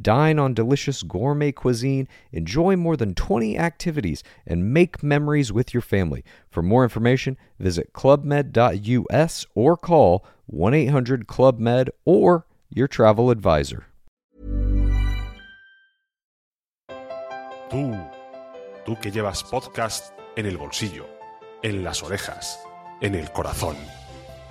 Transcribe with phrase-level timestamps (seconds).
[0.00, 5.82] Dine on delicious gourmet cuisine, enjoy more than 20 activities, and make memories with your
[5.82, 6.24] family.
[6.50, 13.86] For more information, visit clubmed.us or call 1 800 Club Med or your travel advisor.
[17.70, 17.96] Tú,
[18.84, 21.06] tú que llevas podcast en el bolsillo,
[21.62, 22.58] en las orejas,
[23.00, 23.76] en el corazón.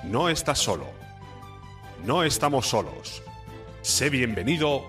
[0.04, 0.88] No estás solo.
[2.04, 3.22] No estamos solos.
[3.84, 4.82] Sé bienvenido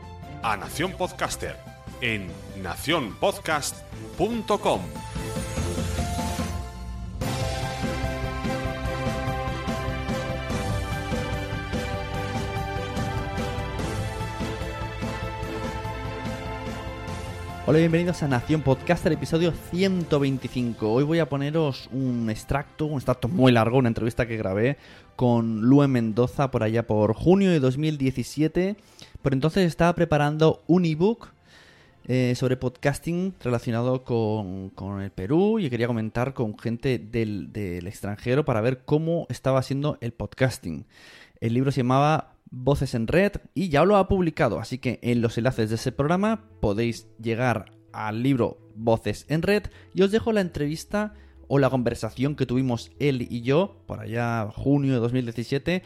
[0.42, 1.56] a Nación Podcaster
[2.00, 2.28] en
[2.62, 4.80] nacionpodcast.com.
[17.64, 20.92] Hola, bienvenidos a Nación Podcaster, episodio 125.
[20.92, 24.78] Hoy voy a poneros un extracto, un extracto muy largo, una entrevista que grabé
[25.14, 28.76] con Lue Mendoza por allá por junio de 2017.
[29.22, 31.28] Por entonces estaba preparando un ebook
[32.08, 38.44] eh, sobre podcasting relacionado con, el Perú y quería comentar con gente del, del extranjero
[38.44, 40.86] para ver cómo estaba siendo el podcasting.
[41.40, 45.20] El libro se llamaba Voces en Red y ya lo ha publicado, así que en
[45.22, 50.32] los enlaces de ese programa podéis llegar al libro Voces en Red y os dejo
[50.32, 51.14] la entrevista
[51.46, 55.82] o la conversación que tuvimos él y yo por allá junio de 2017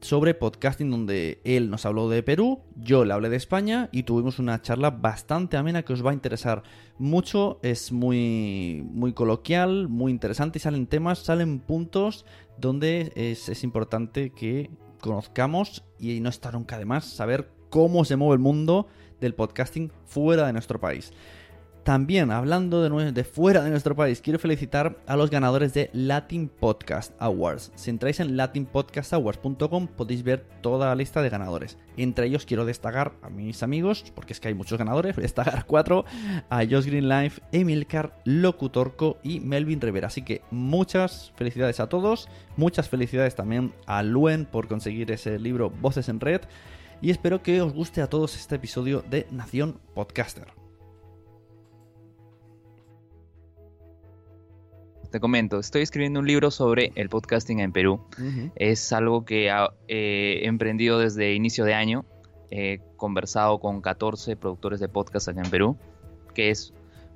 [0.00, 4.38] sobre podcasting donde él nos habló de Perú, yo le hablé de España y tuvimos
[4.38, 6.62] una charla bastante amena que os va a interesar
[6.98, 12.24] mucho, es muy, muy coloquial, muy interesante y salen temas, salen puntos
[12.58, 18.16] donde es, es importante que conozcamos y no está nunca de más saber cómo se
[18.16, 18.86] mueve el mundo
[19.20, 21.12] del podcasting fuera de nuestro país.
[21.84, 26.48] También, hablando de, de, fuera de nuestro país, quiero felicitar a los ganadores de Latin
[26.48, 27.72] Podcast Awards.
[27.74, 31.78] Si entráis en latinpodcastawards.com podéis ver toda la lista de ganadores.
[31.96, 35.24] Entre ellos quiero destacar a mis amigos, porque es que hay muchos ganadores, voy a
[35.24, 36.04] destacar cuatro,
[36.50, 40.08] a Josh Green Life, Emilcar, Locutorco y Melvin Rivera.
[40.08, 45.70] Así que muchas felicidades a todos, muchas felicidades también a Luen por conseguir ese libro
[45.70, 46.42] Voces en Red
[47.00, 50.59] y espero que os guste a todos este episodio de Nación Podcaster.
[55.10, 58.00] Te comento, estoy escribiendo un libro sobre el podcasting en Perú.
[58.54, 59.50] Es algo que
[59.88, 62.04] he emprendido desde inicio de año.
[62.50, 65.76] He conversado con 14 productores de podcast acá en Perú,
[66.34, 66.72] que es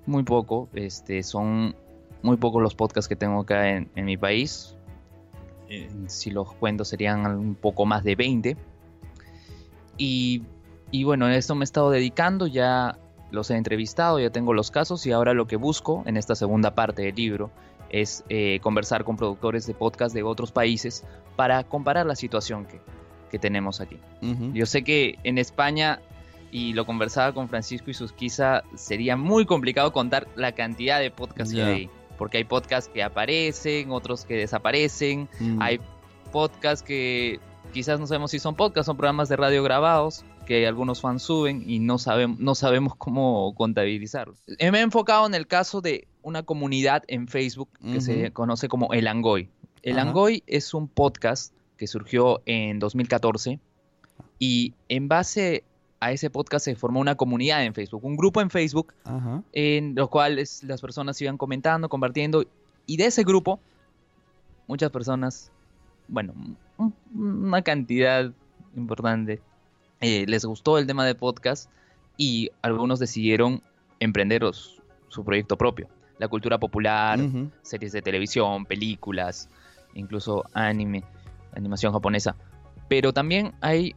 [0.06, 0.68] muy poco.
[0.74, 1.76] Este, son
[2.22, 4.74] muy pocos los podcasts que tengo acá en, mi país.
[5.68, 8.56] Eh, si los cuento serían un poco más de 20.
[9.98, 10.42] Y,
[10.90, 12.98] y bueno, a esto me he estado dedicando, ya
[13.30, 16.74] los he entrevistado, ya tengo los casos y ahora lo que busco en esta segunda
[16.74, 17.50] parte del libro
[17.90, 21.04] es eh, conversar con productores de podcast de otros países
[21.36, 22.80] para comparar la situación que,
[23.30, 23.98] que tenemos aquí.
[24.52, 26.00] Yo sé que en España,
[26.50, 31.52] y lo conversaba con Francisco y Susquiza, sería muy complicado contar la cantidad de podcasts
[31.54, 31.90] que hay.
[32.16, 35.60] Porque hay podcasts que aparecen, otros que desaparecen, Mm.
[35.60, 35.80] hay
[36.32, 37.40] podcasts que
[37.72, 41.64] quizás no sabemos si son podcasts, son programas de radio grabados que algunos fans suben
[41.66, 44.38] y no, sabemos no sabemos cómo contabilizarlos.
[44.58, 48.66] Eh, Me he enfocado en el caso de una comunidad en Facebook que se conoce
[48.68, 49.48] como El Angoy.
[49.82, 50.08] El Ajá.
[50.08, 53.60] Angoy es un podcast que surgió en 2014
[54.38, 55.64] y en base
[56.00, 59.42] a ese podcast se formó una comunidad en Facebook, un grupo en Facebook, Ajá.
[59.52, 62.44] en los cuales las personas iban comentando, compartiendo,
[62.86, 63.60] y de ese grupo,
[64.66, 65.50] muchas personas,
[66.08, 66.34] bueno,
[66.78, 68.32] un- una cantidad
[68.76, 69.40] importante,
[70.00, 71.70] eh, les gustó el tema de podcast
[72.16, 73.62] y algunos decidieron
[74.00, 74.42] emprender
[75.08, 75.88] su proyecto propio.
[76.18, 77.18] La cultura popular,
[77.62, 79.48] series de televisión, películas,
[79.94, 81.02] incluso anime,
[81.54, 82.36] animación japonesa.
[82.88, 83.94] Pero también hay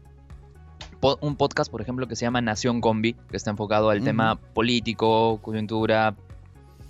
[1.00, 4.36] po- un podcast, por ejemplo, que se llama Nación Combi, que está enfocado al tema
[4.36, 6.16] político, coyuntura,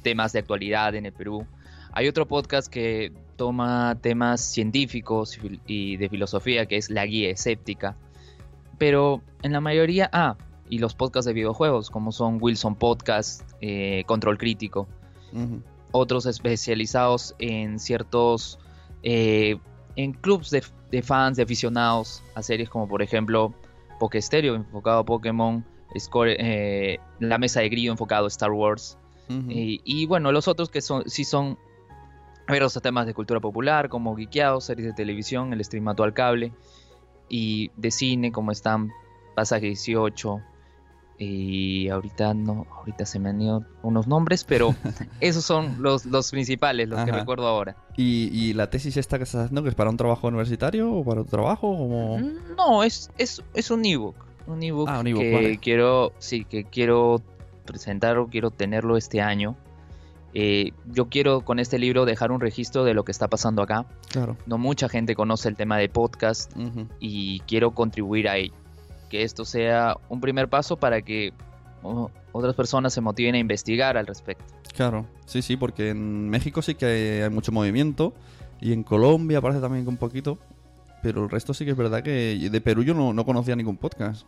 [0.01, 1.45] temas de actualidad en el Perú.
[1.91, 5.37] Hay otro podcast que toma temas científicos
[5.67, 7.95] y de filosofía, que es La Guía Escéptica.
[8.77, 10.35] Pero en la mayoría, ah,
[10.69, 14.87] y los podcasts de videojuegos, como son Wilson Podcast, eh, Control Crítico
[15.91, 18.59] Otros especializados en ciertos
[19.03, 19.57] eh,
[19.95, 23.53] en clubs de, de fans, de aficionados a series como por ejemplo
[23.99, 25.65] Pokestereo enfocado a Pokémon,
[25.97, 28.97] Score, eh, La Mesa de Grillo enfocado a Star Wars.
[29.29, 31.57] Y, y, bueno, los otros que son sí son
[32.47, 36.53] veros a temas de cultura popular como Geekeados, series de televisión, el stream al cable
[37.27, 38.89] y de cine como están
[39.35, 40.41] Pasaje 18
[41.19, 44.75] y ahorita no, ahorita se me han ido unos nombres, pero
[45.19, 47.75] esos son los, los principales, los que recuerdo ahora.
[47.95, 51.03] ¿Y, y la tesis esta que estás haciendo, que es para un trabajo universitario o
[51.03, 51.75] para otro trabajo?
[51.75, 52.19] Como...
[52.55, 54.15] No, es, es, es un ebook.
[54.45, 55.57] Un ebook Ah, un ebook, que vale.
[55.57, 57.21] quiero, sí, que quiero
[57.65, 59.57] presentar o quiero tenerlo este año.
[60.33, 63.87] Eh, yo quiero con este libro dejar un registro de lo que está pasando acá.
[64.11, 64.37] Claro.
[64.45, 66.51] No mucha gente conoce el tema de podcast
[66.99, 68.53] y quiero contribuir a ello.
[69.09, 71.33] Que esto sea un primer paso para que
[71.83, 74.45] oh, otras personas se motiven a investigar al respecto.
[74.75, 78.13] Claro, sí, sí, porque en México sí que hay mucho movimiento
[78.61, 80.37] y en Colombia parece también que un poquito,
[81.01, 83.77] pero el resto sí que es verdad que de Perú yo no, no conocía ningún
[83.77, 84.27] podcast.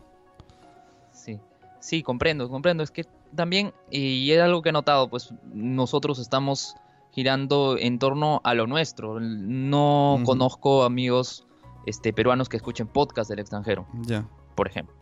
[1.12, 1.38] Sí,
[1.78, 2.82] sí, comprendo, comprendo.
[2.82, 3.04] Es que
[3.34, 6.74] también, y es algo que he notado, pues nosotros estamos
[7.12, 9.20] girando en torno a lo nuestro.
[9.20, 11.46] No conozco amigos
[11.86, 14.26] este, peruanos que escuchen podcast del extranjero, Ya.
[14.60, 14.94] Por ejemplo.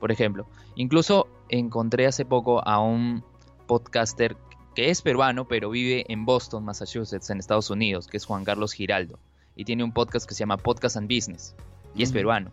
[0.00, 3.22] Por ejemplo, incluso encontré hace poco a un
[3.68, 4.36] podcaster
[4.74, 8.72] que es peruano, pero vive en Boston, Massachusetts, en Estados Unidos, que es Juan Carlos
[8.72, 9.20] Giraldo.
[9.54, 11.54] Y tiene un podcast que se llama Podcast and Business.
[11.94, 12.50] Y es peruano.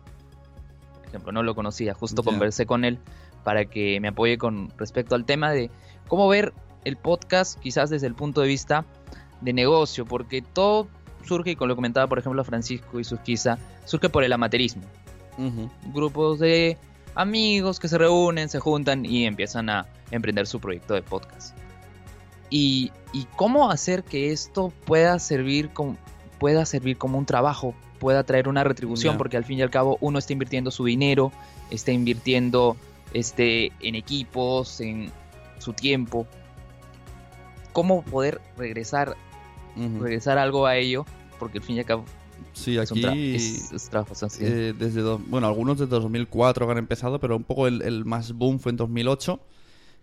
[0.98, 1.92] Por ejemplo, no lo conocía.
[1.92, 3.00] Justo conversé con él
[3.42, 5.72] para que me apoye con respecto al tema de
[6.06, 6.54] cómo ver
[6.84, 8.84] el podcast quizás desde el punto de vista
[9.40, 10.86] de negocio, porque todo
[11.24, 14.32] surge, y con lo comentaba por ejemplo Francisco y Susquiza, surge por el
[15.92, 16.78] grupos de
[17.14, 21.56] amigos que se reúnen, se juntan y empiezan a emprender su proyecto de podcast.
[22.50, 25.96] Y, y cómo hacer que esto pueda servir como,
[26.38, 29.96] pueda servir como un trabajo, pueda traer una retribución, porque al fin y al cabo
[30.00, 31.32] uno está invirtiendo su dinero,
[31.70, 32.76] está invirtiendo
[33.12, 35.10] este, en equipos, en
[35.58, 36.26] su tiempo.
[37.72, 39.16] ¿Cómo poder regresar,
[40.00, 41.06] regresar algo a ello?
[41.38, 42.04] Porque al fin y al cabo
[42.54, 44.48] Sí, un tra- aquí es- es trabajo sencillo.
[44.48, 48.32] eh, desde bueno, algunos desde 2004 que han empezado, pero un poco el, el más
[48.32, 49.40] boom fue en 2008,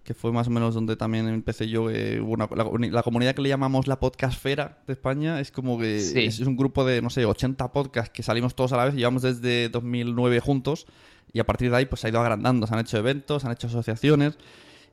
[0.04, 1.90] que fue más o menos donde también empecé yo.
[1.90, 6.00] eh, una- la, la comunidad que le llamamos la podcastfera de España es como que
[6.02, 6.20] Sí.
[6.26, 8.96] es, es un grupo de, no sé, 80 podcasts que salimos todos a la vez,
[8.96, 10.88] llevamos desde 2009 juntos
[11.34, 13.48] y a partir de ahí pues se ha ido agrandando, se han hecho eventos, se
[13.48, 14.38] han hecho asociaciones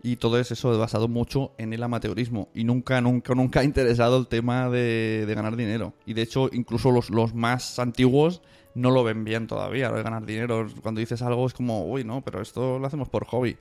[0.02, 4.16] y todo es eso basado mucho en el amateurismo y nunca, nunca, nunca ha interesado
[4.18, 5.94] el tema de, de ganar dinero.
[6.06, 8.42] Y de hecho, incluso los, los más antiguos
[8.75, 10.68] no lo ven bien todavía, lo de ganar dinero.
[10.82, 13.56] Cuando dices algo es como, uy, no, pero esto lo hacemos por hobby.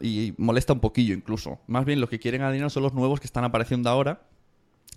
[0.00, 1.58] Y molesta un poquillo incluso.
[1.66, 4.22] Más bien los que quieren ganar dinero son los nuevos que están apareciendo ahora.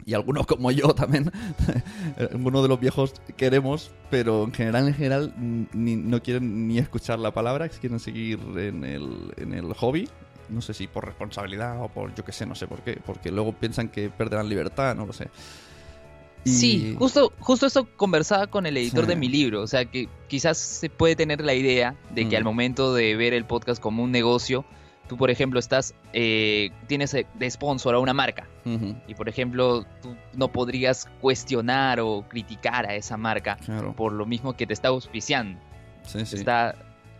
[0.05, 1.29] Y algunos como yo también,
[2.33, 5.33] uno de los viejos queremos, pero en general, en general,
[5.73, 10.07] ni- no quieren ni escuchar la palabra, quieren seguir en el, en el hobby.
[10.49, 12.99] No sé si por responsabilidad o por yo que sé, no sé por qué.
[13.05, 15.29] Porque luego piensan que perderán libertad, no lo sé.
[16.45, 19.09] Y- Sí, justo, justo eso conversaba con el editor Sí.
[19.09, 19.61] de mi libro.
[19.61, 22.37] O sea, que quizás se puede tener la idea de que Mm.
[22.37, 24.63] al momento de ver el podcast como un negocio,
[25.09, 28.47] tú, por ejemplo, estás, eh, tienes de sponsor a una marca.
[29.07, 33.93] Y, por ejemplo, tú no podrías cuestionar o criticar a esa marca claro.
[33.95, 35.59] por lo mismo que te está auspiciando.
[36.03, 36.35] Sí, sí.
[36.37, 36.75] está,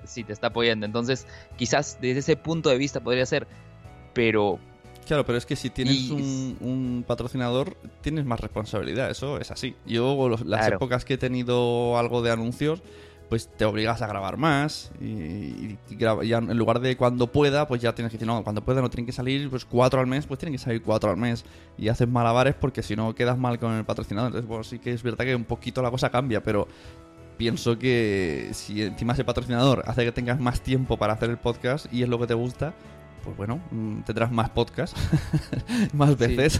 [0.10, 0.86] sí, te está apoyando.
[0.86, 1.26] Entonces,
[1.58, 3.48] quizás desde ese punto de vista podría ser.
[4.14, 4.60] Pero
[5.08, 9.50] Claro, pero es que si tienes Y- un, un patrocinador, tienes más responsabilidad, eso es
[9.50, 9.76] así.
[9.88, 10.76] Yo, los- las Claro.
[10.76, 12.84] épocas que he tenido algo de anuncios,
[13.28, 17.68] pues te obligas a grabar más y, y graba- ya en lugar de cuando pueda,
[17.68, 20.06] pues ya tienes que decir, no, cuando pueda no tienen que salir pues cuatro al
[20.08, 21.44] mes, pues tienen que salir cuatro al mes
[21.78, 24.28] y haces malabares porque si no quedas mal con el patrocinador.
[24.30, 26.68] Entonces, bueno, sí que es verdad que un poquito la cosa cambia, pero
[27.40, 31.92] pienso que si encima ese patrocinador hace que tengas más tiempo para hacer el podcast
[31.92, 32.74] y es lo que te gusta,
[33.24, 34.96] pues bueno, mm, tendrás más podcast,
[35.94, 36.60] más veces.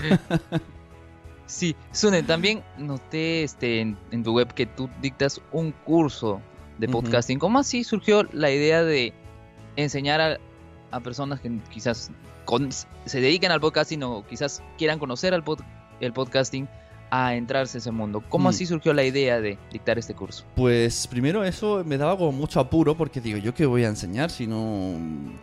[1.46, 6.42] Sí, Sune, también noté este, en, tu web que tú dictas un curso
[6.78, 7.40] de podcasting.
[7.40, 9.14] ¿Cómo así surgió la idea de
[9.76, 10.40] enseñar
[10.92, 12.10] a, personas que quizás
[13.06, 15.44] se dediquen al podcasting o quizás quieran conocer al
[16.00, 16.70] el podcasting
[17.10, 18.24] a entrarse a ese mundo.
[18.30, 18.50] ¿Cómo mm.
[18.50, 20.46] así surgió la idea de dictar este curso?
[20.56, 24.30] Pues primero eso me daba como mucho apuro porque digo, ¿yo qué voy a enseñar
[24.30, 24.96] si no...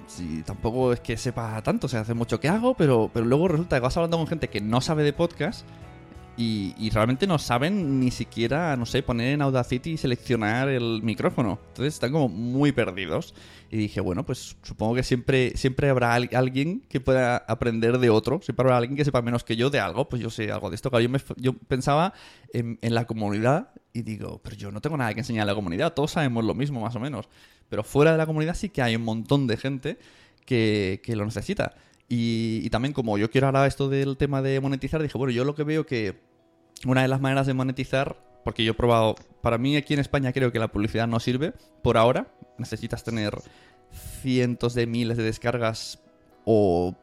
[0.07, 3.49] si tampoco es que sepa tanto, o sea, hace mucho que hago, pero, pero luego
[3.49, 5.67] resulta que vas hablando con gente que no sabe de podcast
[6.39, 11.59] y, realmente no saben ni siquiera, no sé, poner en Audacity y seleccionar el micrófono.
[11.69, 13.35] Entonces están como muy perdidos.
[13.71, 18.41] Y dije, bueno, pues supongo que siempre, siempre habrá alguien que pueda aprender de otro.
[18.43, 20.09] Siempre habrá alguien que sepa menos que yo de algo.
[20.09, 20.91] Pues yo sé algo de esto.
[20.91, 22.13] Claro, yo, yo pensaba
[22.53, 25.95] en, la comunidad y digo, pero yo no tengo nada que enseñar a la comunidad.
[25.95, 27.29] Todos sabemos lo mismo, más o menos.
[27.69, 29.99] Pero fuera de la comunidad sí que hay un montón de gente
[30.45, 31.75] que, que lo necesita.
[32.09, 35.55] Y, también como yo quiero hablar esto del tema de monetizar, dije, bueno, yo lo
[35.55, 36.21] que veo que
[36.85, 40.33] una de las maneras de monetizar, porque yo he probado, para mí aquí en España
[40.33, 43.37] creo que la publicidad no sirve por ahora, necesitas tener
[44.23, 45.99] cientos de miles de descargas
[46.45, 46.95] o,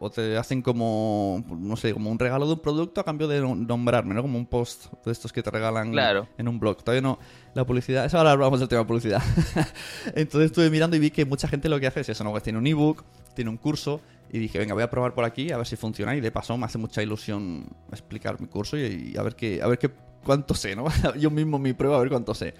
[0.00, 3.40] o te hacen como, no sé, como un regalo de un producto a cambio de
[3.40, 4.22] nombrarme, ¿no?
[4.22, 5.92] Como un post de estos que te regalan
[6.36, 6.82] en un blog.
[6.82, 7.18] Todavía no,
[7.54, 9.22] la publicidad, eso ahora hablamos del tema de publicidad.
[10.14, 12.32] Entonces estuve mirando y vi que mucha gente lo que hace es eso, ¿no?
[12.32, 14.00] Que tiene un ebook, tiene un curso
[14.30, 16.14] y dije, venga, voy a probar por aquí a ver si funciona.
[16.14, 19.66] Y de paso me hace mucha ilusión explicar mi curso y, a ver qué, a
[19.66, 19.90] ver qué
[20.24, 20.86] cuánto sé, ¿no?
[21.18, 22.54] Yo mismo mi prueba a ver cuánto sé.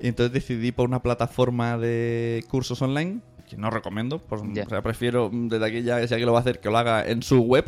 [0.00, 4.82] Y entonces decidí por una plataforma de cursos online que no recomiendo, pues, o sea,
[4.82, 7.40] prefiero desde aquí ya, si alguien lo va a hacer, que lo haga en su
[7.40, 7.64] web.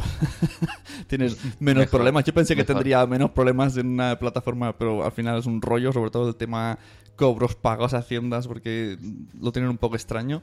[1.07, 2.25] Tienes menos problemas.
[2.25, 5.93] Yo pensé que tendría menos problemas en una plataforma, pero al final es un rollo,
[5.93, 6.79] sobre todo el tema
[7.17, 8.99] cobros, pagos, haciendas, porque
[9.41, 10.43] lo tienen un poco extraño.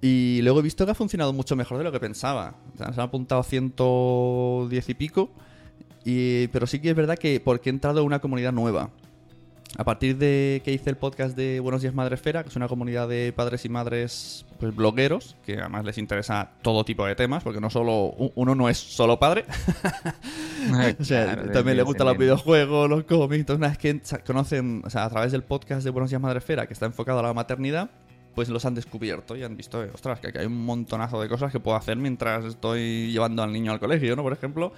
[0.00, 2.54] Y luego he visto que ha funcionado mucho mejor de lo que pensaba.
[2.76, 5.30] se han apuntado 110 y pico.
[6.04, 8.90] Y, pero sí que es verdad que porque he entrado en una comunidad nueva.
[9.76, 13.06] A partir de que hice el podcast de Buenos Días Madresfera, que es una comunidad
[13.06, 17.60] de padres y madres pues, blogueros, que además les interesa todo tipo de temas, porque
[17.60, 19.44] no solo uno no es solo padre.
[20.98, 23.40] o sea, también le gustan los videojuegos, los cómics.
[23.40, 26.66] Entonces, una vez que conocen, o sea, a través del podcast de Buenos Días Madresfera,
[26.66, 27.90] que está enfocado a la maternidad,
[28.34, 31.52] pues los han descubierto y han visto, ostras, que aquí hay un montonazo de cosas
[31.52, 34.22] que puedo hacer mientras estoy llevando al niño al colegio, ¿no?
[34.22, 34.72] Por ejemplo.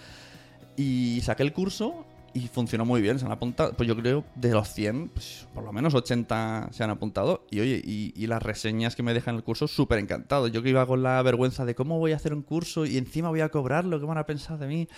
[0.76, 3.18] Y saqué el curso y funcionó muy bien.
[3.18, 6.84] Se han apuntado, pues yo creo de los 100, pues por lo menos 80 se
[6.84, 7.46] han apuntado.
[7.50, 10.46] Y oye, y, las reseñas que me dejan el curso, súper encantado.
[10.46, 13.28] Yo que iba con la vergüenza de cómo voy a hacer un curso y encima
[13.28, 14.88] voy a cobrarlo, ¿qué van a pensar de mí?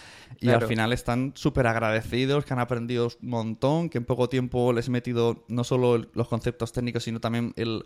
[0.40, 4.72] Y al final están súper agradecidos, que han aprendido un montón, que en poco tiempo
[4.72, 7.84] les he metido no solo los conceptos técnicos, sino también el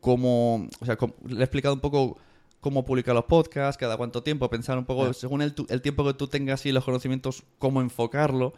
[0.00, 2.18] cómo, o sea, le he explicado un poco
[2.62, 6.28] cómo publicar los podcasts, cada cuánto tiempo, pensar un poco, según el, tiempo que tú
[6.28, 8.54] tengas y los conocimientos, cómo enfocarlo.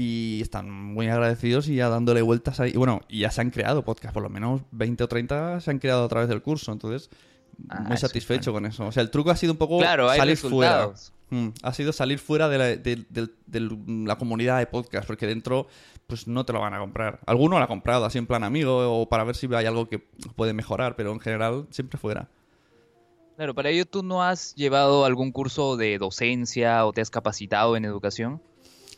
[0.00, 2.70] Y están muy agradecidos y ya dándole vueltas ahí.
[2.72, 5.80] Y bueno, ya se han creado podcasts, por lo menos 20 o 30 se han
[5.80, 6.70] creado a través del curso.
[6.70, 7.10] Entonces,
[7.68, 8.86] ah, muy satisfecho con eso.
[8.86, 10.92] O sea, el truco ha sido un poco salir fuera.
[11.30, 15.66] Mm, ha sido salir fuera de la, de la, comunidad de podcast, porque dentro
[16.06, 17.20] pues no te lo van a comprar.
[17.26, 19.98] Alguno lo ha comprado así en plan amigo o para ver si hay algo que
[19.98, 22.28] puede mejorar, pero en general siempre fuera.
[23.36, 27.76] Claro, para ello tú no has llevado algún curso de docencia o te has capacitado
[27.76, 28.40] en educación.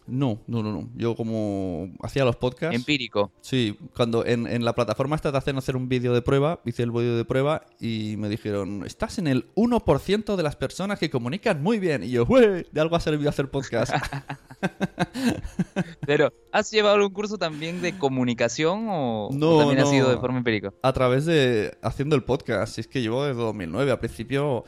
[0.06, 0.88] No, no, no, no.
[0.96, 2.74] Yo como hacía los podcasts...
[2.74, 3.30] Empírico.
[3.40, 6.90] Sí, cuando en, la plataforma esta te hacen hacer un vídeo de prueba, hice el
[6.90, 11.62] vídeo de prueba y me dijeron, estás en el 1% de las personas que comunican
[11.62, 12.02] muy bien.
[12.02, 12.66] Y yo, ¡Wey!
[12.70, 13.92] De algo ha servido hacer podcast.
[16.06, 20.38] Pero, ¿has llevado algún curso también de comunicación o, no, también ha sido de forma
[20.38, 20.72] empírica?
[20.82, 22.74] A través de haciendo el podcast.
[22.74, 23.90] Si es que llevo desde 2009.
[23.90, 24.64] Al principio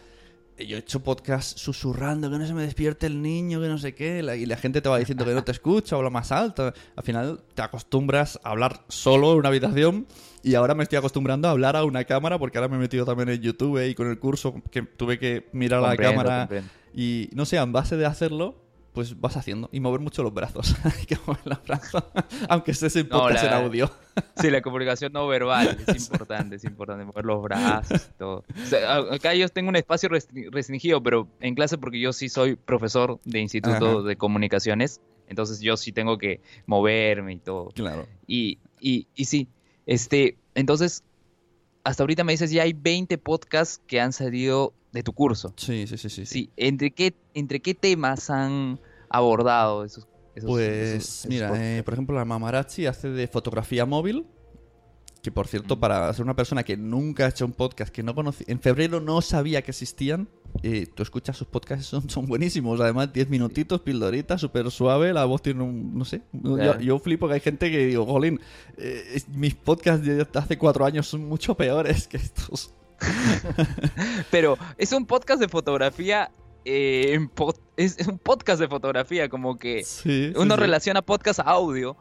[0.58, 3.94] yo he hecho podcast susurrando, que no se me despierte el niño, que no sé
[3.94, 6.72] qué, y la gente te va diciendo que no te escucha, habla más alto.
[6.96, 10.06] Al final te acostumbras a hablar solo en una habitación
[10.42, 13.04] y ahora me estoy acostumbrando a hablar a una cámara porque ahora me he metido
[13.04, 16.48] también en YouTube y con el curso que tuve que mirar a la cámara.
[16.94, 18.61] Y no sé, en base de hacerlo,
[18.92, 20.76] pues vas haciendo y mover mucho los brazos.
[20.84, 22.04] Hay que mover los brazos,
[22.48, 23.90] aunque estés en podcast en audio.
[24.36, 28.44] sí, la comunicación no verbal es importante, es importante mover los brazos y todo.
[29.10, 33.40] acá yo tengo un espacio restringido, pero en clase porque yo sí soy profesor de
[33.40, 37.68] instituto de comunicaciones, entonces yo sí tengo que moverme y todo.
[37.70, 38.06] Claro.
[38.26, 39.48] Y, y, y sí,
[39.86, 41.02] este, entonces,
[41.84, 45.54] hasta ahorita me dices ya hay 20 podcasts que han salido de tu curso.
[45.56, 46.26] Sí, sí, sí, sí.
[46.26, 50.06] Sí, ¿entre qué, entre qué temas han abordado esos
[50.40, 54.26] pues mira, eh, por ejemplo, la Mamarachi hace de fotografía móvil.
[55.22, 58.12] Que por cierto, para ser una persona que nunca ha hecho un podcast, que no
[58.12, 60.28] conocía, en febrero no sabía que existían,
[60.64, 62.80] eh, tú escuchas sus podcasts, son, son buenísimos.
[62.80, 66.22] Además, 10 minutitos, pildorita, súper suave, la voz tiene un, no sé.
[66.80, 68.40] Yo, flipo que hay gente que digo, Jolín,
[68.76, 72.74] eh, mis podcasts de hace cuatro años son mucho peores que estos.
[74.30, 76.30] Pero es un podcast de fotografía
[76.64, 77.18] eh,
[77.76, 79.84] es, un podcast de fotografía, como que
[80.36, 81.96] uno relaciona podcast a audio.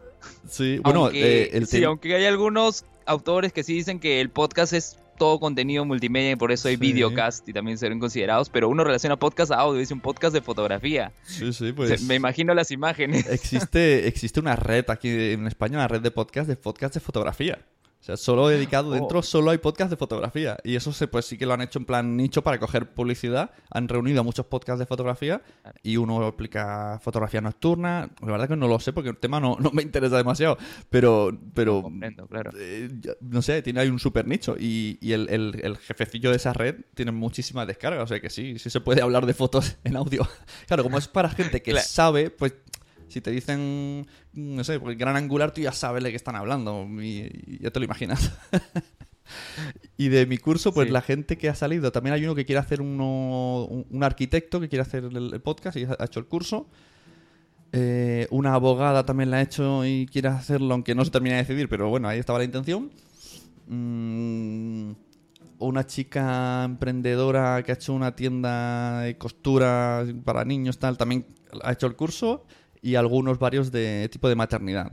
[0.48, 4.98] Sí, bueno, aunque, eh, aunque hay algunos autores que sí dicen que el podcast es
[5.18, 9.18] todo contenido multimedia y por eso hay videocast y también serán considerados, pero uno relaciona
[9.18, 11.12] podcast a audio, dice un podcast de fotografía.
[11.24, 12.02] Sí, sí, pues.
[12.04, 13.28] me imagino las imágenes.
[13.30, 17.60] Existe, existe una red aquí en España, una red de podcast de podcast de fotografía.
[18.02, 18.94] O sea, solo dedicado oh.
[18.94, 20.58] dentro, solo hay podcast de fotografía.
[20.64, 23.52] Y eso se, pues sí que lo han hecho en plan nicho para coger publicidad.
[23.70, 25.44] Han reunido muchos podcasts de fotografía
[25.84, 28.10] y uno explica fotografía nocturna.
[28.22, 30.58] La verdad que no lo sé porque el tema no, me interesa demasiado.
[30.90, 31.92] Pero, pero
[32.28, 32.52] claro.
[32.58, 32.90] Eh,
[33.20, 34.56] no sé, tiene, hay un super nicho.
[34.60, 38.04] Y, el, el, jefecillo de esa red tiene muchísimas descargas.
[38.04, 40.28] O sea que sí, sí se puede hablar de fotos en audio.
[40.68, 42.54] Claro, como es para gente que sabe, pues
[43.12, 46.88] si te dicen, no sé, porque gran angular, tú ya sabes de qué están hablando
[47.02, 48.32] y, ya te lo imaginas.
[49.98, 52.60] y de mi curso, pues la gente que ha salido, también hay uno que quiere
[52.60, 56.68] hacer uno, un, arquitecto que quiere hacer el, podcast y ha hecho el curso.
[57.74, 61.44] Eh, una abogada también la ha hecho y quiere hacerlo, aunque no se termina de
[61.44, 62.92] decidir, pero bueno, ahí estaba la intención.
[63.68, 64.92] Mm,
[65.60, 71.26] una chica emprendedora que ha hecho una tienda de costura para niños, tal, también
[71.64, 72.46] ha hecho el curso
[72.82, 74.92] y algunos varios de tipo de maternidad.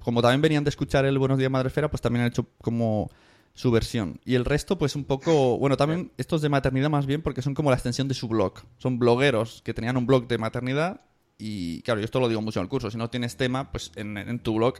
[0.00, 3.10] Como también venían de escuchar el Buenos Días Madrefera, pues también han hecho como
[3.54, 4.20] su versión.
[4.24, 5.58] Y el resto, pues un poco.
[5.58, 8.54] Bueno, también estos de maternidad más bien porque son como la extensión de su blog.
[8.78, 11.02] Son blogueros que tenían un blog de maternidad.
[11.38, 12.90] Y claro, yo esto lo digo mucho en el curso.
[12.90, 14.76] Si no tienes tema, pues en, tu blog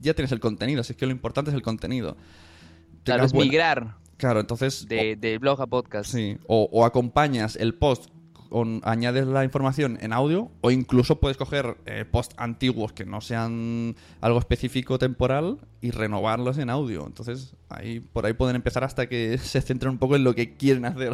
[0.00, 0.80] ya tienes el contenido.
[0.80, 2.16] Así que lo importante es el contenido.
[3.04, 3.96] Claro, es migrar.
[4.16, 4.86] Claro, entonces.
[4.88, 6.10] De, blog a podcast.
[6.10, 6.38] Sí.
[6.46, 8.13] O, o acompañas el post
[8.84, 13.96] añades la información en audio o incluso puedes coger eh, posts antiguos que no sean
[14.20, 17.06] algo específico temporal y renovarlos en audio.
[17.06, 20.56] Entonces, ahí por ahí pueden empezar hasta que se centren un poco en lo que
[20.56, 21.12] quieren hacer.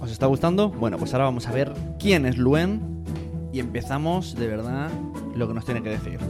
[0.00, 0.68] ¿Os está gustando?
[0.68, 3.04] Bueno, pues ahora vamos a ver quién es Luen
[3.52, 4.90] y empezamos de verdad
[5.34, 6.20] lo que nos tiene que decir.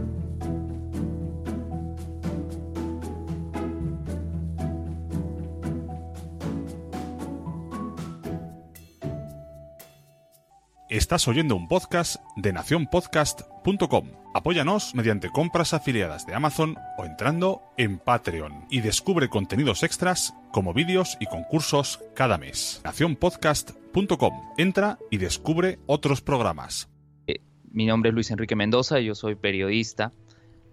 [10.88, 14.12] Estás oyendo un podcast de nacionpodcast.com.
[14.32, 20.72] Apóyanos mediante compras afiliadas de Amazon o entrando en Patreon y descubre contenidos extras como
[20.72, 22.80] vídeos y concursos cada mes.
[22.84, 24.32] nacionpodcast.com.
[24.58, 26.88] Entra y descubre otros programas.
[27.26, 27.40] Eh,
[27.72, 30.12] mi nombre es Luis Enrique Mendoza, yo soy periodista,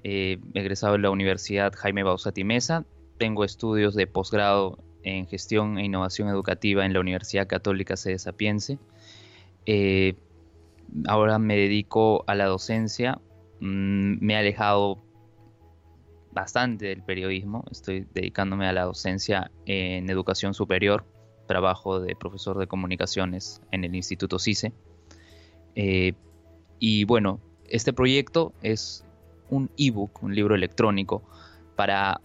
[0.04, 2.86] eh, egresado de la Universidad Jaime Bausati Mesa.
[3.18, 8.78] Tengo estudios de posgrado en gestión e innovación educativa en la Universidad Católica Sede Sapiense
[9.66, 10.16] eh,
[11.08, 13.20] ahora me dedico a la docencia.
[13.60, 15.04] Mm, me he alejado
[16.32, 17.64] bastante del periodismo.
[17.72, 21.06] Estoy dedicándome a la docencia en educación superior.
[21.48, 24.74] Trabajo de profesor de comunicaciones en el Instituto CICE.
[25.76, 26.14] Eh,
[26.80, 29.06] y bueno, este proyecto es
[29.50, 31.24] un ebook, un libro electrónico,
[31.76, 32.22] para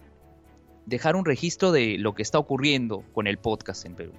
[0.85, 4.13] dejar un registro de lo que está ocurriendo con el podcast en Perú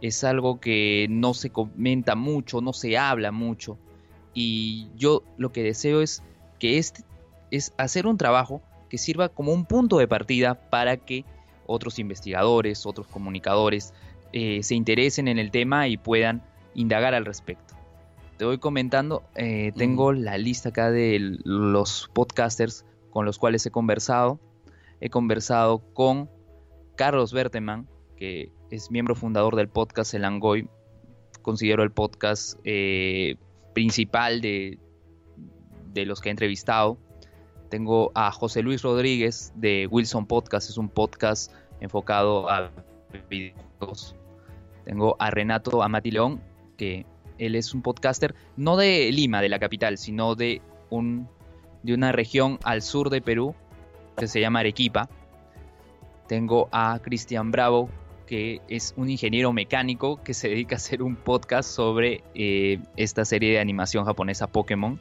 [0.00, 3.78] es algo que no se comenta mucho, no se habla mucho.
[4.34, 6.22] Y yo lo que deseo es
[6.58, 7.04] que este
[7.50, 11.24] es hacer un trabajo que sirva como un punto de partida para que
[11.66, 13.94] otros investigadores, otros comunicadores
[14.32, 16.42] eh, se interesen en el tema y puedan
[16.74, 17.74] indagar al respecto.
[18.36, 23.70] Te voy comentando, eh, tengo la lista acá de los podcasters con los cuales he
[23.70, 24.40] conversado.
[25.00, 26.30] He conversado con
[26.96, 27.86] Carlos Berteman,
[28.20, 30.68] que es miembro fundador del podcast El Angoy.
[31.40, 33.36] Considero el podcast eh,
[33.72, 34.78] principal de,
[35.94, 36.98] de los que he entrevistado.
[37.70, 42.70] Tengo a José Luis Rodríguez de Wilson Podcast, es un podcast enfocado a
[43.30, 44.14] videos.
[44.84, 46.42] Tengo a Renato Amati León,
[46.76, 47.06] que
[47.38, 51.26] él es un podcaster no de Lima, de la capital, sino de, un,
[51.82, 53.54] de una región al sur de Perú
[54.18, 55.08] que se llama Arequipa.
[56.28, 57.88] Tengo a Cristian Bravo,
[58.30, 63.24] que es un ingeniero mecánico que se dedica a hacer un podcast sobre eh, esta
[63.24, 65.00] serie de animación japonesa Pokémon.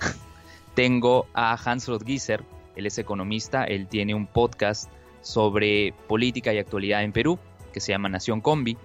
[0.74, 2.42] Tengo a Hans Rodgiser,
[2.76, 4.90] él es economista, él tiene un podcast
[5.20, 7.38] sobre política y actualidad en Perú.
[7.74, 8.78] que se llama Nación Combi.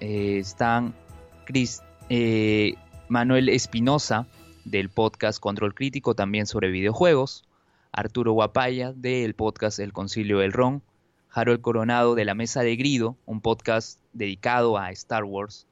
[0.00, 0.94] Eh, están
[1.46, 2.74] Chris, eh,
[3.08, 4.26] Manuel Espinosa
[4.66, 7.42] del podcast Control Crítico, también sobre videojuegos.
[7.90, 10.82] Arturo Guapaya del podcast El Concilio del Ron.
[11.32, 15.66] Harold Coronado de La Mesa de Grido, un podcast dedicado a Star Wars.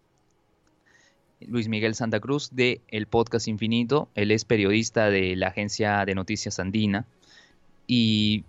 [1.41, 4.09] Luis Miguel Santa Cruz de El Podcast Infinito.
[4.15, 7.07] Él es periodista de la agencia de noticias Andina.
[7.87, 8.45] Y,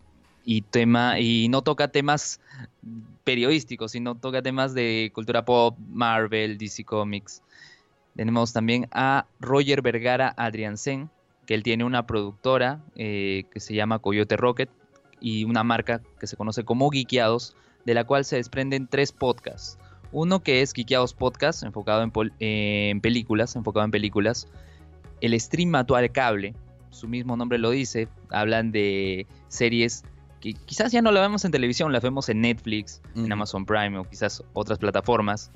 [0.71, 2.41] tema, y no toca temas
[3.23, 7.43] periodísticos, sino toca temas de cultura pop, Marvel, DC Comics.
[8.15, 11.09] Tenemos también a Roger Vergara Adriansen,
[11.45, 14.69] que él tiene una productora eh, que se llama Coyote Rocket
[15.19, 17.55] y una marca que se conoce como Geekeados,
[17.85, 19.77] de la cual se desprenden tres podcasts.
[20.11, 22.03] Uno que es Geekeados Podcast, enfocado
[22.39, 24.47] en, películas, enfocado en películas.
[25.21, 26.55] El Stream Actual Cable,
[26.89, 30.03] su mismo nombre lo dice, hablan de series
[30.39, 33.97] que quizás ya no la vemos en televisión, las vemos en Netflix, en Amazon Prime
[33.97, 35.51] o quizás otras plataformas.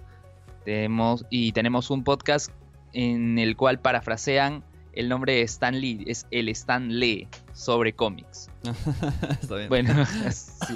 [0.66, 2.52] Tenemos, y tenemos un podcast
[2.92, 8.50] en el cual parafrasean el nombre de Stan Lee, es el Stan Lee sobre cómics.
[9.42, 9.70] Está bien.
[9.70, 10.76] Bueno, sí.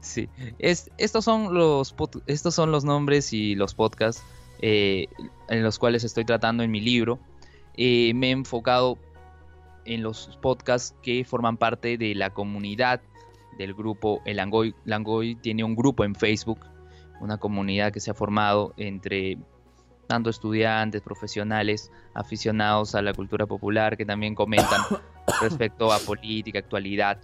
[0.00, 1.94] Sí, es, estos, son los,
[2.26, 4.24] estos son los nombres y los podcasts
[4.62, 5.06] eh,
[5.48, 7.18] en los cuales estoy tratando en mi libro.
[7.76, 8.98] Eh, me he enfocado
[9.84, 13.02] en los podcasts que forman parte de la comunidad
[13.58, 14.74] del grupo El Langoy.
[14.84, 16.60] Langoy tiene un grupo en Facebook,
[17.20, 19.38] una comunidad que se ha formado entre
[20.10, 24.80] tanto estudiantes, profesionales, aficionados a la cultura popular que también comentan
[25.40, 27.20] respecto a política, actualidad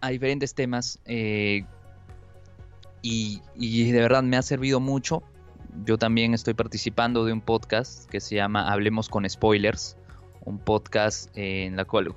[0.00, 1.64] a diferentes temas eh,
[3.02, 3.40] y,
[3.92, 5.22] de verdad me ha servido mucho.
[5.84, 9.96] Yo también estoy participando de un podcast que se llama Hablemos con Spoilers,
[10.44, 12.16] un podcast en la cual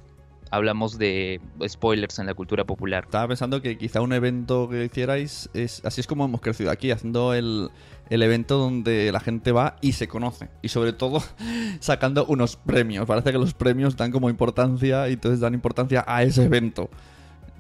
[0.50, 3.04] hablamos de spoilers en la cultura popular.
[3.04, 6.90] Estaba pensando que quizá un evento que hicierais es así es como hemos crecido aquí,
[6.90, 7.70] haciendo el,
[8.10, 10.50] el evento donde la gente va y se conoce.
[10.62, 11.22] Y sobre todo
[11.80, 13.06] sacando unos premios.
[13.06, 16.90] Parece que los premios dan como importancia y entonces dan importancia a ese evento.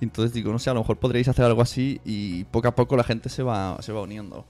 [0.02, 2.96] Entonces digo, no sé, a lo mejor podríais hacer algo así y poco a poco
[2.96, 4.46] la gente se va, se va uniendo.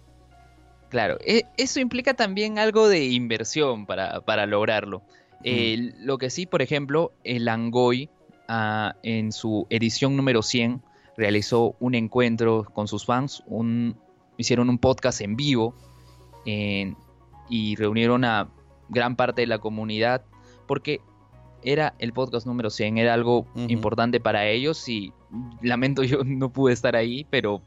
[0.90, 5.02] Claro, e, eso implica también algo de inversión para, para lograrlo.
[5.44, 8.10] lo que sí, por ejemplo, el Angoy
[8.48, 10.82] ah, en su edición número 100
[11.16, 13.98] realizó un encuentro con sus fans, un,
[14.38, 15.74] hicieron un podcast en vivo
[16.46, 18.50] y reunieron a
[18.90, 20.24] gran parte de la comunidad
[20.66, 21.02] porque
[21.64, 25.12] era el podcast número 100, era algo importante para ellos y
[25.62, 27.62] lamento yo no pude estar ahí, pero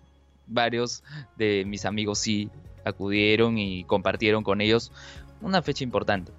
[0.47, 1.03] varios
[1.37, 2.51] de mis amigos sí
[2.85, 4.93] acudieron y compartieron con ellos
[5.41, 6.33] una fecha importante.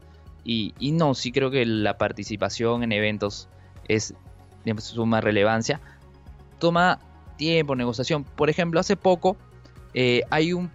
[0.44, 3.48] Y, no, sí creo que la participación en eventos
[3.88, 4.16] es
[4.66, 5.80] de suma relevancia.
[6.58, 7.00] Toma
[7.38, 8.24] tiempo, negociación.
[8.24, 9.38] Por ejemplo, hace poco
[9.94, 10.72] eh, hay un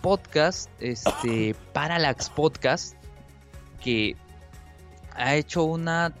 [0.00, 2.94] podcast, este, Parallax Podcast,
[3.82, 4.16] que
[5.14, 6.14] ha hecho una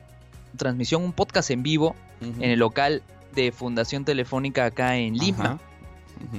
[0.56, 3.02] transmisión, un podcast en vivo en el local
[3.34, 5.58] de Fundación Telefónica acá en Lima.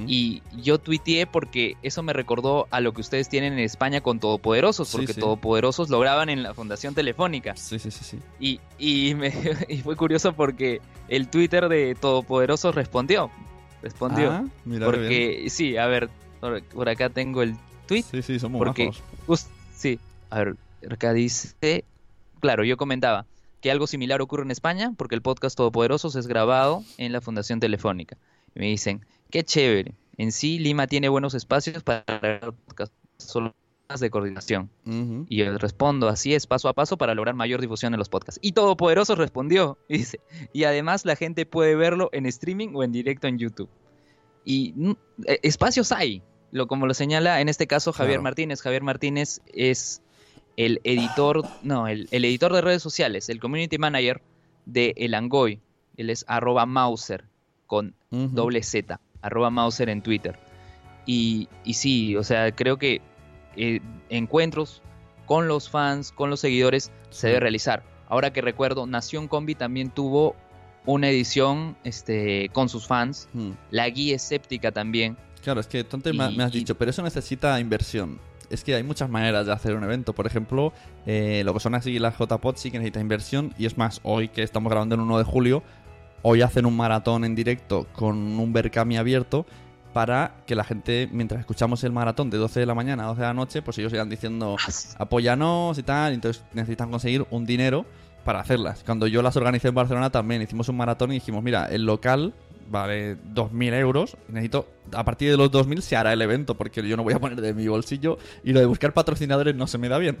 [0.06, 4.20] Y yo tuiteé porque eso me recordó a lo que ustedes tienen en España con
[4.20, 7.56] Todopoderosos, porque Todopoderosos lo graban en la Fundación Telefónica.
[7.56, 8.18] Sí, sí, sí, sí.
[8.38, 9.32] Y, y, me,
[9.68, 13.30] y fue curioso porque el Twitter de Todopoderosos respondió.
[13.82, 14.30] Respondió.
[14.30, 14.44] Ah,
[14.84, 18.02] porque, sí, a ver, por, acá tengo el tweet.
[18.02, 18.90] Sí, sí, somos porque,
[19.74, 20.56] Sí, a ver,
[20.90, 21.84] acá dice.
[22.40, 23.26] Claro, yo comentaba
[23.60, 27.60] que algo similar ocurre en España, porque el podcast Todopoderosos es grabado en la Fundación
[27.60, 28.16] Telefónica.
[28.54, 29.94] Y me dicen, qué chévere.
[30.16, 33.54] En sí, Lima tiene buenos espacios para podcast, solo
[33.98, 34.70] de coordinación.
[35.28, 38.38] Y yo respondo, así es, paso a paso para lograr mayor difusión en los podcasts.
[38.42, 40.20] Y Todopoderosos respondió, y dice,
[40.52, 43.68] y además la gente puede verlo en streaming o en directo en YouTube.
[44.44, 44.92] Y mm,
[45.26, 46.22] e, espacios hay,
[46.52, 48.60] lo, como lo señala en este caso Javier Martínez.
[48.60, 50.02] Javier Martínez es
[50.56, 54.22] el editor, no, el, editor de redes sociales, el community manager
[54.66, 55.60] de El Angoy.
[55.96, 57.24] Él es arroba Mauser
[57.66, 60.38] con doble Z, arroba Mauser en Twitter.
[61.06, 63.00] Y, y sí, o sea, creo que
[63.56, 64.82] eh, encuentros
[65.26, 67.82] con los fans, con los seguidores, se debe realizar.
[68.08, 70.34] Ahora que recuerdo, Nación Combi también tuvo
[70.86, 73.28] una edición este, con sus fans,
[73.70, 75.16] la guía escéptica también.
[75.42, 78.18] Claro, es que tú me, has dicho, pero eso necesita inversión
[78.50, 80.12] es que hay muchas maneras de hacer un evento.
[80.12, 80.72] Por ejemplo,
[81.06, 83.54] eh, lo que son así las JPOD sí que necesita inversión.
[83.56, 85.62] Y es más, hoy que estamos grabando el 1 de julio,
[86.22, 89.46] hoy hacen un maratón en directo con un Berkami abierto
[89.92, 93.20] para que la gente, mientras escuchamos el maratón de 12 de la mañana a 12
[93.20, 94.56] de la noche, pues ellos sigan diciendo
[94.98, 96.12] apóyanos y tal.
[96.12, 97.86] Entonces necesitan conseguir un dinero
[98.24, 98.82] para hacerlas.
[98.84, 102.34] Cuando yo las organicé en Barcelona también hicimos un maratón y dijimos, mira, el local
[102.70, 104.16] vale 2.000 euros.
[104.28, 107.18] necesito, a partir de los 2.000 se hará el evento, porque yo no voy a
[107.18, 110.18] poner de mi bolsillo y lo de buscar patrocinadores no se me da bien.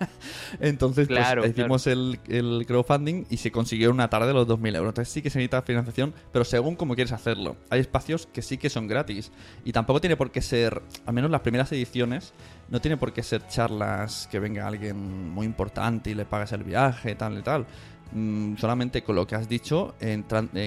[0.60, 4.90] Entonces, pues, hicimos el, el, crowdfunding y se consiguió una tarde los 2.000 euros.
[4.90, 7.56] Entonces sí que se necesita financiación, pero según cómo quieres hacerlo.
[7.70, 9.30] Hay espacios que sí que son gratis
[9.64, 12.32] y tampoco tiene por qué ser, al menos las primeras ediciones,
[12.70, 16.64] no tiene por qué ser charlas que venga alguien muy importante y le pagues el
[16.64, 17.66] viaje, tal y tal.
[18.12, 20.22] Mm, solamente con lo que has dicho, eh,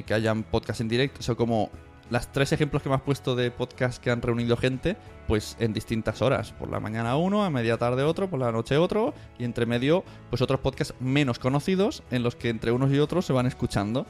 [0.06, 1.70] que hayan podcast en directo, son como
[2.10, 4.96] las tres ejemplos que me has puesto de podcast que han reunido gente,
[5.28, 6.52] pues en distintas horas.
[6.54, 10.04] Por la mañana uno, a media tarde otro, por la noche otro, y entre medio,
[10.30, 14.06] pues otros podcasts menos conocidos, en los que entre unos y otros se van escuchando.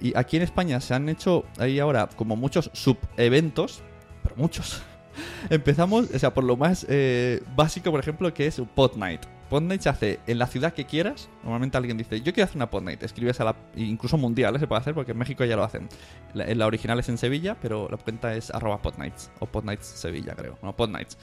[0.00, 3.82] Y aquí en España se han hecho ahí ahora como muchos sub-eventos,
[4.22, 4.82] pero muchos.
[5.50, 9.22] Empezamos, o sea, por lo más eh, básico, por ejemplo, que es pod night.
[9.52, 11.28] Pod night se hace en la ciudad que quieras.
[11.42, 13.02] Normalmente alguien dice, yo quiero hacer una pod night.
[13.02, 13.56] Escribes a la.
[13.76, 15.90] Incluso mundial se puede hacer porque en México ya lo hacen.
[16.32, 19.30] La, original es en Sevilla, pero la cuenta es arroba podnights.
[19.40, 20.58] O podnights Sevilla, creo.
[20.62, 21.18] No, podnights.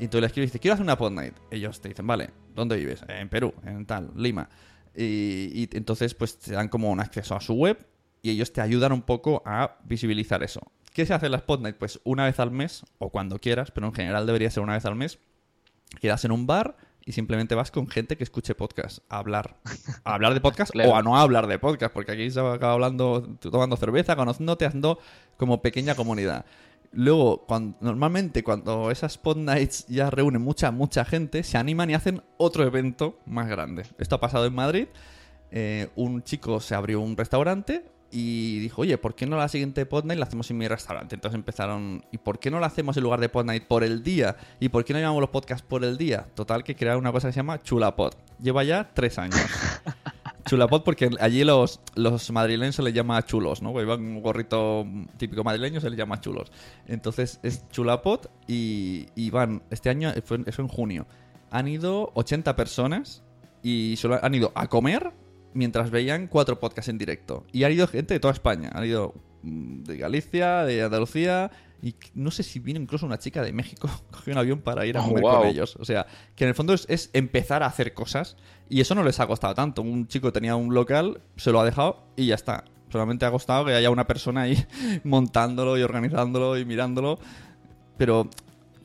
[0.00, 1.36] Y tú le escribes y dices, quiero hacer una pod night.
[1.52, 3.04] Ellos te dicen, vale, ¿dónde vives?
[3.06, 4.48] En Perú, en tal, Lima.
[4.96, 7.86] Y, entonces, pues te dan como un acceso a su web
[8.20, 10.72] y ellos te ayudan un poco a visibilizar eso.
[10.92, 11.76] ¿Qué se hace en la Spotlight?
[11.76, 14.84] Pues una vez al mes, o cuando quieras, pero en general debería ser una vez
[14.86, 15.20] al mes.
[16.00, 19.56] Quedas en un bar y simplemente vas con gente que escuche podcast a hablar.
[20.04, 23.36] A hablar de podcast o a no hablar de podcast, porque aquí se acaba hablando,
[23.40, 24.98] tomando cerveza, conociéndote, haciendo
[25.36, 26.44] como pequeña comunidad.
[26.92, 31.94] Luego, cuando, normalmente cuando esas Spot Nights ya reúnen mucha, mucha gente, se animan y
[31.94, 33.84] hacen otro evento más grande.
[33.98, 34.88] Esto ha pasado en Madrid.
[35.52, 39.86] Eh, un chico se abrió un restaurante, y dijo, oye, ¿por qué no la siguiente
[39.86, 41.14] Podnight la hacemos en mi restaurante?
[41.14, 44.36] Entonces empezaron, ¿y por qué no la hacemos en lugar de Podnight por el día?
[44.58, 46.26] ¿Y por qué no llamamos los podcasts por el día?
[46.34, 48.12] Total, que crearon una cosa que se llama Chulapod.
[48.42, 49.40] Lleva ya tres años.
[50.46, 53.80] Chulapod porque allí los, los madrileños se les llama chulos, ¿no?
[53.80, 54.84] Iban un gorrito
[55.16, 56.50] típico madrileño, se les llama chulos.
[56.86, 61.06] Entonces es Chulapod y, y van, este año, fue, eso en junio,
[61.50, 63.22] han ido 80 personas
[63.62, 65.12] y solo han ido a comer
[65.54, 67.44] mientras veían cuatro podcasts en directo.
[67.52, 68.70] Y ha ido gente de toda España.
[68.74, 71.50] Ha ido mm, de Galicia, de Andalucía.
[71.82, 74.96] Y no sé si vino incluso una chica de México, cogió un avión para ir
[74.98, 75.76] a oh, comer con ellos.
[75.80, 78.36] O sea, que en el fondo es, empezar a hacer cosas.
[78.68, 79.82] Y eso no les ha costado tanto.
[79.82, 82.64] Un chico tenía un local, se lo ha dejado y ya está.
[82.90, 84.64] Solamente ha costado que haya una persona ahí
[85.04, 87.18] montándolo y organizándolo y mirándolo.
[87.96, 88.28] Pero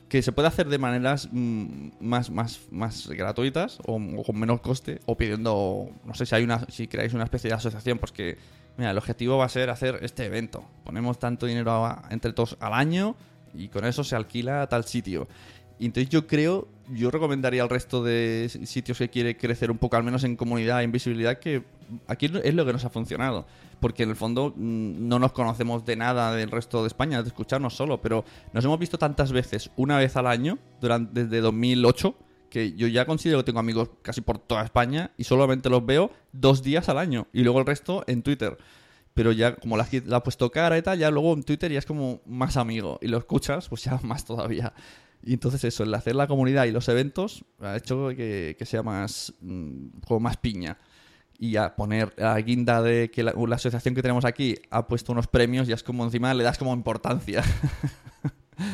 [0.08, 5.00] que se puede hacer de maneras mm, más, más, más gratuitas o, con menos coste
[5.06, 8.38] o pidiendo, no sé si hay una, si creáis una especie de asociación, pues que,
[8.76, 10.64] mira, el objetivo va a ser hacer este evento.
[10.84, 13.16] Ponemos tanto dinero entre todos al año
[13.54, 15.28] y con eso se alquila tal sitio.
[15.78, 19.96] Y entonces yo creo, yo recomendaría al resto de sitios que quiere crecer un poco,
[19.96, 21.64] al menos en comunidad e invisibilidad, que
[22.06, 23.46] aquí es lo que nos ha funcionado
[23.80, 27.28] porque en el fondo mm, no nos conocemos de nada del resto de España, de
[27.28, 32.14] escucharnos solo, pero nos hemos visto tantas veces, una vez al año, durante, desde 2008,
[32.50, 36.10] que yo ya considero que tengo amigos casi por toda España y solamente los veo
[36.32, 38.56] dos días al año y luego el resto en Twitter.
[39.14, 41.86] Pero ya como la, ha puesto cara y tal, ya luego en Twitter ya es
[41.86, 44.72] como más amigo y lo escuchas, pues ya más todavía.
[45.26, 49.34] Y entonces eso, el hacer la comunidad y los eventos ha hecho que, sea más,
[49.40, 50.78] mm, como más piña
[51.36, 55.26] y a poner a guinda de que la, asociación que tenemos aquí ha puesto unos
[55.26, 57.42] premios, ya es como encima le das como importancia.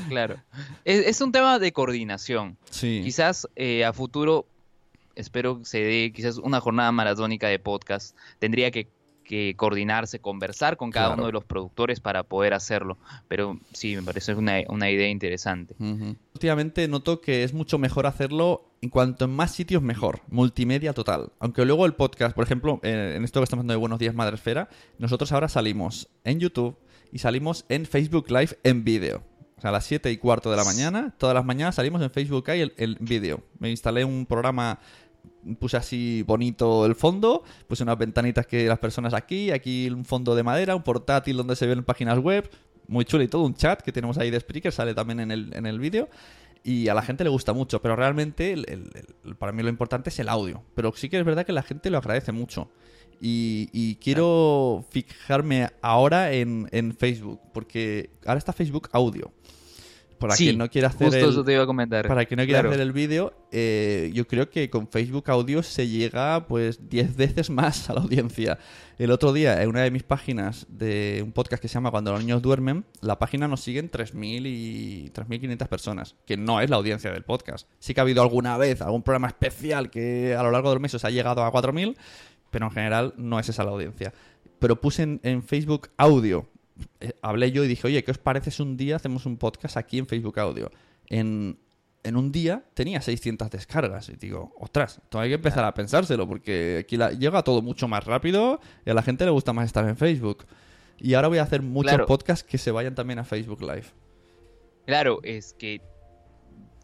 [0.09, 0.37] Claro.
[0.85, 2.57] Es, un tema de coordinación.
[2.71, 3.01] Sí.
[3.03, 4.47] Quizás eh, a futuro,
[5.17, 8.17] espero que se dé quizás una jornada maratónica de podcast.
[8.39, 8.87] Tendría que
[9.23, 12.99] que coordinarse, conversar con cada uno de los productores para poder hacerlo.
[13.29, 15.75] Pero sí, me parece una, una idea interesante.
[16.35, 21.31] Últimamente noto que es mucho mejor hacerlo en cuanto en más sitios mejor, multimedia total.
[21.39, 24.15] Aunque luego el podcast, por ejemplo, eh, en esto que estamos hablando de Buenos Días
[24.15, 26.77] Madresfera, nosotros ahora salimos en YouTube
[27.13, 29.23] y salimos en Facebook Live en vídeo.
[29.57, 32.11] O sea, a las 7 y cuarto de la mañana, todas las mañanas salimos en
[32.11, 33.45] Facebook Live el, el vídeo.
[33.61, 34.81] Me instalé un programa
[35.59, 40.35] puse así bonito el fondo, puse unas ventanitas que las personas aquí, aquí un fondo
[40.35, 42.51] de madera, un portátil donde se ven páginas web,
[42.89, 45.53] muy chulo y todo, un chat que tenemos ahí de Spreaker, sale también en el,
[45.55, 46.09] en el vídeo.
[46.65, 48.55] Y a la gente le gusta mucho, pero realmente
[49.39, 50.63] para mí lo importante es el audio.
[50.77, 52.71] Pero sí que es verdad que la gente lo agradece mucho.
[53.21, 59.33] Y, quiero fijarme ahora en, en Facebook, porque ahora está Facebook audio
[60.23, 61.45] para quien no quiera hacer el,
[62.09, 65.89] Para quien no quiera hacer el vídeo, eh, yo creo que con Facebook Audio se
[65.89, 68.59] llega pues 10 veces más a la audiencia.
[68.99, 72.13] El otro día, en una de mis páginas de un podcast que se llama Cuando
[72.13, 76.77] los niños duermen, la página nos siguen 3.000 y 3.500 personas, que no es la
[76.77, 77.69] audiencia del podcast.
[77.81, 80.93] Sí que ha habido alguna vez algún programa especial que a lo largo del mes
[80.93, 81.97] se ha llegado a 4.000,
[82.51, 84.13] pero en general no es esa la audiencia.
[84.61, 86.47] Pero puse en Facebook Audio
[87.21, 89.99] hablé yo y dije, oye, ¿qué os parece si un día hacemos un podcast aquí
[89.99, 90.71] en Facebook Audio?
[91.09, 91.59] En,
[92.03, 94.09] en un día tenía 600 descargas.
[94.09, 98.61] Y digo, ostras, hay que empezar a pensárselo porque aquí llega todo mucho más rápido
[98.85, 100.45] y a la gente le gusta más estar en Facebook.
[100.99, 103.87] Y ahora voy a hacer muchos podcasts que se vayan también a Facebook Live.
[104.87, 105.81] Claro, es que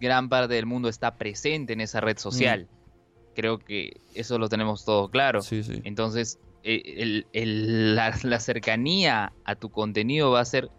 [0.01, 2.65] gran parte del mundo está presente en esa red social.
[2.65, 3.35] Mm.
[3.35, 5.43] Creo que eso lo tenemos todo claro.
[5.43, 5.81] Sí, sí.
[5.85, 10.71] Entonces, eh, la, cercanía a tu contenido va a ser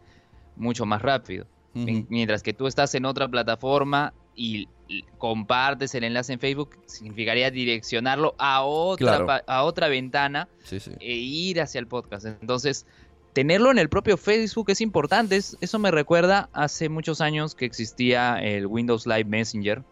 [0.56, 1.46] mucho más rápido.
[1.74, 4.68] Mientras que tú estás en otra plataforma y
[5.18, 10.50] compartes el enlace en Facebook, significaría direccionarlo a otra, a otra ventana
[11.00, 12.26] e ir hacia el podcast.
[12.26, 12.86] Entonces,
[13.34, 15.38] tenerlo en el propio Facebook es importante.
[15.38, 19.84] eso me recuerda hace muchos años que existía el Windows Live Messenger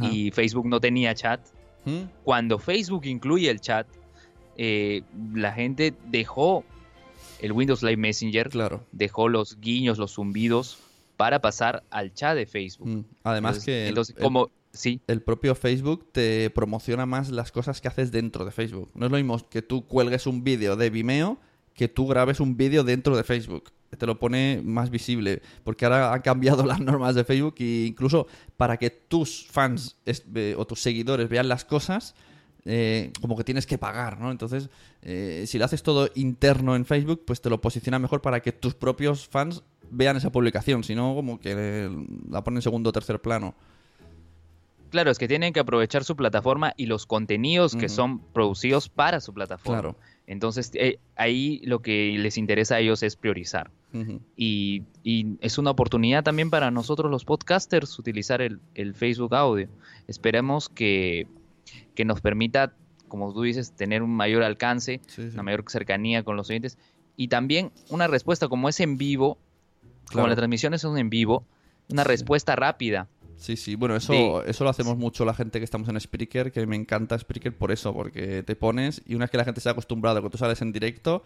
[0.00, 1.40] y Facebook no tenía chat.
[1.84, 2.04] ¿Mm?
[2.22, 3.86] Cuando Facebook incluye el chat,
[4.56, 5.02] eh,
[5.34, 6.64] la gente dejó
[7.40, 8.84] el Windows Live Messenger, claro.
[8.92, 10.78] dejó los guiños, los zumbidos
[11.16, 12.88] para pasar al chat de Facebook.
[12.88, 13.04] Mm.
[13.22, 15.00] Además que entonces, como, sí.
[15.06, 18.90] el propio Facebook te promociona más las cosas que haces dentro de Facebook.
[18.94, 21.38] No es lo mismo que tú cuelgues un vídeo de Vimeo
[21.74, 23.72] que tú grabes un vídeo dentro de Facebook.
[23.96, 28.26] Te lo pone más visible, porque ahora han cambiado las normas de Facebook e incluso
[28.56, 29.96] para que tus fans
[30.56, 32.14] o tus seguidores vean las cosas,
[32.64, 34.30] eh, como que tienes que pagar, ¿no?
[34.30, 34.70] Entonces,
[35.02, 38.52] eh, si lo haces todo interno en Facebook, pues te lo posiciona mejor para que
[38.52, 41.90] tus propios fans vean esa publicación, si no, como que
[42.30, 43.54] la ponen en segundo o tercer plano.
[44.90, 49.20] Claro, es que tienen que aprovechar su plataforma y los contenidos que son producidos para
[49.20, 49.80] su plataforma.
[49.80, 49.98] Claro.
[50.26, 53.70] Entonces, eh, ahí lo que les interesa a ellos es priorizar.
[54.36, 54.84] y,
[55.40, 59.68] es una oportunidad también para nosotros los podcasters utilizar el, Facebook Audio.
[60.06, 61.26] Esperemos que,
[62.04, 62.74] nos permita,
[63.08, 65.00] como tú dices, tener un mayor alcance,
[65.32, 66.78] una mayor cercanía con los oyentes.
[67.16, 69.38] Y también una respuesta como es en vivo,
[70.12, 71.44] como la transmisión es un en vivo,
[71.88, 73.08] una respuesta rápida.
[73.36, 76.66] Sí, sí, bueno, eso, eso lo hacemos mucho la gente que estamos en Spreaker, que
[76.66, 79.68] me encanta Spreaker por eso, porque te pones y una vez que la gente se
[79.68, 81.24] ha acostumbrado que tú sales en directo,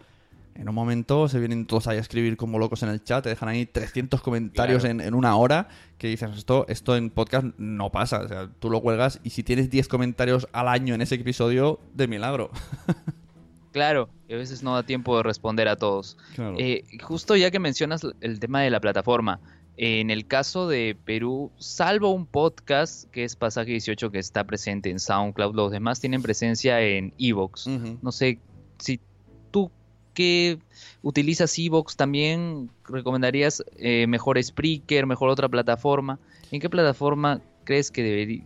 [0.55, 3.29] en un momento se vienen todos ahí a escribir como locos en el chat, te
[3.29, 8.21] dejan ahí 300 comentarios en, una hora que dices, esto, esto en podcast no pasa,
[8.21, 11.79] o sea, tú lo cuelgas y si tienes 10 comentarios al año en ese episodio,
[11.93, 12.51] de milagro.
[13.71, 16.17] Claro, y a veces no da tiempo de responder a todos.
[16.57, 19.39] Eh, justo ya que mencionas el tema de la plataforma,
[19.77, 24.89] en el caso de Perú, salvo un podcast que es Pasaje 18 que está presente
[24.89, 27.67] en SoundCloud, los demás tienen presencia en Evox.
[28.01, 28.39] No sé
[28.79, 28.99] si
[30.19, 30.59] que
[31.01, 36.19] utilizas Evox también recomendarías eh, mejor Spreaker, mejor otra plataforma.
[36.51, 38.01] ¿En qué plataforma crees que,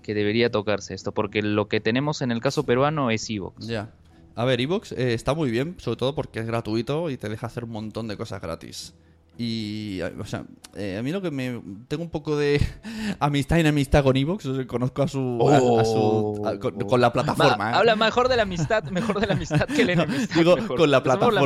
[0.06, 1.14] debería tocarse esto?
[1.14, 3.66] Porque lo que tenemos en el caso peruano es Evox.
[3.66, 3.92] Ya.
[4.36, 7.48] A ver, Evox eh, está muy bien, sobre todo porque es gratuito y te deja
[7.48, 8.94] hacer un montón de cosas gratis.
[9.38, 11.60] Y, o sea, eh, a mí lo que me.
[11.88, 12.62] Tengo un poco de
[13.20, 14.48] amistad y enemistad con Evox.
[14.68, 15.38] Conozco a su.
[15.42, 16.60] Oh.
[16.88, 17.72] con, la plataforma.
[17.72, 17.74] ¿eh?
[17.76, 20.36] Habla mejor de la amistad, mejor de la amistad que la enemistad.
[20.36, 21.42] Digo, con la plataforma.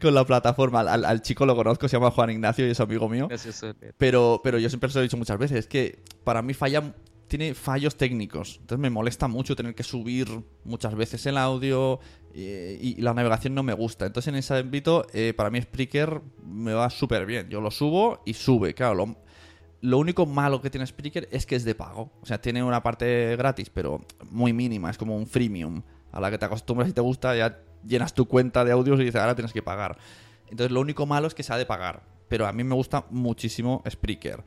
[0.00, 0.80] Con la plataforma.
[0.80, 3.28] Al, chico lo conozco, se llama Juan Ignacio y es amigo mío.
[3.96, 5.60] Pero, pero yo siempre se lo he dicho muchas veces.
[5.60, 6.94] Es que para mí falla
[7.30, 8.56] tiene fallos técnicos.
[8.60, 10.26] Entonces me molesta mucho tener que subir
[10.64, 12.00] muchas veces el audio
[12.34, 14.04] eh, y la navegación no me gusta.
[14.04, 17.48] Entonces en ese ámbito, eh, para mí Spreaker me va súper bien.
[17.48, 18.74] Yo lo subo y sube.
[18.74, 19.14] Claro,
[19.80, 22.10] lo, único malo que tiene Spreaker es que es de pago.
[22.20, 24.90] O sea, tiene una parte gratis, pero muy mínima.
[24.90, 27.36] Es como un freemium a la que te acostumbras y te gusta.
[27.36, 29.98] Ya llenas tu cuenta de audios y dices, ahora tienes que pagar.
[30.50, 32.02] Entonces lo único malo es que se ha de pagar.
[32.26, 34.42] Pero a mí me gusta muchísimo Spreaker.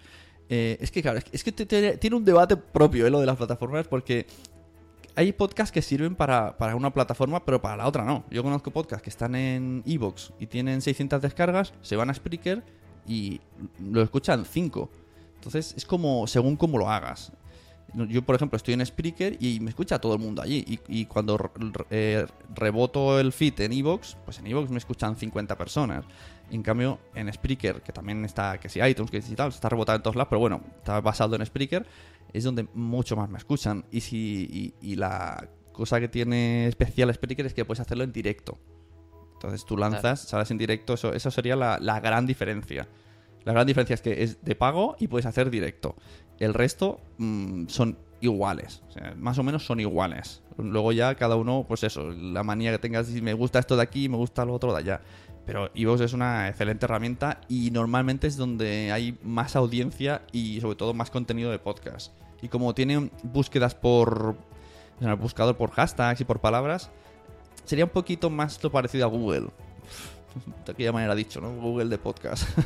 [0.56, 3.88] Eh, es que, claro, es que tiene un debate propio eh, lo de las plataformas
[3.88, 4.28] porque
[5.16, 8.24] hay podcasts que sirven para, una plataforma, pero para la otra no.
[8.30, 12.64] Yo conozco podcasts que están en Evox y tienen 600 descargas, se van a Spreaker
[13.08, 13.42] y
[13.80, 14.92] lo escuchan 5.
[15.38, 17.32] Entonces es como según cómo lo hagas.
[17.96, 20.64] Yo, por ejemplo, estoy en Spreaker y me escucha todo el mundo allí.
[20.88, 21.52] Y, cuando
[21.90, 26.06] eh, reboto el feed en Evox, pues en Evox me escuchan 50 personas.
[26.52, 29.96] En cambio, en Spreaker, que también está, que si iTunes, que si tal, está rebotado
[29.96, 31.86] en todos lados, pero bueno, está basado en Spreaker,
[32.32, 33.86] es donde mucho más me escuchan.
[33.92, 38.60] Y, si, y, la cosa que tiene especial Spreaker es que puedes hacerlo en directo.
[39.34, 42.88] Entonces tú lanzas, sales en directo, eso, eso sería la, gran diferencia.
[43.44, 45.96] La gran diferencia es que es de pago y puedes hacer directo.
[46.40, 48.84] El resto mm, son iguales,
[49.18, 50.42] más o menos son iguales.
[50.58, 53.84] Luego ya cada uno, pues eso, la manía que tengas, si me gusta esto de
[53.84, 55.02] aquí, me gusta lo otro de allá.
[55.46, 60.76] Pero Evox es una excelente herramienta y normalmente es donde hay más audiencia y sobre
[60.78, 62.14] todo más contenido de podcast.
[62.42, 64.36] Y como tiene búsquedas por
[65.02, 66.90] en el buscador por hashtags y por palabras,
[67.66, 69.48] sería un poquito más lo parecido a Google.
[70.66, 71.54] De aquella manera dicho, ¿no?
[71.56, 72.48] Google de podcast.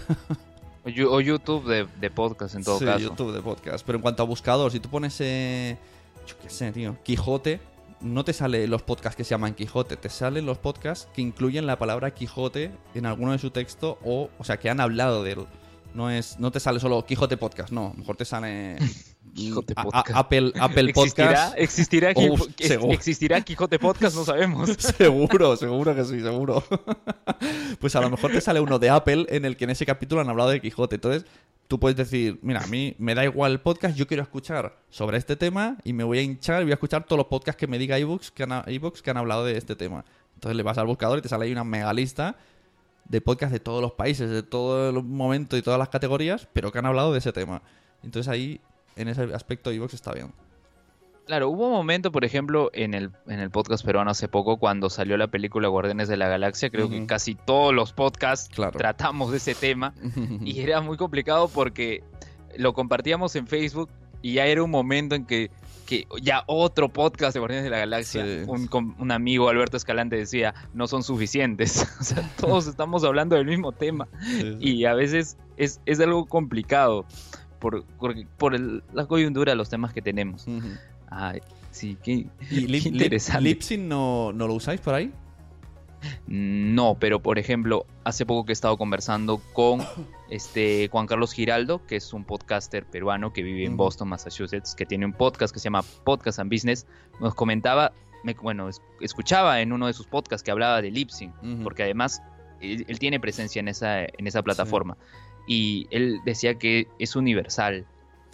[1.09, 2.99] O YouTube de, de podcast en todo sí, caso.
[2.99, 3.85] YouTube de podcast.
[3.85, 5.77] Pero en cuanto a buscador, si tú pones, eh,
[6.25, 7.59] yo qué sé, tío, Quijote,
[8.01, 11.65] no te sale los podcasts que se llaman Quijote, te salen los podcasts que incluyen
[11.65, 15.31] la palabra Quijote en alguno de su texto o, o sea, que han hablado de
[15.33, 15.45] él.
[15.93, 18.77] No es, no te sale solo Quijote Podcast, no, mejor te sale
[19.33, 20.11] Quijote a- a- Podcast.
[20.15, 21.53] Apple, Apple ¿Existirá, Podcast.
[21.57, 22.93] existirá, Uf, seguro.
[22.93, 24.15] ¿Existirá Quijote Podcast?
[24.15, 24.69] No sabemos.
[24.97, 26.63] Seguro, seguro que sí, seguro.
[27.79, 30.21] pues a lo mejor te sale uno de Apple en el que en ese capítulo
[30.21, 30.95] han hablado de Quijote.
[30.95, 31.25] Entonces,
[31.67, 35.17] tú puedes decir, mira, a mí me da igual el podcast, yo quiero escuchar sobre
[35.17, 37.67] este tema y me voy a hinchar y voy a escuchar todos los podcasts que
[37.67, 40.05] me diga iBooks que, han, iVoox que han hablado de este tema.
[40.35, 42.37] Entonces le vas al buscador y te sale ahí una mega lista
[43.05, 46.71] de podcasts de todos los países, de todos los momentos y todas las categorías, pero
[46.71, 47.61] que han hablado de ese tema.
[48.03, 48.61] Entonces ahí,
[48.95, 50.33] en ese aspecto, iVoox está bien.
[51.27, 54.89] Claro, hubo un momento, por ejemplo, en el, en el podcast peruano hace poco, cuando
[54.89, 57.07] salió la película Guardianes de la Galaxia, creo que Ujú.
[57.07, 58.71] casi todos los podcasts Claro.
[58.77, 59.93] tratamos de ese tema.
[60.41, 62.01] Y era muy complicado porque
[62.57, 63.89] lo compartíamos en Facebook
[64.21, 65.51] y ya era un momento en que,
[65.85, 68.43] que ya otro podcast de Guardianes de la Galaxia, Sí.
[68.47, 71.85] un, un amigo, Alberto Escalante, decía, no son suficientes.
[71.99, 74.07] o sea, todos estamos hablando del mismo tema
[74.61, 77.05] y a veces es, es algo complicado
[77.59, 80.47] por, por, por el- la coyuntura de los temas que tenemos.
[80.47, 80.67] Ujú.
[81.71, 83.41] Sí, qué, ¿Y qué lip, lip, interesante.
[83.43, 85.11] Lipsync no, no lo usáis por ahí?
[86.27, 89.81] No, pero por ejemplo, hace poco que he estado conversando con
[90.29, 93.77] este Juan Carlos Giraldo, que es un podcaster peruano que vive en.
[93.77, 96.85] Boston, Massachusetts, que tiene un podcast que se llama Podcast and Business.
[97.19, 97.93] Nos comentaba,
[98.23, 101.63] me- bueno, es- escuchaba en uno de sus podcasts que hablaba de Lipsync, Ujú.
[101.63, 102.21] porque además
[102.61, 104.97] él, él tiene presencia en esa, en esa plataforma.
[105.47, 107.85] Y él decía que es universal.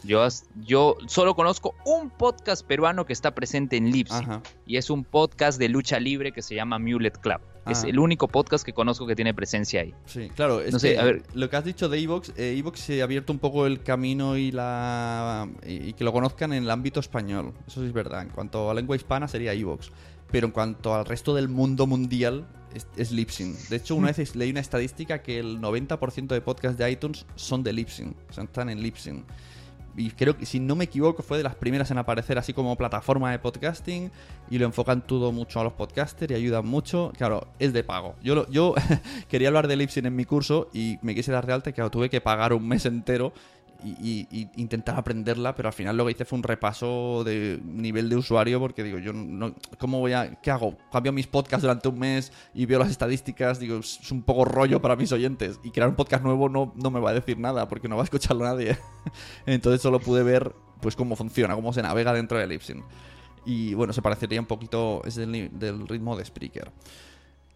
[0.03, 0.27] Yo,
[0.65, 4.41] yo solo conozco un podcast peruano que está presente en Lipsync Ajá.
[4.65, 7.39] y es un podcast de lucha libre que se llama Mulet Club.
[7.69, 9.93] Es el único podcast que conozco que tiene presencia ahí.
[10.05, 10.59] Sí, claro.
[10.59, 11.23] Es No sé, que a ver.
[11.33, 14.35] Lo que has dicho de Evox, eh, Evox se ha abierto un poco el camino
[14.35, 17.53] y la y, que lo conozcan en el ámbito español.
[17.65, 18.21] Eso sí es verdad.
[18.23, 19.91] En cuanto a lengua hispana sería Evox.
[20.29, 23.69] Pero en cuanto al resto del mundo mundial es, es.
[23.69, 27.63] De hecho, una vez leí una estadística que el 90% de podcasts de iTunes son
[27.63, 28.15] de Lipsync.
[28.29, 29.23] O sea, están en Lipsync.
[29.95, 32.75] Y creo que, si no me equivoco, fue de las primeras en aparecer así como
[32.75, 34.11] plataforma de podcasting.
[34.49, 37.11] Y lo enfocan todo mucho a los podcasters y ayudan mucho.
[37.17, 38.15] Claro, es de pago.
[38.23, 38.75] Yo, yo
[39.29, 42.09] quería hablar de Lipsyn en mi curso y me quise dar de alta claro, tuve
[42.09, 43.33] que pagar un mes entero
[43.84, 48.15] y, y- aprenderla, pero al final lo que hice fue un repaso de nivel de
[48.15, 50.77] usuario porque digo, yo no, ¿cómo voy a, qué hago?
[50.91, 54.81] Cambio mis podcasts durante un mes y veo las estadísticas, digo, es un poco rollo
[54.81, 57.67] para mis oyentes y crear un podcast nuevo no, no me va a decir nada
[57.67, 58.77] porque no va a escucharlo nadie.
[59.45, 62.84] Entonces solo pude ver pues cómo funciona, cómo se navega dentro de Lipsyn.
[63.45, 66.71] Y bueno, se parecería un poquito, es del ritmo de Spreaker.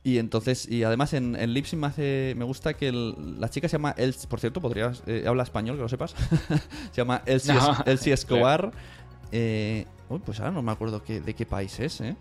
[0.03, 3.67] Y entonces, y además en, en Lipsyn me hace, me gusta que el- la chica
[3.67, 6.15] se llama Elsie, por cierto, podrías, eh, habla español, que lo sepas.
[6.91, 8.71] se llama Elsie, No, Elsie Escobar.
[9.31, 12.15] Eh, uy, pues ahora no me acuerdo qué, de qué país es, ¿eh?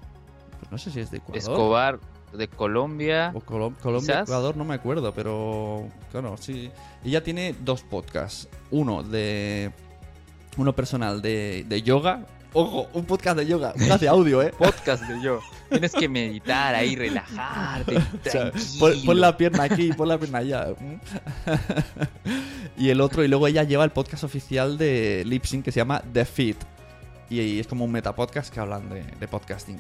[0.58, 1.36] Pues no sé si es de Ecuador.
[1.38, 2.00] Escobar
[2.32, 3.30] de Colombia.
[3.34, 4.28] O Colom- Colombia, Quizás.
[4.28, 6.70] Ecuador, no me acuerdo, pero claro, sí.
[7.04, 8.48] Ella tiene dos podcasts.
[8.72, 9.70] Uno de.
[10.56, 12.26] Uno personal de, de yoga.
[12.58, 13.74] Ojo, un podcast de yoga.
[13.76, 14.50] Un de audio, ¿eh?
[14.58, 15.40] Podcast de yo.
[15.68, 17.96] Tienes que meditar ahí, relajarte.
[17.98, 18.78] O sea, tranquilo.
[18.78, 20.68] pon, pon la pierna aquí, pon la pierna allá.
[22.78, 26.02] y el otro, y luego ella lleva el podcast oficial de Lipsync que se llama
[26.14, 26.56] The Fit.
[27.28, 29.78] Y, y es como un metapodcast que hablan de, de podcasting.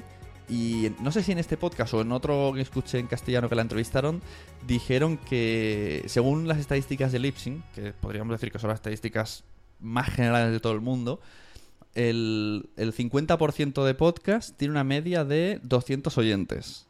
[0.50, 3.54] Y no sé si en este podcast o en otro que escuché en castellano que
[3.54, 4.20] la entrevistaron,
[4.66, 9.44] dijeron que según las estadísticas de Lipsync, que podríamos decir que son las estadísticas
[9.80, 11.20] más generales de todo el mundo,
[11.96, 16.86] el, el 50% de podcast tiene una media de 200 oyentes.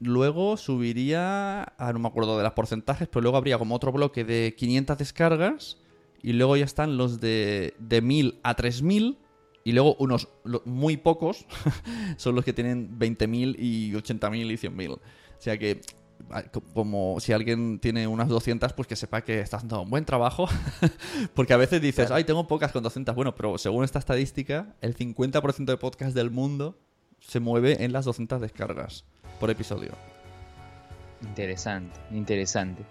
[0.00, 4.24] Luego subiría, a no me acuerdo de los porcentajes, pero luego habría como otro bloque
[4.24, 5.76] de 500 descargas
[6.22, 9.18] y luego ya están los de, de 1000 a 3000
[9.64, 10.28] y luego unos
[10.64, 11.46] muy pocos
[12.16, 14.92] son los que tienen 20.000 y 80.000 y 100.000.
[14.92, 15.00] O
[15.38, 15.82] sea que
[16.74, 20.48] como si alguien tiene unas 200, pues que sepa que está haciendo un buen trabajo.
[21.34, 23.14] Porque a veces dices, ay, tengo pocas con 200.
[23.14, 26.78] Bueno, pero según esta estadística, el 50% de podcast del mundo
[27.20, 29.04] se mueve en las 200 descargas
[29.38, 29.92] por episodio.
[31.22, 32.82] Interesante, interesante.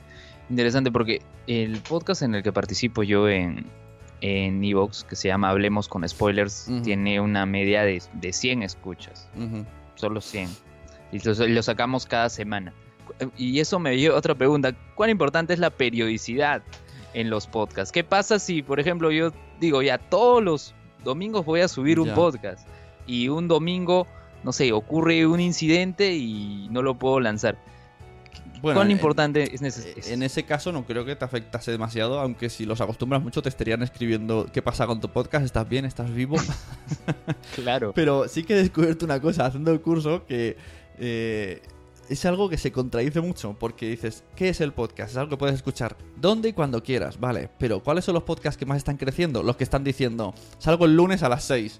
[0.49, 3.65] Interesante porque el podcast en el que participo yo en
[4.21, 9.27] en Evox, que se llama Hablemos con Spoilers, tiene una media de, de 100 escuchas.
[9.95, 10.49] Solo 100.
[11.11, 12.73] Y lo, lo sacamos cada semana.
[13.37, 14.73] Y eso me dio otra pregunta.
[14.95, 16.61] ¿Cuán importante es la periodicidad
[17.13, 17.91] en los podcasts?
[17.91, 22.07] ¿Qué pasa si, por ejemplo, yo digo, ya todos los domingos voy a subir un
[22.07, 22.15] Ya.
[22.15, 22.67] podcast
[23.07, 24.07] y un domingo,
[24.43, 27.57] no sé, ocurre un incidente y no lo puedo lanzar?
[28.61, 30.03] Bueno, ¿Cuán en- importante es necesario?
[30.13, 33.49] En ese caso no creo que te afectase demasiado, aunque si los acostumbras mucho te
[33.49, 36.35] estarían escribiendo qué pasa con tu podcast, estás bien, estás vivo.
[37.55, 37.91] Claro.
[37.95, 40.57] Pero sí que he descubierto una cosa haciendo el curso que
[40.99, 41.61] eh,
[42.11, 45.11] es algo que se contradice mucho, porque dices, ¿qué es el podcast?
[45.11, 48.57] Es algo que puedes escuchar donde y cuando quieras, vale, pero ¿cuáles son los podcasts
[48.57, 49.43] que más están creciendo?
[49.43, 51.79] Los que están diciendo, salgo el lunes a las 6.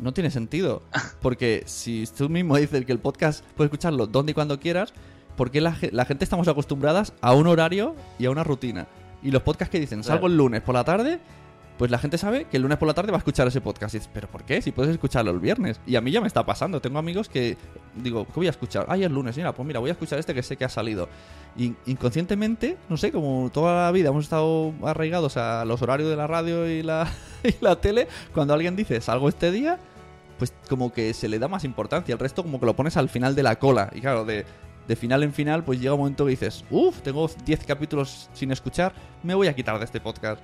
[0.00, 0.82] No tiene sentido,
[1.20, 4.94] porque si tú mismo dices que el podcast puedes escucharlo donde y cuando quieras,
[5.36, 8.86] ¿por qué la, la gente estamos acostumbradas a un horario y a una rutina?
[9.24, 11.18] Y los podcasts que dicen, salgo el lunes por la tarde,
[11.78, 13.94] pues la gente sabe que el lunes por la tarde va a escuchar ese podcast.
[13.94, 14.62] Y dices, ¿pero por qué?
[14.62, 15.80] Si puedes escucharlo el viernes.
[15.86, 16.80] Y a mí ya me está pasando.
[16.80, 17.56] Tengo amigos que
[17.96, 18.86] digo, ¿qué voy a escuchar?
[18.88, 19.36] Ay, es lunes.
[19.36, 21.08] Mira, pues mira, voy a escuchar este que sé que ha salido.
[21.56, 26.16] Y inconscientemente, no sé, como toda la vida hemos estado arraigados a los horarios de
[26.16, 27.08] la radio y la,
[27.42, 29.78] y la tele, cuando alguien dice, salgo este día,
[30.38, 32.12] pues como que se le da más importancia.
[32.12, 33.90] El resto como que lo pones al final de la cola.
[33.92, 34.46] Y claro, de,
[34.86, 38.52] de final en final, pues llega un momento que dices, uff, tengo 10 capítulos sin
[38.52, 38.92] escuchar,
[39.24, 40.40] me voy a quitar de este podcast.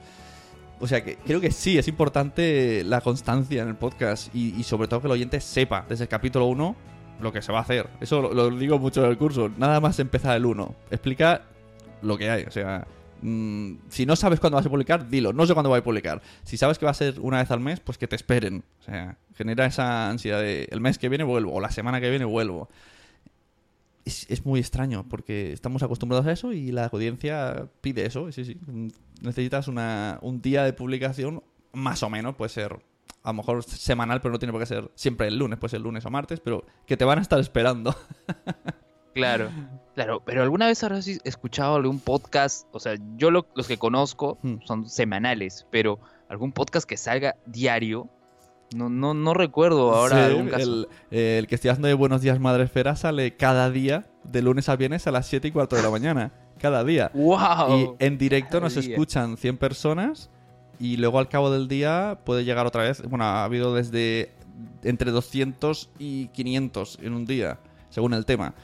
[0.80, 4.88] O sea que creo que sí, es importante la constancia en el podcast y, sobre
[4.88, 6.76] todo que el oyente sepa desde el capítulo 1
[7.20, 7.86] lo que se va a hacer.
[8.00, 9.50] Eso lo, lo digo mucho en el curso.
[9.58, 10.74] Nada más empezar el 1.
[10.90, 11.42] Explica
[12.00, 12.44] lo que hay.
[12.44, 12.86] O sea,
[13.20, 15.34] mm, si no sabes cuándo vas a publicar, dilo.
[15.34, 16.22] No sé cuándo voy a publicar.
[16.44, 18.64] Si sabes que va a ser una vez al mes, pues que te esperen.
[18.80, 22.08] O sea, genera esa ansiedad de el mes que viene vuelvo o la semana que
[22.08, 22.70] viene vuelvo.
[24.06, 28.32] Es, es muy extraño porque estamos acostumbrados a eso y la audiencia pide eso.
[28.32, 28.56] Sí, sí.
[29.20, 31.42] Necesitas una, un día de publicación,
[31.72, 32.78] más o menos, puede ser
[33.22, 35.80] a lo mejor semanal, pero no tiene por qué ser siempre el lunes, puede ser
[35.82, 37.94] lunes o martes, pero que te van a estar esperando.
[39.12, 39.50] Claro,
[39.96, 42.68] claro, pero ¿alguna vez habrás escuchado algún podcast?
[42.70, 44.58] O sea, yo lo- los que conozco Hmm.
[44.64, 45.98] son semanales, pero
[46.28, 48.08] algún podcast que salga diario,
[48.72, 50.86] no, no, no recuerdo ahora Sí, algún caso.
[51.10, 54.68] el, el que estoy haciendo de Buenos Días Madre Esfera sale cada día, de lunes
[54.68, 56.32] a viernes a las 7 y cuarto de la mañana.
[56.60, 57.10] Cada día.
[57.14, 57.96] ¡Wow!
[57.98, 58.90] Y en directo Cada nos día.
[58.90, 60.30] escuchan 100 personas
[60.78, 63.02] y luego al cabo del día puede llegar otra vez.
[63.02, 64.32] Bueno, ha habido desde
[64.82, 67.58] entre 200 y 500 en un día,
[67.90, 68.54] según el tema.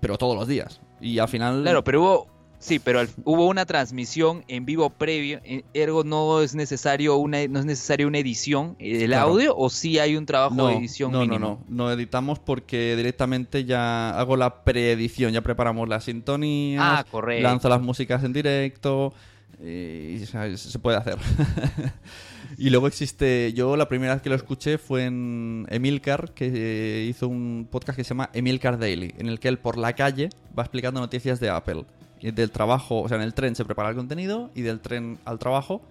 [0.00, 0.80] Pero todos los días.
[1.00, 1.62] Y al final...
[1.62, 2.26] Claro, pero hubo,
[2.58, 7.46] sí, pero al- hubo una transmisión en vivo previo, eh, ergo no es necesario una,
[7.48, 9.28] no es necesario una edición eh, del Claro.
[9.30, 11.38] audio o sí hay un trabajo no, de edición no, mínimo.
[11.38, 17.04] no, no, no editamos porque directamente ya hago la preedición, ya preparamos las sintonías, Ah,
[17.10, 17.42] correcto.
[17.42, 19.12] lanzo las músicas en directo
[19.60, 21.16] y o sea, se puede hacer.
[22.58, 27.28] y luego existe, yo la primera vez que lo escuché fue en Emilcar, que hizo
[27.28, 30.62] un podcast que se llama Emilcar Daily, en el que él por la calle va
[30.62, 31.84] explicando noticias de Apple.
[32.20, 35.18] Y del trabajo, o sea, en el tren se prepara el contenido y del tren
[35.24, 35.82] al trabajo.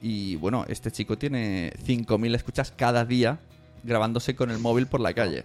[0.00, 3.38] Y bueno, este chico tiene 5.000 escuchas cada día
[3.82, 5.44] grabándose con el móvil por la calle.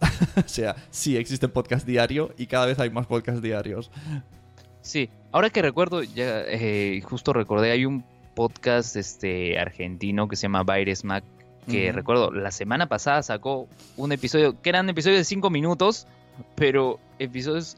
[0.36, 3.90] o sea, sí existe podcast diario y cada vez hay más podcast diarios.
[4.80, 10.42] Sí, ahora que recuerdo, ya eh, justo recordé, hay un podcast este argentino que se
[10.42, 11.24] llama Baires Mac,
[11.68, 13.68] que recuerdo, la semana pasada sacó
[13.98, 16.06] un episodio, que eran episodios de 5 minutos,
[16.54, 17.76] pero episodios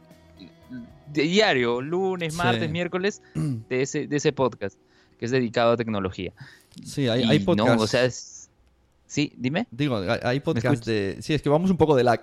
[1.13, 2.39] diario, lunes, Sí.
[2.39, 4.79] martes, miércoles, de ese, de ese podcast,
[5.19, 6.33] que es dedicado a tecnología.
[6.85, 7.83] Sí, hay, hay no, podcasts.
[7.83, 8.37] o sea, es...
[9.07, 9.67] Sí, dime.
[9.73, 11.17] Digo, hay, podcasts de...
[11.21, 12.21] Sí, es que vamos un poco de lag.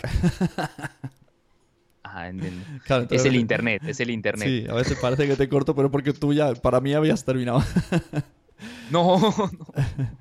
[2.04, 2.64] Ajá, entiendo.
[2.86, 4.48] Claro, Es el internet, es el internet.
[4.48, 7.62] Sí, a veces parece que te corto, pero porque tú ya, para mí habías terminado.
[8.90, 9.34] No, no.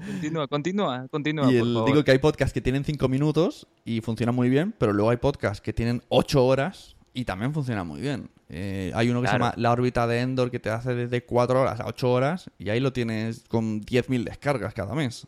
[0.07, 1.89] Continúa, continúa, continúa, y por el- favor.
[1.91, 5.17] digo que hay podcasts que tienen 5 minutos y funcionan muy bien, pero luego hay
[5.17, 8.29] podcasts que tienen 8 horas y también funcionan muy bien.
[8.49, 9.45] Eh, hay uno que Claro.
[9.45, 12.51] se llama La órbita de Endor que te hace desde 4 horas a 8 horas
[12.59, 15.27] y ahí lo tienes con 10.000 descargas cada mes.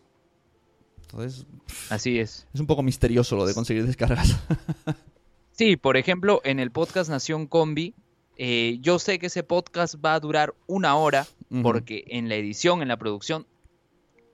[1.02, 1.46] Entonces,
[1.90, 2.46] Así es.
[2.52, 4.36] es un poco misterioso lo de conseguir descargas.
[5.52, 7.92] Sí, por ejemplo, en el podcast Nación Combi,
[8.36, 11.26] eh, yo sé que ese podcast va a durar una hora,
[11.64, 13.44] porque en la edición, en la producción,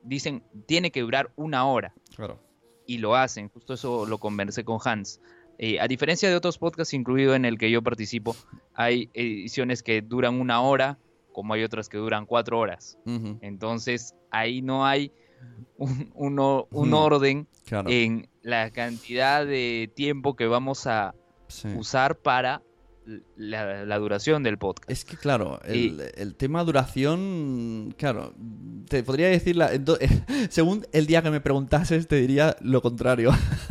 [0.02, 2.38] dicen, tiene que durar una hora, claro.
[2.86, 5.18] y lo hacen, justo eso lo conversé con Hans.
[5.58, 8.36] Eh, a diferencia de otros podcasts, incluido en el que yo participo,
[8.74, 10.98] hay ediciones que duran una hora,
[11.32, 12.98] como hay otras que duran cuatro horas.
[13.40, 15.12] Entonces, ahí no hay
[15.76, 16.38] un,
[16.92, 17.88] orden Claro.
[17.90, 21.14] en la cantidad de tiempo que vamos a
[21.48, 21.68] sí.
[21.76, 22.62] usar para
[23.36, 24.90] la, la duración del podcast.
[24.90, 28.34] Es que, claro, el, el tema duración, claro,
[28.88, 29.98] te podría decir, la, ento-
[30.50, 33.30] según el día que me preguntases, te diría lo contrario.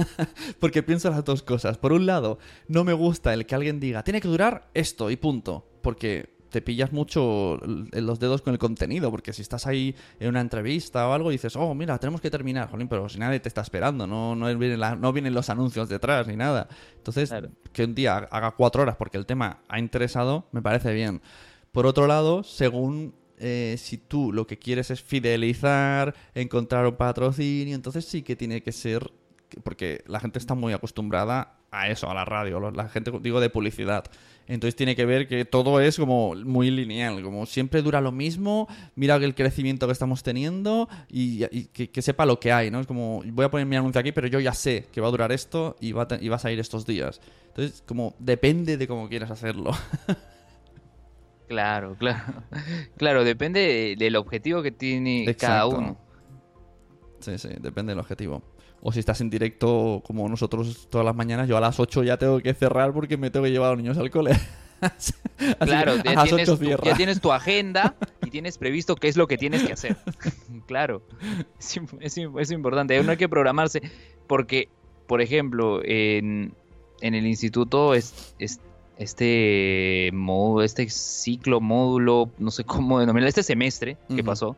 [0.59, 1.77] Porque pienso las dos cosas.
[1.77, 5.15] Por un lado, no me gusta el que alguien diga, tiene que durar esto y
[5.15, 5.67] punto.
[5.81, 10.39] Porque te pillas mucho los dedos con el contenido, porque si estás ahí en una
[10.39, 13.47] entrevista o algo y dices, oh, mira, tenemos que terminar, Jolín, pero si nadie te
[13.47, 16.67] está esperando, no, no, vienen, no vienen los anuncios detrás ni nada.
[16.95, 17.33] Entonces,
[17.71, 21.23] que un día haga cuatro horas porque el tema ha interesado, me parece bien.
[21.71, 27.73] Por otro lado, según eh, si tú lo que quieres es fidelizar, encontrar un patrocinio,
[27.73, 29.11] entonces sí que tiene que ser,
[29.63, 33.49] porque la gente está muy acostumbrada a eso, a la radio, la gente, digo, de
[33.49, 34.05] publicidad.
[34.47, 38.67] Entonces tiene que ver que todo es como muy lineal, como siempre dura lo mismo,
[38.95, 42.79] mira el crecimiento que estamos teniendo y, que, sepa lo que hay, ¿no?
[42.79, 45.11] Es como, voy a poner mi anuncio aquí, pero yo ya sé que va a
[45.11, 47.21] durar esto y va, y va a salir estos días.
[47.47, 49.71] Entonces, como depende de cómo quieras hacerlo.
[51.47, 52.43] Claro, claro.
[52.97, 55.99] Claro, depende del objetivo que tiene cada uno.
[57.19, 58.41] Sí, sí, depende del objetivo.
[58.85, 62.17] O si estás en directo como nosotros todas las mañanas, yo a las 8 ya
[62.17, 64.37] tengo que cerrar porque me tengo que llevar a los niños al cole.
[65.59, 69.37] claro, ya tienes, tu, ya tienes, tu, agenda y tienes previsto qué es lo que
[69.37, 69.95] tienes que hacer.
[70.67, 71.01] claro,
[71.59, 73.01] es, importante.
[73.01, 73.81] No hay que programarse
[74.27, 74.67] porque,
[75.07, 76.53] por ejemplo, en,
[76.99, 78.35] en el instituto es,
[78.97, 84.55] este módulo, este ciclo, módulo, no sé cómo denominar, este semestre que pasó,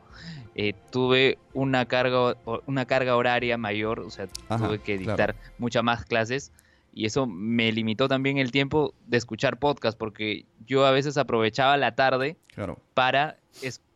[0.56, 6.06] eh, tuve una carga, una carga horaria mayor, o sea, tuve que dictar muchas más
[6.06, 6.54] clases
[6.94, 11.76] y eso me limitó también el tiempo de escuchar podcast porque yo a veces aprovechaba
[11.76, 12.38] la tarde
[12.94, 13.38] para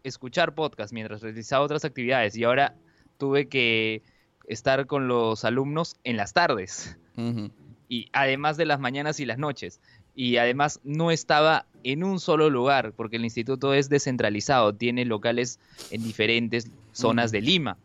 [0.04, 2.76] escuchar podcast mientras realizaba otras actividades y ahora
[3.18, 4.04] tuve que
[4.46, 6.98] estar con los alumnos en las tardes.
[7.88, 9.80] Y además de las mañanas y las noches
[10.16, 15.60] y además no estaba en un solo lugar, porque el instituto es descentralizado, tiene locales
[15.92, 17.78] en diferentes zonas de Lima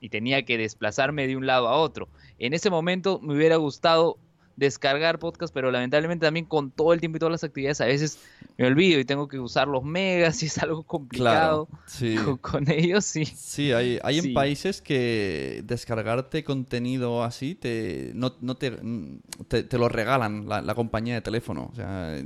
[0.00, 2.08] y tenía que desplazarme de un lado a otro.
[2.38, 4.18] En ese momento me hubiera gustado
[4.60, 8.18] descargar podcast, pero lamentablemente también con todo el tiempo y todas las actividades a veces
[8.58, 11.66] me olvido y tengo que usar los megas y es algo complicado
[12.42, 13.24] con, ellos, sí.
[13.24, 18.70] Sí, hay, hay en países que descargarte contenido así te, no, te,
[19.48, 21.70] te, lo regalan la, compañía de teléfono.
[21.72, 22.22] O sea,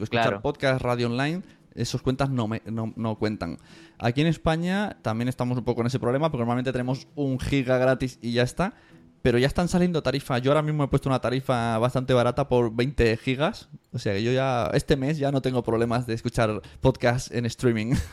[0.00, 1.42] escuchar podcast, radio online
[1.76, 3.58] esos cuentas no, no, no, cuentan.
[3.98, 7.78] Aquí en España también estamos un poco en ese problema porque normalmente tenemos un giga
[7.78, 8.74] gratis y ya está
[9.22, 10.42] pero ya están saliendo tarifas.
[10.42, 13.68] Yo ahora mismo he puesto una tarifa bastante barata por 20 gigas.
[13.92, 17.46] O sea que yo ya, este mes ya no tengo problemas de escuchar podcasts en
[17.46, 17.94] streaming.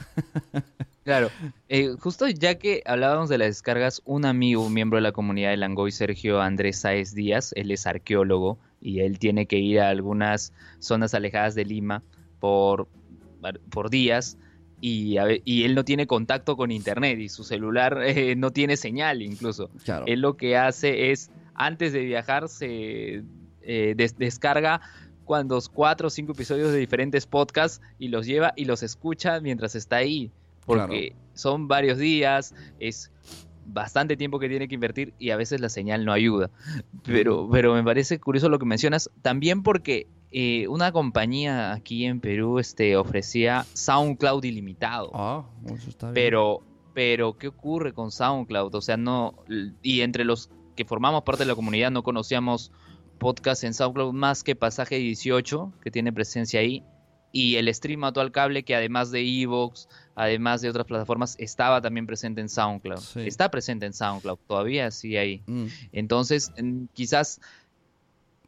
[1.08, 1.30] Claro,
[1.70, 5.52] eh, justo ya que hablábamos de las descargas, un amigo, un miembro de la comunidad
[5.52, 9.88] de Langoy, Sergio Andrés Saez Díaz, él es arqueólogo y él tiene que ir a
[9.88, 12.04] algunas zonas alejadas de Lima
[12.42, 12.90] por,
[13.70, 14.38] por días
[14.80, 19.70] y, él no tiene contacto con internet y su celular eh, no tiene señal incluso.
[20.06, 23.24] Él lo que hace es, antes de viajar, se
[23.62, 24.82] eh, descarga
[25.26, 29.76] cuando cuatro o cinco episodios de diferentes podcasts y los lleva y los escucha mientras
[29.76, 30.32] está ahí.
[30.66, 33.10] Porque son varios días, es
[33.68, 36.50] bastante tiempo que tiene que invertir y a veces la señal no ayuda.
[37.04, 42.20] Pero, pero me parece curioso lo que mencionas, también porque eh, una compañía aquí en
[42.20, 45.12] Perú este, ofrecía SoundCloud ilimitado.
[45.14, 46.14] Ah, eso está bien.
[46.16, 46.64] Pero,
[46.94, 48.74] pero, ¿qué ocurre con SoundCloud?
[48.76, 49.36] O sea, no.
[49.82, 52.72] Y entre los que formamos parte de la comunidad no conocíamos
[53.18, 56.84] podcast en SoundCloud más que Pasaje 18, que tiene presencia ahí,
[57.32, 59.88] y el stream actual cable, que además de Evox,
[60.18, 63.18] además de otras plataformas, estaba también presente en SoundCloud.
[63.18, 65.44] Está presente en SoundCloud, todavía sí ahí.
[65.46, 65.68] Mm.
[65.92, 66.52] Entonces,
[66.94, 67.40] quizás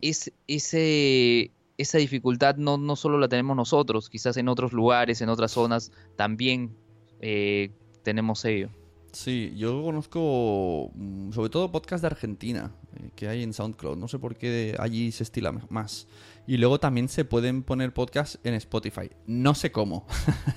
[0.02, 5.30] es, ese esa dificultad no, no solo la tenemos nosotros, quizás en otros lugares, en
[5.30, 6.76] otras zonas, también
[7.22, 7.72] eh,
[8.04, 8.70] tenemos ello.
[9.12, 13.98] Sí, yo conozco mm, sobre todo podcast de Argentina eh, que hay en SoundCloud.
[13.98, 16.08] No sé por qué allí se estila más.
[16.48, 19.12] Y luego también se pueden poner podcasts en Spotify.
[19.28, 20.08] No sé cómo,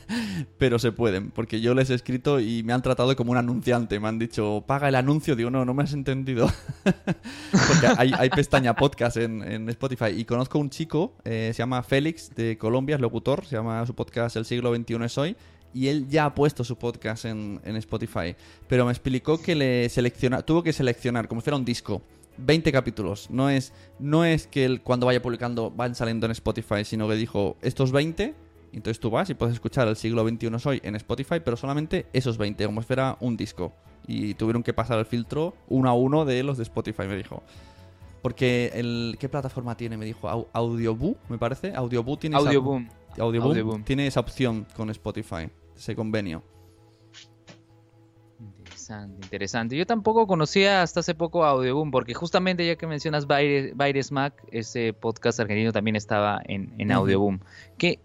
[0.59, 4.01] pero se pueden, porque yo les he escrito y me han tratado como un anunciante.
[4.01, 5.37] Me han dicho, paga el anuncio.
[5.37, 6.51] Digo, no, no me has entendido.
[6.85, 10.15] porque hay, pestaña podcast en, Spotify.
[10.17, 13.45] Y conozco un chico, eh, se llama Félix, de Colombia, es locutor.
[13.45, 15.37] Se llama su podcast El siglo XXI es hoy
[15.75, 18.35] y él ya ha puesto su podcast en, Spotify.
[18.69, 22.03] Pero me explicó que le selecciona, tuvo que seleccionar como si fuera un disco.
[22.45, 23.29] 20 capítulos.
[23.31, 27.15] No es, no es que él, cuando vaya publicando van saliendo en Spotify, sino que
[27.15, 28.35] dijo estos 20.
[28.73, 32.39] Entonces tú vas y puedes escuchar el siglo XXI hoy en Spotify, pero solamente esos
[32.39, 33.73] 20, como si fuera un disco.
[34.07, 37.43] Y tuvieron que pasar el filtro uno a uno de los de Spotify, me dijo.
[38.23, 39.97] Porque el, ¿qué plataforma tiene?
[39.97, 41.75] Me dijo Audioboo, me parece.
[41.75, 42.89] Audioboo tiene Audioboom.
[43.19, 46.43] Audioboom tiene esa opción con Spotify ese convenio.
[48.93, 49.77] Interesante, interesante.
[49.77, 54.93] Yo tampoco conocía hasta hace poco Audioboom, porque justamente ya que mencionas Baires Mac, ese
[54.93, 57.41] podcast argentino también estaba en, en Audioboom.
[57.79, 58.01] ¿Qué,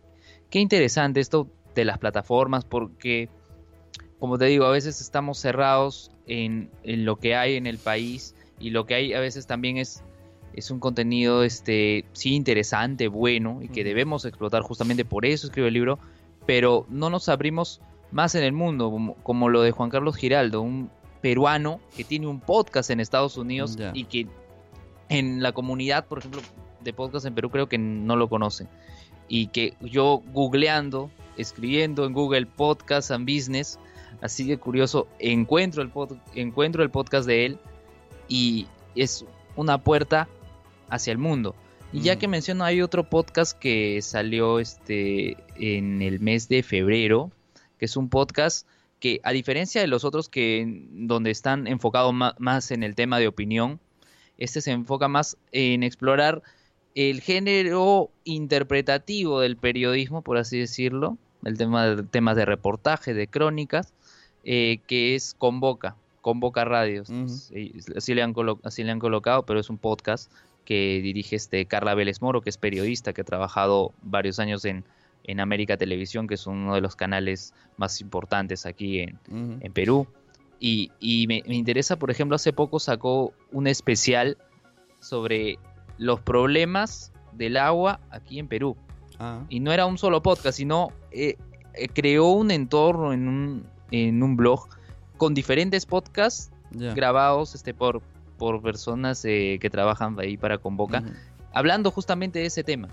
[0.50, 3.30] qué interesante esto de las plataformas, porque,
[4.20, 8.36] como te digo, a veces estamos cerrados en, en lo que hay en el país
[8.60, 10.04] y lo que hay a veces también es
[10.54, 15.68] es un contenido este sí interesante, bueno y que debemos explotar justamente por eso escribo
[15.68, 16.00] el libro,
[16.48, 17.80] pero no nos abrimos
[18.12, 20.90] más en el mundo, como, lo de Juan Carlos Giraldo, un
[21.22, 24.28] peruano que tiene un podcast en Estados Unidos y que
[25.10, 26.42] en la comunidad, por ejemplo,
[26.82, 28.68] de podcast en Perú creo que no lo conocen.
[29.28, 33.80] Y que yo googleando, escribiendo en Google Podcast and Business,
[34.22, 35.92] así de curioso, encuentro el,
[36.36, 37.60] encuentro el podcast de él
[38.28, 40.28] y es una puerta
[40.90, 41.56] hacia el mundo.
[41.94, 47.32] Y ya que menciono, hay otro podcast que salió este en el mes de febrero,
[47.78, 48.68] que es un podcast
[49.00, 53.28] que a diferencia de los otros que donde están enfocados más en el tema de
[53.28, 53.80] opinión,
[54.38, 56.42] este se enfoca más en explorar
[56.96, 63.28] el género interpretativo del periodismo, por así decirlo, el tema de temas de reportaje, de
[63.28, 63.94] crónicas,
[64.44, 67.10] eh, que es Convoca, Convoca Radios.
[67.96, 70.32] así, le han así le han colocado, pero es un podcast
[70.66, 74.84] que dirige este Carla Vélez Moro, que es periodista, que ha trabajado varios años en,
[75.28, 79.20] en América Televisión, que es uno de los canales más importantes aquí en,
[79.62, 80.08] en Perú.
[80.60, 84.38] Y, y me, interesa, por ejemplo, hace poco sacó un especial
[85.00, 85.60] sobre
[85.98, 88.76] los problemas del agua aquí en Perú.
[89.20, 89.44] Ah.
[89.50, 91.36] Y no era un solo podcast, sino eh,
[91.74, 94.68] eh, creó un entorno en un, en un blog
[95.18, 98.02] con diferentes podcasts grabados este, por,
[98.38, 101.04] por personas eh, que trabajan ahí para Convoca,
[101.54, 102.90] hablando justamente de ese tema.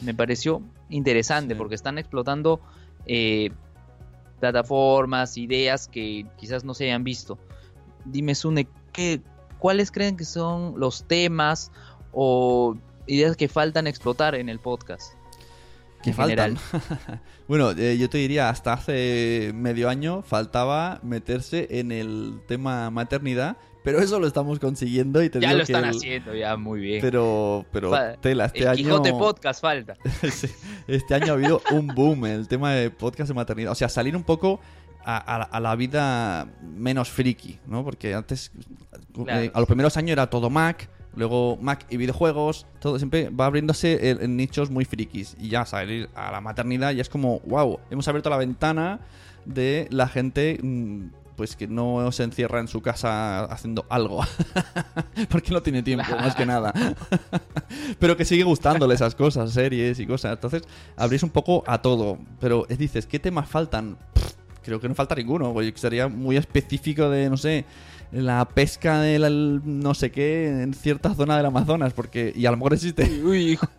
[0.00, 2.60] Me pareció interesante porque están explotando
[3.06, 3.50] eh,
[4.40, 7.38] plataformas, ideas que quizás no se hayan visto.
[8.04, 9.20] Dime, Sune, ¿qué,
[9.58, 11.72] ¿cuáles creen que son los temas
[12.12, 12.76] o
[13.06, 15.14] ideas que faltan explotar en el podcast?
[16.02, 16.56] Que faltan.
[17.48, 23.56] bueno, eh, yo te diría, hasta hace medio año faltaba meterse en el tema maternidad
[23.88, 27.00] pero eso lo estamos consiguiendo y te ya lo están haciendo, ya muy bien.
[27.00, 28.76] Pero, pero tela, este el año.
[28.76, 29.96] Quijote Podcast falta.
[30.86, 33.72] este año ha habido un boom en el tema de podcast de maternidad.
[33.72, 34.60] O sea, salir un poco
[35.06, 37.82] a, la vida menos friki, ¿no?
[37.82, 38.52] Porque antes,
[39.26, 43.46] eh, a los primeros años era todo Mac, luego Mac y videojuegos, todo siempre va
[43.46, 45.34] abriéndose en, nichos muy frikis.
[45.40, 49.00] Y ya salir a la maternidad ya es como, wow, hemos abierto la ventana
[49.46, 51.06] de la gente mm,
[51.38, 54.24] pues que no se encierra en su casa haciendo algo.
[55.30, 56.74] Porque no tiene tiempo, más que nada.
[58.00, 60.32] pero que sigue gustándole esas cosas, series y cosas.
[60.32, 60.64] Entonces,
[60.96, 62.18] abrís un poco a todo.
[62.40, 63.96] Pero dices, ¿qué temas faltan?
[64.64, 65.54] creo que no falta ninguno.
[65.76, 67.64] Sería muy específico de, no sé,
[68.10, 72.56] la pesca del no sé qué en cierta zona del Amazonas, porque y a lo
[72.56, 73.04] mejor existe.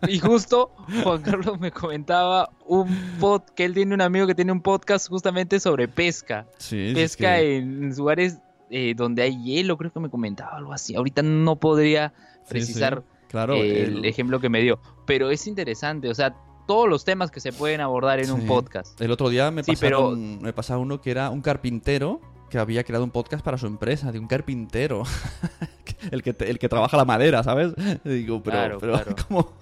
[0.08, 0.70] y justo
[1.02, 5.08] Juan Carlos me comentaba un pod que él tiene un amigo que tiene un podcast
[5.08, 6.46] justamente sobre pesca.
[6.70, 8.38] pesca en lugares
[8.70, 10.94] eh, donde hay hielo, creo que me comentaba algo así.
[10.94, 12.12] Ahorita no podría
[12.48, 16.36] precisar claro, el, ejemplo que me dio, pero es interesante, o sea,
[16.68, 19.00] todos los temas que se pueden abordar en un podcast.
[19.00, 22.20] El otro día me, pasaron, me pasaba uno que era un carpintero
[22.50, 25.04] que había creado un podcast para su empresa, de un carpintero.
[26.10, 27.72] el, que el que trabaja la madera, ¿sabes?
[28.04, 29.04] digo, pero, pero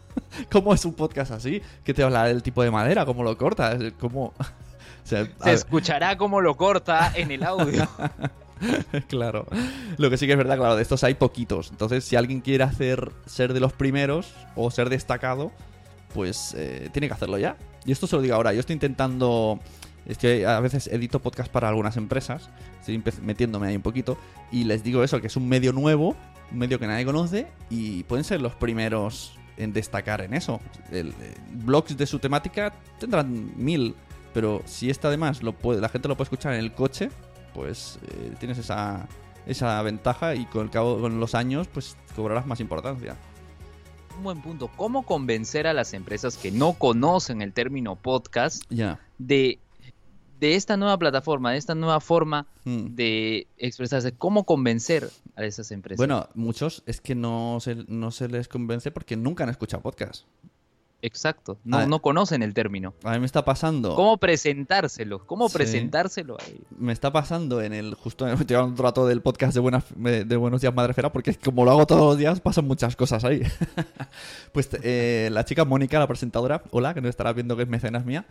[0.51, 1.63] ¿cómo, es un podcast así?
[1.85, 4.33] Que te habla del tipo de madera, cómo lo corta, cómo...
[5.05, 7.89] Se escuchará cómo lo corta en el audio.
[9.09, 9.47] claro.
[9.97, 11.71] Lo que sí que es verdad, claro, de estos hay poquitos.
[11.71, 15.51] Entonces, si alguien quiere hacer ser de los primeros o ser destacado,
[16.13, 17.57] pues eh, tiene que hacerlo ya.
[17.87, 18.53] Y esto se lo digo ahora.
[18.53, 19.59] Yo estoy intentando
[20.09, 22.49] es que a veces edito podcast para algunas empresas,
[22.81, 24.17] estoy metiéndome ahí un poquito,
[24.51, 26.17] y les digo eso, que es un medio nuevo,
[26.51, 30.61] un medio que nadie conoce, y pueden ser los primeros en destacar en eso.
[30.91, 33.95] El, eh, blogs de su temática tendrán mil,
[34.33, 37.11] pero si esta además lo puede, la gente lo puede escuchar en el coche,
[37.53, 39.07] pues eh, tienes esa,
[39.47, 43.17] esa ventaja y con el cabo con los años pues cobrarás más importancia
[44.19, 44.69] un buen punto.
[44.77, 48.65] ¿Cómo convencer a las empresas que no conocen el término podcast
[49.19, 49.61] de
[50.39, 52.95] de esta nueva plataforma, de esta nueva forma hmm.
[52.95, 55.99] de expresarse, ¿cómo convencer a esas empresas?
[55.99, 60.25] Bueno, muchos es que no se, no se les convence porque nunca han escuchado podcast.
[61.01, 62.93] Exacto, no, no conocen el término.
[63.05, 63.95] A mí me está pasando.
[63.95, 65.25] ¿Cómo presentárselo?
[65.27, 66.61] ¿Cómo presentárselo ahí?
[66.77, 67.95] Me está pasando en el.
[67.95, 71.65] Justo en el un rato del podcast de, buenas, de Buenos Días Madrefera, porque como
[71.65, 73.43] lo hago todos los días, pasan muchas cosas ahí.
[74.53, 78.05] pues eh, la chica Mónica, la presentadora, hola, que no estará viendo que es mecenas
[78.05, 78.27] mía.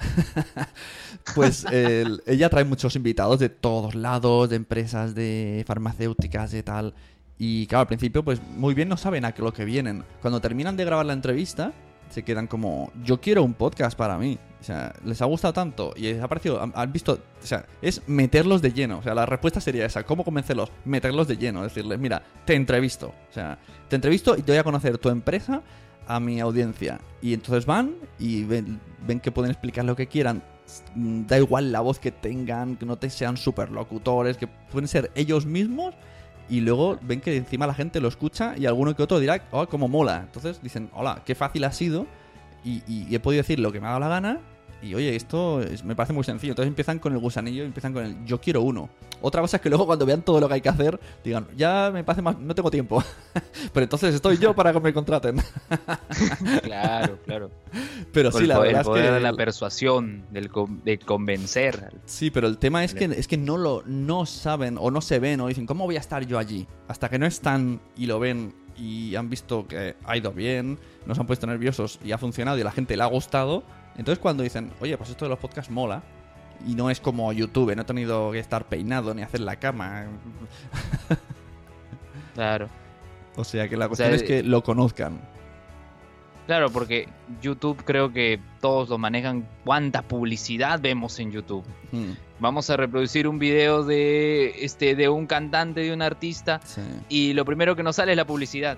[1.36, 6.94] pues ella trae muchos invitados de todos lados, de empresas, de farmacéuticas, de tal.
[7.40, 10.04] Y claro, al principio, pues muy bien no saben a qué lo que vienen.
[10.22, 11.72] Cuando terminan de grabar la entrevista
[12.10, 14.38] se quedan como, yo quiero un podcast para mí.
[14.60, 18.02] O sea, les ha gustado tanto y les ha parecido, han, visto, o sea, es
[18.08, 18.98] meterlos de lleno.
[18.98, 20.04] O sea, la respuesta sería esa.
[20.04, 20.72] ¿Cómo convencerlos?
[20.84, 21.64] Meterlos de lleno.
[21.64, 23.14] Decirles, mira, te entrevisto.
[23.30, 25.62] O sea, te entrevisto y te voy a conocer tu empresa
[26.08, 27.00] a mi audiencia.
[27.22, 30.42] Y entonces van y ven, ven que pueden explicar lo que quieran.
[30.96, 35.46] Da igual la voz que tengan, que no te sean superlocutores, que pueden ser ellos
[35.46, 35.94] mismos.
[36.50, 39.68] Y luego ven que encima la gente lo escucha y alguno que otro dirá, oh,
[39.68, 40.22] cómo mola.
[40.26, 42.08] Entonces dicen, hola, qué fácil ha sido.
[42.64, 44.40] Y, y- he podido decir lo que me ha dado la gana.
[44.82, 46.52] Y oye, esto es- me parece muy sencillo.
[46.52, 48.90] Entonces empiezan con el gusanillo, empiezan con el yo quiero uno.
[49.22, 51.90] Otra cosa es que luego cuando vean todo lo que hay que hacer, digan, ya
[51.92, 53.04] me parece más, no tengo tiempo.
[53.74, 55.38] Pero entonces estoy yo para que me contraten.
[56.64, 57.52] Claro, claro.
[58.14, 59.12] Pero Con sí, el la poder, verdad el es poder que.
[59.12, 60.50] de la persuasión, del
[60.84, 61.92] de convencer.
[62.06, 65.20] Sí, pero el tema es que, es que no lo no saben o no se
[65.20, 66.68] ven o dicen, ¿cómo voy a estar yo allí?
[66.88, 71.18] Hasta que no están y lo ven y han visto que ha ido bien, nos
[71.20, 73.64] han puesto nerviosos y ha funcionado y a la gente le ha gustado.
[73.98, 76.04] Entonces cuando dicen, oye, pues esto de los podcasts mola
[76.68, 80.06] y no es como YouTube, no he tenido que estar peinado ni hacer la cama.
[82.34, 82.70] Claro.
[83.36, 85.20] O sea que la O cuestión sea, es que lo conozcan.
[86.46, 87.10] Claro, porque
[87.42, 89.48] YouTube creo que todos lo manejan.
[89.66, 91.66] ¿Cuánta publicidad vemos en YouTube?
[91.92, 96.82] Hmm, Vamos a reproducir un video de este de un cantante, de un artista, sí,
[97.10, 98.78] y lo primero que nos sale es la publicidad.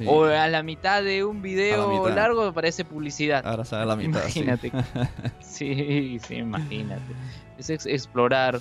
[0.00, 0.04] Sí.
[0.08, 3.46] O a la mitad de un A video largo aparece publicidad.
[3.46, 4.20] Ahora sale la mitad.
[4.22, 4.72] Imagínate.
[5.40, 7.12] Sí, sí, imagínate.
[7.58, 8.60] Es ex- explorar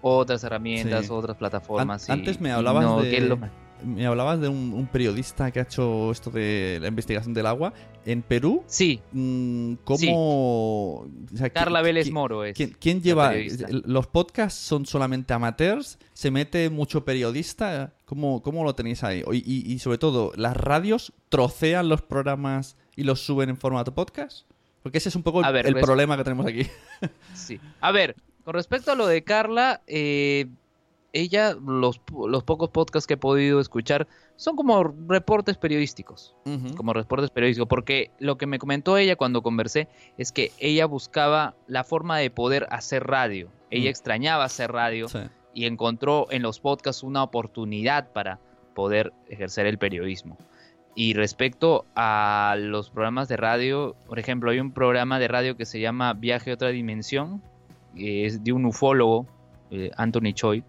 [0.00, 2.08] otras herramientas, otras plataformas.
[2.08, 3.50] An- y- antes me hablabas no, de- que es lo más-
[3.84, 7.72] Me hablabas de un, un periodista que ha hecho esto de la investigación del agua.
[8.04, 11.00] En Perú, Sí, mm, ¿cómo...?
[11.00, 12.56] o sea, Carla ¿qui- Vélez Moro es.
[12.78, 13.32] ¿Quién, lleva...?
[13.84, 15.98] ¿Los podcasts son solamente amateurs?
[16.12, 17.92] ¿Se mete mucho periodista?
[18.04, 19.22] ¿Cómo, cómo lo tenéis ahí?
[19.32, 19.36] Y,
[19.70, 24.46] y- y sobre todo, ¿las radios trocean los programas y los suben en formato podcast?
[24.82, 26.66] Porque ese es un poco el, A ver, el res- problema que tenemos aquí.
[27.34, 27.58] Sí.
[27.80, 28.14] A ver,
[28.44, 30.46] con respecto a lo de Carla, eh,
[31.20, 34.06] ella, los, los pocos podcasts que he podido escuchar
[34.36, 36.34] son como reportes periodísticos.
[36.76, 37.68] Como reportes periodísticos.
[37.68, 39.88] Porque lo que me comentó ella cuando conversé
[40.18, 43.48] es que ella buscaba la forma de poder hacer radio.
[43.70, 43.88] Ella Mm.
[43.90, 45.20] extrañaba hacer radio Sí.
[45.54, 48.38] y encontró en los podcasts una oportunidad para
[48.74, 50.36] poder ejercer el periodismo.
[50.94, 55.64] Y respecto a los programas de radio, por ejemplo, hay un programa de radio que
[55.66, 57.42] se llama Viaje a otra dimensión,
[57.94, 59.26] que es de un ufólogo,
[59.70, 60.62] eh, Anthony Choi,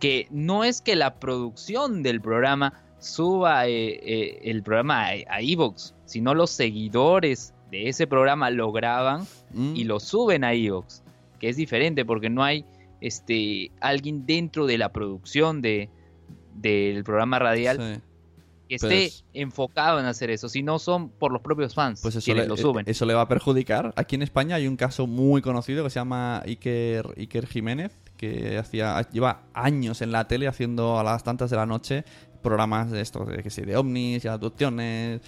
[0.00, 5.94] que no es que la producción del programa suba eh, eh, el programa a, Evox,
[6.04, 9.76] sino los seguidores de ese programa lo graban Mm.
[9.76, 11.02] y lo suben a Evox,
[11.38, 12.64] que es diferente porque no hay
[13.00, 15.90] este alguien dentro de la producción de
[16.54, 18.02] del programa radial Sí.
[18.80, 22.14] Que esté es- enfocado en hacer eso, si no son por los propios fans Pues
[22.16, 22.86] eso quienes le, lo suben.
[22.86, 23.92] eh, eso le va a perjudicar.
[23.96, 28.56] Aquí en España hay un caso muy conocido que se llama Iker, Iker Jiménez, que
[28.58, 32.04] hacía lleva años en la tele haciendo a las tantas de la noche
[32.42, 35.20] programas de estos, de, que de ovnis y abducciones,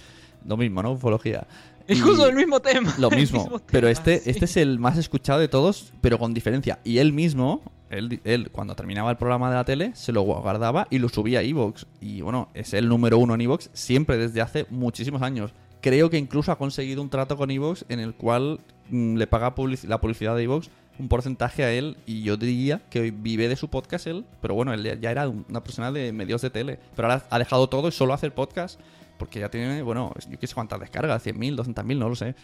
[0.45, 0.91] lo mismo, ¿no?
[0.91, 1.47] Ufología.
[1.87, 2.93] Es justo el mismo tema.
[2.97, 4.29] Lo mismo, mismo pero tema, este, sí.
[4.29, 6.79] este es el más escuchado de todos, pero con diferencia.
[6.83, 10.87] Y él mismo, él, él cuando terminaba el programa de la tele, se lo guardaba
[10.89, 11.85] y lo subía a Evox.
[12.01, 15.51] Y bueno, es el número uno en Evox siempre desde hace muchísimos años.
[15.81, 18.59] Creo que incluso ha conseguido un trato con Evox en el cual
[18.89, 19.53] mm, le paga
[19.87, 23.67] la publicidad de Evox un porcentaje a él y yo diría que vive de su
[23.67, 27.09] podcast él, pero bueno, él ya era un- una persona de medios de tele, pero
[27.09, 28.79] ahora ha dejado todo y solo hace el podcast
[29.17, 32.35] porque ya tiene, bueno, yo qué sé cuántas descargas, 100.000, 200.000, no lo sé.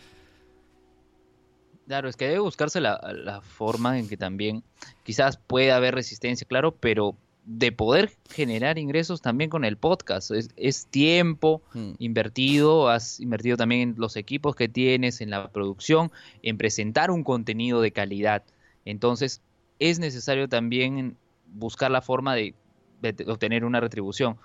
[1.87, 4.63] Claro, es que debe buscarse la, la forma en que también
[5.03, 10.31] quizás pueda haber resistencia, claro, pero de poder generar ingresos también con el podcast.
[10.31, 11.93] Es, es tiempo Hmm.
[11.97, 16.11] invertido, has invertido también en los equipos que tienes, en la producción,
[16.43, 18.43] en presentar un contenido de calidad.
[18.85, 19.41] Entonces,
[19.79, 21.17] es necesario también
[21.47, 22.53] buscar la forma de,
[23.01, 24.37] de obtener una retribución,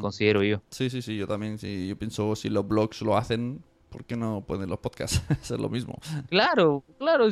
[0.00, 0.62] Considero yo.
[0.70, 4.16] Sí, sí, sí, yo también, sí, yo pienso si los blogs lo hacen, ¿por qué
[4.16, 5.98] no pueden los podcasts hacer lo mismo?
[6.30, 7.28] Claro, claro,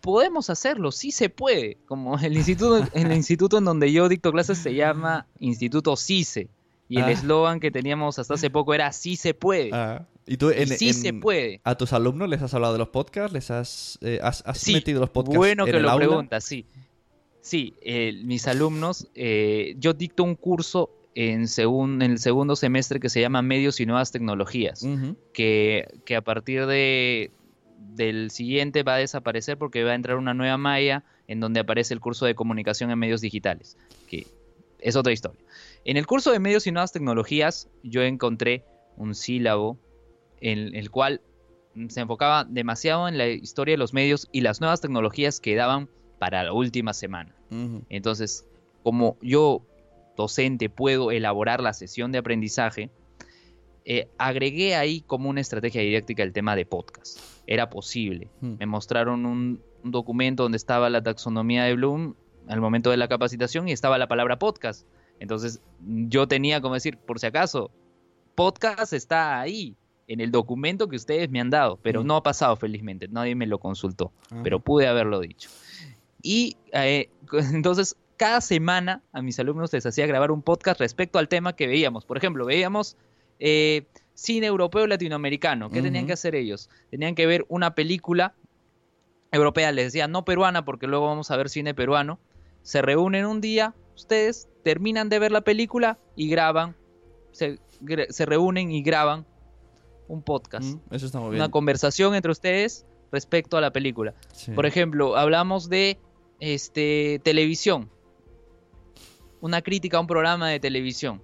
[0.00, 1.78] podemos hacerlo, sí se puede.
[1.86, 6.48] Como el instituto, el instituto en donde yo dicto clases se llama Instituto CICE.
[6.88, 7.10] Y el Ah.
[7.12, 9.70] eslogan que teníamos hasta hace poco era sí se puede.
[9.72, 11.60] Ah, y tú Y en, sí en- se puede.
[11.62, 14.72] a tus alumnos les has hablado de los podcasts, les has, eh, has, has Sí,
[14.72, 16.06] metido los podcasts bueno en que el lo aula?
[16.06, 16.66] preguntas, sí.
[17.40, 23.00] Sí, eh, mis alumnos, eh, yo dicto un curso en, segun- en el segundo semestre
[23.00, 24.82] que se llama Medios y Nuevas Tecnologías.
[25.32, 27.30] Que, que a partir de
[27.78, 31.92] del siguiente va a desaparecer porque va a entrar una nueva malla en donde aparece
[31.94, 33.76] el curso de comunicación en medios digitales,
[34.08, 34.26] que
[34.78, 35.40] es otra historia.
[35.84, 38.64] En el curso de medios y nuevas tecnologías yo encontré
[38.96, 39.78] un sílabo
[40.40, 41.20] en el cual
[41.88, 45.88] se enfocaba demasiado en la historia de los medios y las nuevas tecnologías que daban
[46.18, 47.34] para la última semana.
[47.88, 48.46] Entonces,
[48.82, 49.62] como yo,
[50.16, 52.90] docente, puedo elaborar la sesión de aprendizaje,
[53.84, 57.18] eh, agregué ahí como una estrategia didáctica el tema de podcast.
[57.46, 58.28] Era posible.
[58.40, 58.54] Hmm.
[58.58, 62.14] Me mostraron un, un documento donde estaba la taxonomía de Bloom
[62.48, 64.86] al momento de la capacitación y estaba la palabra podcast.
[65.18, 67.70] Entonces, yo tenía como decir, por si acaso,
[68.34, 72.06] podcast está ahí, en el documento que ustedes me han dado, pero Mm.
[72.06, 74.42] no ha pasado felizmente, nadie me lo consultó, Ajá.
[74.42, 75.48] pero pude haberlo dicho.
[76.22, 77.08] Y eh,
[77.54, 81.66] entonces, cada semana a mis alumnos les hacía grabar un podcast respecto al tema que
[81.66, 82.04] veíamos.
[82.04, 82.98] Por ejemplo, veíamos
[83.38, 85.70] eh, cine europeo latinoamericano.
[85.70, 86.68] ¿Qué tenían que hacer ellos?
[86.90, 88.34] Tenían que ver una película
[89.32, 92.20] europea, les decía no peruana, porque luego vamos a ver cine peruano.
[92.60, 96.76] Se reúnen un día, ustedes terminan de ver la película y graban,
[97.32, 97.58] se,
[98.26, 99.24] reúnen y graban
[100.08, 101.40] un podcast, Mm, Eso está muy bien.
[101.40, 104.12] una conversación entre ustedes respecto a la película.
[104.34, 104.52] Sí.
[104.52, 105.96] Por ejemplo, hablamos de
[106.38, 107.88] este televisión.
[109.40, 111.22] Una crítica a un programa de televisión.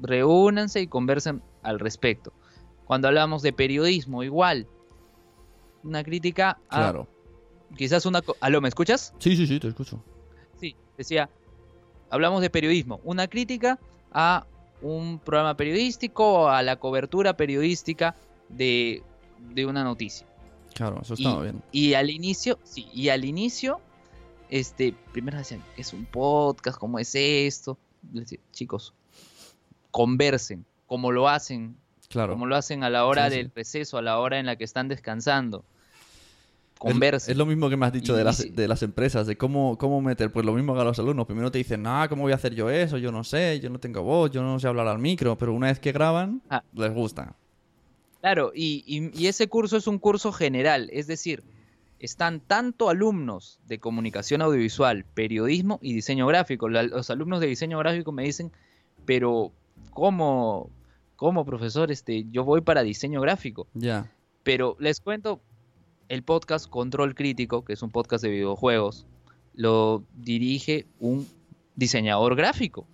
[0.00, 2.32] Reúnanse y conversen al respecto.
[2.84, 4.66] Cuando hablamos de periodismo, igual.
[5.82, 7.08] Una crítica a Claro.
[7.76, 9.14] quizás una ¿Aló, me escuchas?
[9.18, 10.02] Sí, sí, sí, te escucho.
[10.60, 11.28] Sí, decía,
[12.10, 13.78] hablamos de periodismo, una crítica
[14.12, 14.46] a
[14.82, 18.16] un programa periodístico o a la cobertura periodística
[18.48, 19.02] de,
[19.54, 20.26] de una noticia.
[20.74, 21.62] Claro, eso Y, muy bien.
[21.70, 23.80] y al inicio, sí, y al inicio,
[24.50, 27.78] este, primero decían, es un podcast, ¿cómo es esto?
[28.12, 28.94] Les decía, chicos,
[29.90, 31.76] conversen, como lo hacen,
[32.08, 32.34] Claro.
[32.34, 33.36] como lo hacen a la hora Sí, sí.
[33.38, 35.64] del receso, a la hora en la que están descansando.
[36.74, 37.32] Es- Conversen.
[37.32, 39.78] Es, lo mismo que me has dicho Y- de, las, de las empresas, de cómo,
[39.78, 40.30] cómo meter.
[40.30, 41.24] Pues lo mismo que a los alumnos.
[41.26, 42.98] Primero te dicen, ah, ¿cómo voy a hacer yo eso?
[42.98, 45.38] Yo no sé, yo no tengo voz, yo no sé hablar al micro.
[45.38, 46.62] Pero una vez que graban, Ah.
[46.74, 47.34] les gusta.
[48.20, 51.42] Claro, y, y- y ese curso es un curso general, es decir,
[52.04, 56.68] están tanto alumnos de comunicación audiovisual, periodismo y diseño gráfico.
[56.68, 58.52] La- los alumnos de diseño gráfico me dicen,
[59.06, 59.52] pero
[59.90, 60.70] ¿cómo,
[61.16, 61.90] cómo profesor?
[61.90, 63.66] Este, yo voy para diseño gráfico.
[63.74, 64.10] Ya.
[64.42, 65.40] Pero les cuento,
[66.08, 69.06] el podcast Control Crítico, que es un podcast de videojuegos,
[69.54, 71.26] lo dirige un
[71.76, 72.86] diseñador gráfico.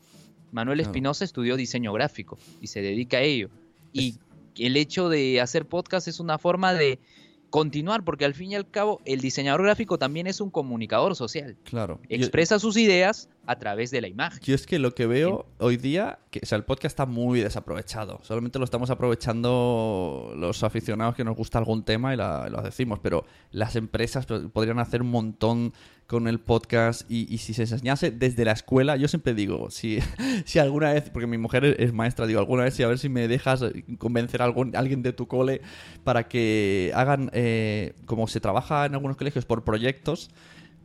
[0.53, 0.81] Manuel.
[0.81, 3.51] Espinosa estudió diseño gráfico y se dedica a ello.
[3.93, 4.17] Y
[4.59, 6.99] el hecho de hacer podcast es una forma de
[7.51, 11.57] continuar, porque al fin y al cabo el diseñador gráfico también es un comunicador social.
[11.65, 12.01] Claro.
[12.09, 14.41] Expresa sus ideas a través de la imagen.
[14.43, 17.41] Yo es que lo que veo hoy día, que, o sea, el podcast está muy
[17.41, 18.21] desaprovechado.
[18.23, 22.99] Solamente lo estamos aprovechando los aficionados que nos gusta algún tema y la- lo decimos,
[23.03, 25.73] pero las empresas podrían hacer un montón
[26.11, 30.01] con el podcast y, si se enseñase desde la escuela, yo siempre digo, si,
[30.45, 32.99] si alguna vez, porque mi mujer es- es maestra, digo, alguna vez, si a ver
[32.99, 33.63] si me dejas
[33.99, 35.61] convencer a algún, alguien de tu cole
[36.03, 40.33] para que hagan, eh, como se trabaja en algunos colegios por proyectos,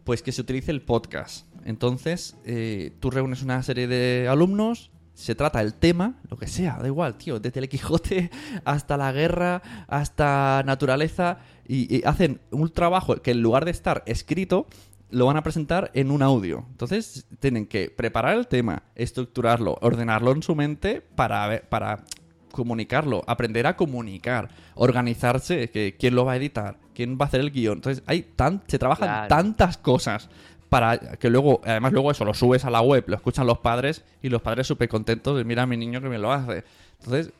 [0.03, 1.47] pues que se utilice el podcast.
[1.65, 6.77] Entonces, eh, tú reúnes una serie de alumnos, se trata el tema, lo que sea,
[6.79, 8.29] da igual, tío, desde el Quijote
[8.63, 14.67] hasta la guerra, hasta naturaleza, y hacen un trabajo que en lugar de estar escrito,
[15.15, 16.65] lo van a presentar en un audio.
[16.71, 22.03] Entonces, tienen que preparar el tema, estructurarlo, ordenarlo en su mente para, para
[22.51, 27.39] comunicarlo, aprender a comunicar, organizarse, que quién lo va a editar, quién va a hacer
[27.39, 27.77] el guion.
[27.77, 29.27] Entonces, hay tan, se trabajan Claro.
[29.29, 30.29] tantas cosas
[30.67, 34.03] para que luego, además luego eso lo subes a la web, lo escuchan los padres
[34.21, 36.65] y los padres súper contentos de mira a mi niño que me lo hace.
[36.99, 37.31] Entonces,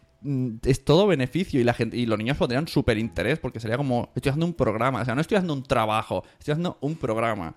[0.64, 4.12] es todo beneficio y la gente y los niños pondrían súper interés porque sería como
[4.16, 7.54] estoy haciendo un programa, o sea, no estoy haciendo un trabajo, estoy haciendo un programa.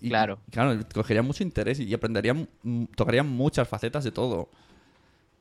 [0.00, 0.40] Y, Claro.
[0.50, 4.48] Claro, cogerían mucho interés y aprenderían, mm, tocarían muchas facetas de todo.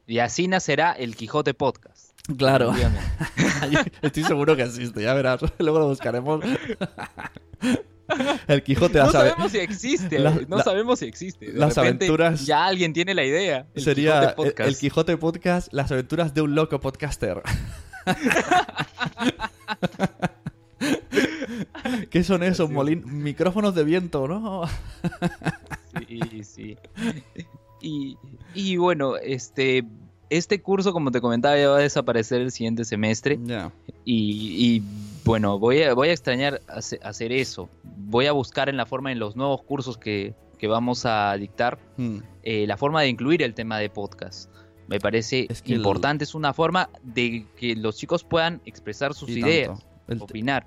[0.07, 2.11] Y así nacerá el Quijote Podcast.
[2.37, 2.73] Claro.
[4.01, 5.41] Estoy seguro que existe, ya verás.
[5.59, 6.43] Luego lo buscaremos.
[8.47, 11.51] El Quijote No la sabe- sabemos si existe, la- no la- sabemos si existe.
[11.51, 13.65] De las aventuras- Ya alguien tiene la idea.
[13.73, 14.69] El Sería Quijote el- Podcast.
[14.69, 17.41] el Quijote Podcast, las aventuras de un loco podcaster.
[22.09, 22.69] ¿Qué son esos?
[22.69, 24.63] Molin micrófonos de viento, ¿no?
[26.07, 26.77] Sí, sí.
[27.81, 28.17] Y,
[28.53, 29.83] y bueno, este,
[30.29, 33.39] este curso, como te comentaba, ya va a desaparecer el siguiente semestre.
[33.43, 33.71] Ya.
[34.05, 34.83] Y, y,
[35.25, 37.69] bueno, voy a, voy a extrañar hace- hacer eso.
[37.83, 41.79] Voy a buscar en la forma, en los nuevos cursos que, que vamos a dictar,
[41.97, 42.17] Mm.
[42.43, 44.49] eh, la forma de incluir el tema de podcast.
[44.87, 49.13] Me parece Es que el- importante, es una forma de que los chicos puedan expresar
[49.13, 49.79] sus Y ideas.
[50.07, 50.65] El, opinar.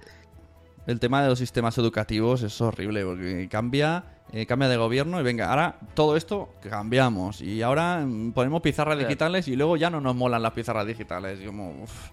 [0.87, 5.23] el tema de los sistemas educativos es horrible porque cambia, eh, cambia de gobierno y
[5.23, 10.01] venga, ahora todo esto cambiamos y ahora mm, ponemos pizarras digitales y luego ya no
[10.01, 11.41] nos molan las pizarras digitales.
[11.43, 12.11] Y como, uf.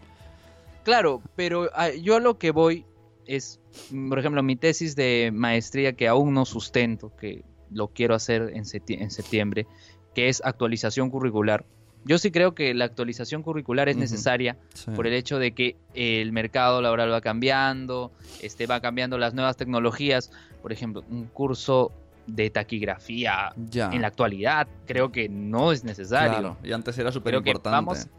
[0.84, 2.86] Claro, pero ah, yo a lo que voy
[3.26, 3.60] es,
[3.92, 8.52] mm, por ejemplo, mi tesis de maestría que aún no sustento, que lo quiero hacer
[8.54, 9.68] en, septiembre,
[10.14, 11.66] que es actualización curricular.
[12.04, 14.58] Yo sí creo que la actualización curricular es necesaria
[14.96, 18.12] por el hecho de que el mercado laboral va cambiando,
[18.42, 20.32] este, va cambiando las nuevas tecnologías.
[20.64, 21.92] Por ejemplo, un curso
[22.26, 26.40] de taquigrafía en la actualidad creo que no es necesario.
[26.40, 28.10] Claro, y antes era súper importante.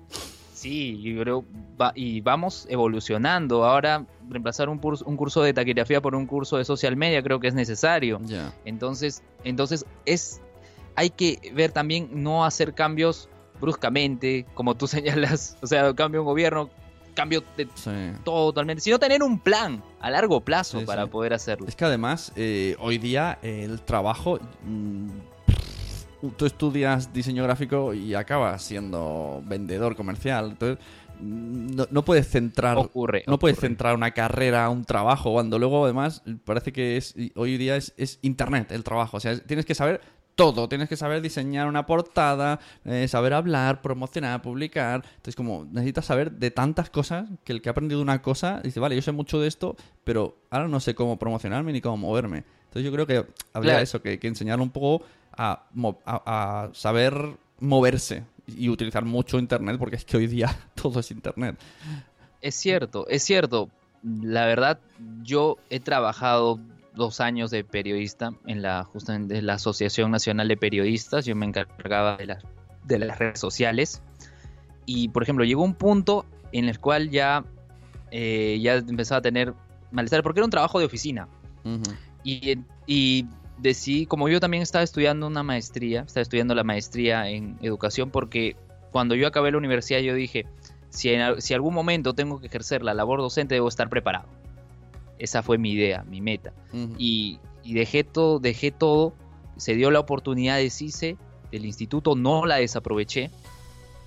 [0.63, 1.45] Sí, y, creo,
[1.97, 3.65] y vamos evolucionando.
[3.65, 7.41] Ahora, reemplazar un curso, un curso de taquigrafía por un curso de social media creo
[7.41, 8.21] que es necesario.
[8.65, 10.41] Entonces, entonces es,
[10.95, 13.29] hay que ver también no hacer cambios
[13.61, 15.57] bruscamente, como tú señalas.
[15.63, 16.71] O sea, cambio un gobierno,
[17.15, 17.67] cambio de
[18.23, 21.67] todo totalmente, sino tener un plan a largo plazo para poder hacerlo.
[21.67, 24.39] Es que además, eh, hoy día el trabajo...
[24.65, 25.09] Mm,
[26.31, 30.51] tú estudias diseño gráfico y acabas siendo vendedor comercial.
[30.51, 30.85] Entonces,
[31.21, 36.73] no, puedes centrar ocurre, no puedes centrar una carrera un trabajo cuando luego además parece
[36.73, 40.01] que es hoy día es, es internet el trabajo o sea tienes que saber
[40.35, 40.69] todo.
[40.69, 45.05] Tienes que saber diseñar una portada, eh, saber hablar, promocionar, publicar.
[45.05, 48.81] Entonces, como necesitas saber de tantas cosas que el que ha aprendido una cosa dice,
[48.81, 52.45] vale, yo sé mucho de esto, pero ahora no sé cómo promocionarme ni cómo moverme.
[52.65, 55.05] Entonces, yo creo que habría eso, que, que enseñarle un poco
[55.37, 55.65] a,
[56.05, 57.15] a, saber
[57.61, 61.59] moverse y utilizar mucho Internet, porque es que hoy día todo es Internet.
[62.41, 63.71] Es cierto, es cierto.
[64.03, 64.81] La verdad,
[65.23, 66.59] yo he trabajado
[66.95, 71.25] dos años de periodista en la justamente la Asociación Nacional de Periodistas.
[71.25, 72.45] Yo me encargaba de las,
[72.85, 74.03] de las redes sociales.
[74.87, 77.45] Y por ejemplo, llegó un punto en el cual ya,
[78.11, 79.55] eh, ya empezaba a tener
[79.93, 81.29] malestar, porque era un trabajo de oficina.
[82.25, 83.27] y, y
[83.63, 88.57] decidí, como yo también estaba estudiando una maestría, estaba estudiando la maestría en educación, porque
[88.91, 90.47] cuando yo acabé la universidad yo dije,
[90.91, 94.29] si en si algún momento tengo que ejercer la labor docente, debo estar preparado.
[95.19, 96.53] Esa fue mi idea, mi meta.
[96.99, 99.15] y, dejé todo, dejé todo.
[99.57, 101.17] Se dio la oportunidad de CICE,
[101.53, 103.31] del instituto, no la desaproveché.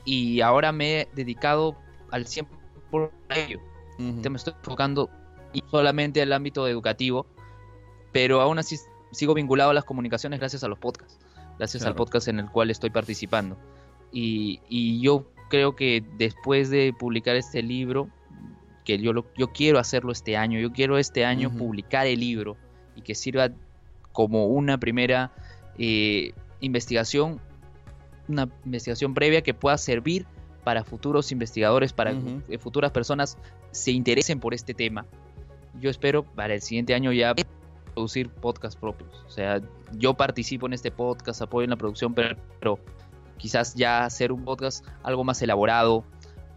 [0.03, 1.75] Y ahora me he dedicado
[2.11, 2.45] al 100%
[3.29, 3.59] a ello.
[3.97, 5.09] Me estoy enfocando
[5.71, 7.25] solamente al ámbito educativo,
[8.11, 8.77] pero aún así
[9.15, 11.19] sigo vinculado a las comunicaciones gracias a los podcasts,
[11.57, 13.57] gracias al podcast en el cual estoy participando.
[14.11, 18.09] Y, y, yo creo que después de publicar este libro,
[18.85, 22.55] que yo, lo, yo quiero hacerlo este año, yo quiero este año publicar el libro
[22.95, 23.49] y que sirva
[24.11, 25.33] como una primera
[25.77, 27.41] eh, investigación,
[28.27, 30.25] una investigación previa que pueda servir
[30.63, 32.13] para futuros investigadores, para
[32.47, 33.37] que futuras personas
[33.71, 35.05] se interesen por este tema.
[35.79, 37.35] Yo espero para el siguiente año ya
[37.95, 39.09] producir podcasts propios.
[39.25, 39.61] O sea,
[39.93, 42.77] yo participo en este podcast, apoyo en la producción, pero
[43.37, 46.03] quizás ya hacer un podcast algo más elaborado,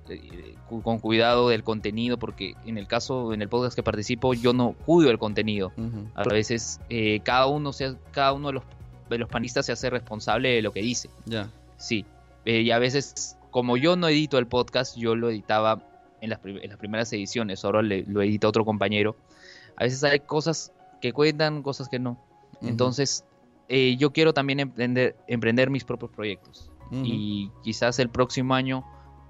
[0.08, 4.52] este, con cuidado del contenido, porque en el caso, en el podcast que participo, yo
[4.52, 5.72] no cuido el contenido.
[6.14, 8.64] A veces eh, cada uno se, cada uno de los,
[9.08, 11.08] de los panistas se hace responsable de lo que dice.
[11.24, 11.50] Ya.
[11.78, 12.04] Sí.
[12.44, 15.82] Eh, y a veces, como yo no edito el podcast, yo lo editaba
[16.20, 19.16] en las, en las primeras ediciones, ahora lo edita otro compañero.
[19.76, 22.18] A veces hay cosas que cuentan, cosas que no.
[22.60, 23.24] Entonces,
[23.68, 26.70] eh, yo quiero también emprender, emprender mis propios proyectos.
[26.90, 28.82] Y quizás el próximo año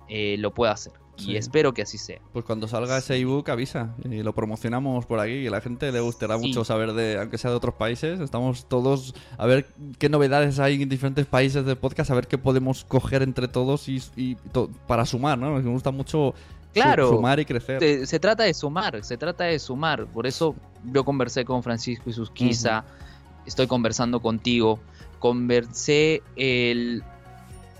[0.08, 0.92] eh, lo pueda hacer.
[1.18, 2.20] Y espero que así sea.
[2.32, 5.90] Pues cuando salga ese ebook avisa y lo promocionamos por aquí y a la gente
[5.90, 9.66] le gustará mucho saber de, aunque sea de otros países, estamos todos a ver
[9.98, 13.88] qué novedades hay en diferentes países de podcast, a ver qué podemos coger entre todos
[13.88, 14.36] y,
[14.86, 15.50] para sumar, ¿no?
[15.50, 16.34] Nos gusta mucho
[16.82, 18.06] claro, sumar y crecer.
[18.06, 20.06] Se, trata de sumar, se trata de sumar.
[20.06, 20.54] Por eso
[20.84, 22.84] yo conversé con Francisco y Susquiza,
[23.46, 24.78] estoy conversando contigo,
[25.18, 27.02] conversé el,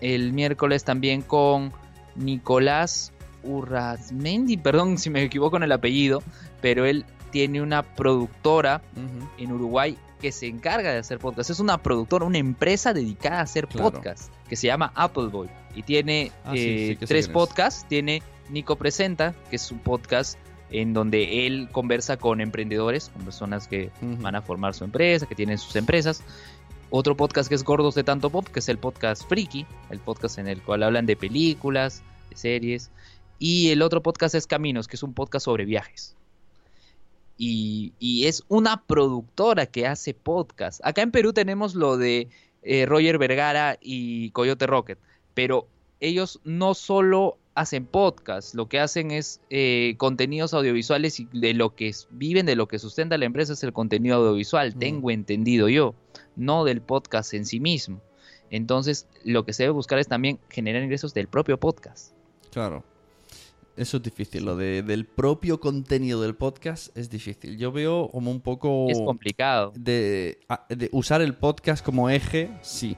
[0.01, 1.73] el miércoles también con
[2.17, 3.13] Nicolás
[3.43, 6.23] Urrazmendi, perdón si me equivoco en el apellido,
[6.61, 8.83] pero él tiene una podcast
[9.39, 11.51] en Uruguay que se encarga de hacer podcast.
[11.51, 16.33] Es una productora, una empresa dedicada a hacer podcast que se llama Appleboy y tiene
[16.45, 17.87] ah, eh, tres podcasts.
[17.89, 20.39] Tiene Nico Presenta, que es un podcast
[20.71, 25.35] en donde él conversa con emprendedores, con personas que van a formar su empresa, que
[25.35, 26.23] tienen sus empresas.
[26.91, 30.39] Otro podcast que es Gordos de Tanto Pop, que es el podcast Friki, el podcast
[30.39, 32.91] en el cual hablan de películas, de series.
[33.39, 36.17] Y el otro podcast es Caminos, que es un podcast sobre viajes.
[37.41, 37.93] Y,
[38.27, 40.81] es una productora que hace podcast.
[40.85, 42.29] Acá en Perú tenemos lo de
[42.63, 44.99] eh, Roger Vergara y Coyote Rocket,
[45.35, 45.69] pero
[46.01, 51.75] ellos no solo hacen podcast, lo que hacen es eh, contenidos audiovisuales y de lo
[51.75, 54.79] que viven, de lo que sustenta la empresa es el contenido audiovisual, mm.
[54.79, 55.95] tengo entendido yo
[56.37, 58.01] no del podcast en sí mismo.
[58.51, 62.15] Entonces, lo que se debe buscar es también generar ingresos del propio podcast.
[62.53, 62.85] Claro.
[63.77, 67.59] Eso es difícil, lo de, del propio contenido del podcast es difícil.
[67.59, 68.87] Yo veo como un poco...
[68.89, 69.73] Es complicado.
[69.77, 72.97] De, a- de usar el podcast como eje, sí.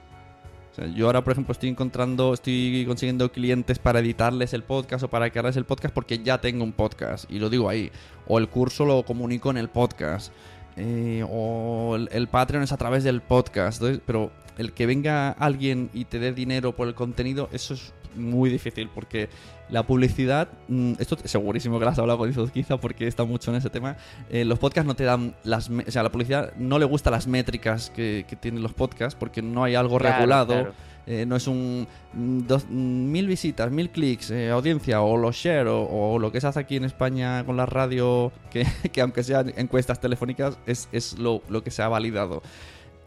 [0.94, 5.28] Yo ahora, por ejemplo, estoy encontrando, estoy consiguiendo clientes para editarles el podcast o para
[5.30, 7.90] crearles el podcast porque ya tengo un podcast y lo digo ahí.
[8.26, 10.32] O el curso lo comunico en el podcast.
[10.76, 13.82] eh, o el, Patreon es a través del podcast.
[14.06, 18.50] Pero el que venga alguien y te dé dinero por el contenido, eso es muy
[18.50, 19.28] difícil porque
[19.68, 23.56] la publicidad, mm, esto segurísimo que lo has hablado con Izuzquiza porque está mucho en
[23.58, 23.96] ese tema.
[24.30, 25.70] eh, los podcasts no te dan las.
[25.70, 29.42] O sea, la publicidad no le gusta las métricas que, que tienen los podcasts porque
[29.42, 30.52] no hay algo Claro, regulado.
[30.54, 30.72] claro.
[31.06, 35.34] eh, no es un mm, dos- mm, mil visitas, mil clics, eh, audiencia o los
[35.36, 39.00] share o, o lo que se hace aquí en España con la radio, que, que
[39.00, 42.42] aunque sean encuestas telefónicas, es, es lo, lo que se ha validado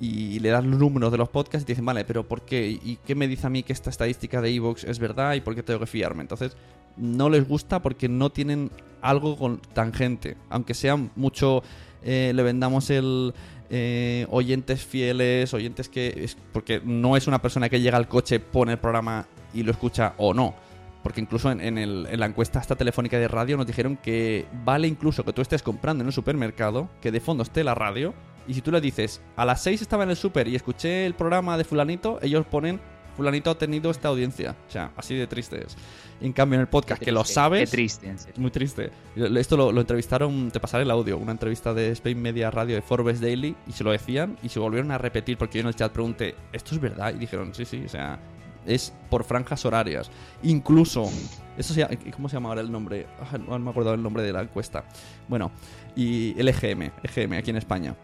[0.03, 2.67] y le das los números de los podcasts y te dicen, vale, pero ¿por qué?
[2.67, 5.55] ¿Y qué me dice a mí que esta estadística de Evox es verdad y por
[5.55, 6.21] qué tengo que fiarme?
[6.21, 6.57] Entonces,
[6.97, 8.69] no les gusta porque no tienen
[9.01, 10.35] algo con tangente.
[10.49, 11.63] Aunque sean mucho,
[12.03, 13.33] eh, le vendamos el
[13.69, 16.13] eh, oyentes fieles, oyentes que...
[16.25, 19.71] Es, porque no es una persona que llega al coche, pone el programa y lo
[19.71, 20.53] escucha o no.
[21.01, 25.23] Porque incluso en, en la encuesta esta telefónica de radio nos dijeron que vale incluso
[25.23, 28.13] que tú estés comprando en un supermercado, que de fondo esté la radio,
[28.47, 31.13] y si tú le dices, a las 6 estaba en el super y escuché el
[31.13, 32.79] programa de fulanito, ellos ponen,
[33.15, 34.55] fulanito ha tenido esta audiencia.
[34.67, 35.75] O sea, así de triste es.
[36.21, 37.69] En cambio, en el podcast, Qué que lo triste, sabes...
[37.69, 38.35] Qué triste, en serio.
[38.41, 38.91] Muy triste.
[39.15, 42.81] Esto lo, lo entrevistaron, te pasaré el audio, una entrevista de Spain Media Radio de
[42.81, 45.75] Forbes Daily y se lo decían y se volvieron a repetir porque yo en el
[45.75, 47.13] chat pregunté, ¿esto es verdad?
[47.13, 48.19] Y dijeron, sí, sí, o sea,
[48.65, 50.09] es por franjas horarias.
[50.43, 51.09] Incluso,
[51.57, 53.07] eso se ¿cómo se llama ahora el nombre?
[53.19, 54.85] Ah, No me acuerdo el nombre de la encuesta.
[55.27, 55.51] Bueno,
[55.95, 57.95] y el EGM, EGM aquí en España.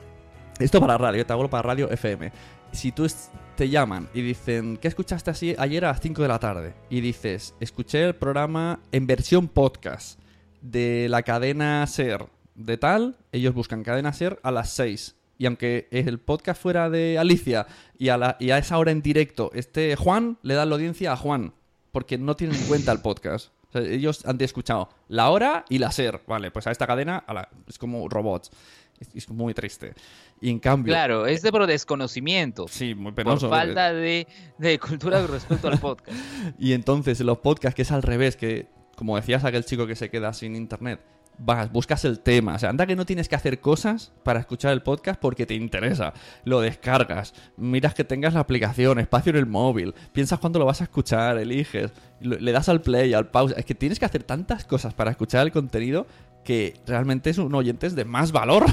[0.60, 2.32] Esto para radio, te hago para radio FM.
[2.74, 3.08] Si tú
[3.56, 6.74] te llaman y dicen, ¿qué escuchaste así ayer a las 5 de la tarde?
[6.90, 10.20] Y dices, escuché el programa en versión podcast
[10.62, 12.26] de la cadena Ser
[12.56, 15.16] de tal, ellos buscan cadena Ser a las 6.
[15.38, 17.66] Y aunque el podcast fuera de Alicia
[17.98, 21.54] y a, esa hora en directo esté Juan, le dan la audiencia a Juan.
[21.94, 23.54] Porque no tienen en cuenta el podcast.
[23.74, 26.22] Ellos han escuchado la hora y la ser.
[26.28, 28.52] Vale, pues a esta cadena a la- es como robots.
[29.00, 29.94] Es, es muy triste.
[30.42, 30.92] Y en cambio.
[30.92, 32.68] Claro, es de por desconocimiento.
[32.68, 33.50] Sí, muy Por penoso.
[33.50, 34.28] falta de,
[34.58, 36.18] de cultura respecto al podcast.
[36.60, 39.96] Y entonces en los podcasts, que es al revés, que como decías aquel chico que
[39.96, 41.00] se queda sin internet,
[41.38, 42.56] vas, buscas el tema.
[42.56, 45.54] O sea, anda que no tienes que hacer cosas para escuchar el podcast porque te
[45.54, 46.14] interesa.
[46.44, 50.82] Lo descargas, miras que tengas la aplicación, espacio en el móvil, piensas cuándo lo vas
[50.82, 53.54] a escuchar, eliges, le das al play, al pause.
[53.58, 56.06] Es que tienes que hacer tantas cosas para escuchar el contenido
[56.50, 58.66] que realmente es un oyente de más valor.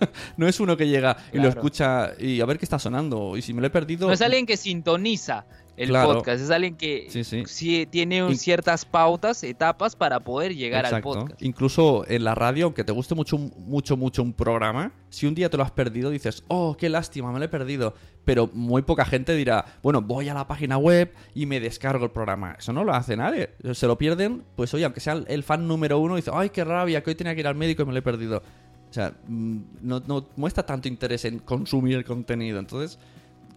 [0.36, 3.36] no es uno que llega y lo escucha y a ver qué está sonando.
[3.36, 4.06] Y si me lo he perdido.
[4.06, 5.46] No es alguien que sintoniza
[5.76, 6.14] el Claro.
[6.14, 7.44] podcast, es alguien que Sí, sí.
[7.46, 11.40] sí tiene un- ciertas pautas, etapas para poder llegar al podcast.
[11.42, 15.48] Incluso en la radio, aunque te guste mucho, mucho, mucho un programa, si un día
[15.48, 17.94] te lo has perdido, dices, oh, qué lástima, me lo he perdido.
[18.26, 22.10] Pero muy poca gente dirá, bueno, voy a la página web y me descargo el
[22.10, 22.56] programa.
[22.58, 23.48] Eso no lo hace nadie.
[23.72, 27.02] Se lo pierden, pues oye, aunque sea el fan número uno, dice, ay, qué rabia,
[27.02, 28.42] que hoy tenía que ir al médico y me lo he perdido.
[28.90, 32.58] O sea, mm, no, no muestra tanto interés en consumir el contenido.
[32.58, 32.98] Entonces,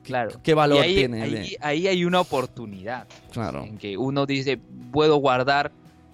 [0.04, 0.32] Claro.
[0.44, 1.22] ¿qué valor Y ahí, tiene?
[1.24, 3.64] Ahí, ahí hay una oportunidad Claro.
[3.64, 4.60] en que uno dice,
[4.92, 5.72] puedo guardar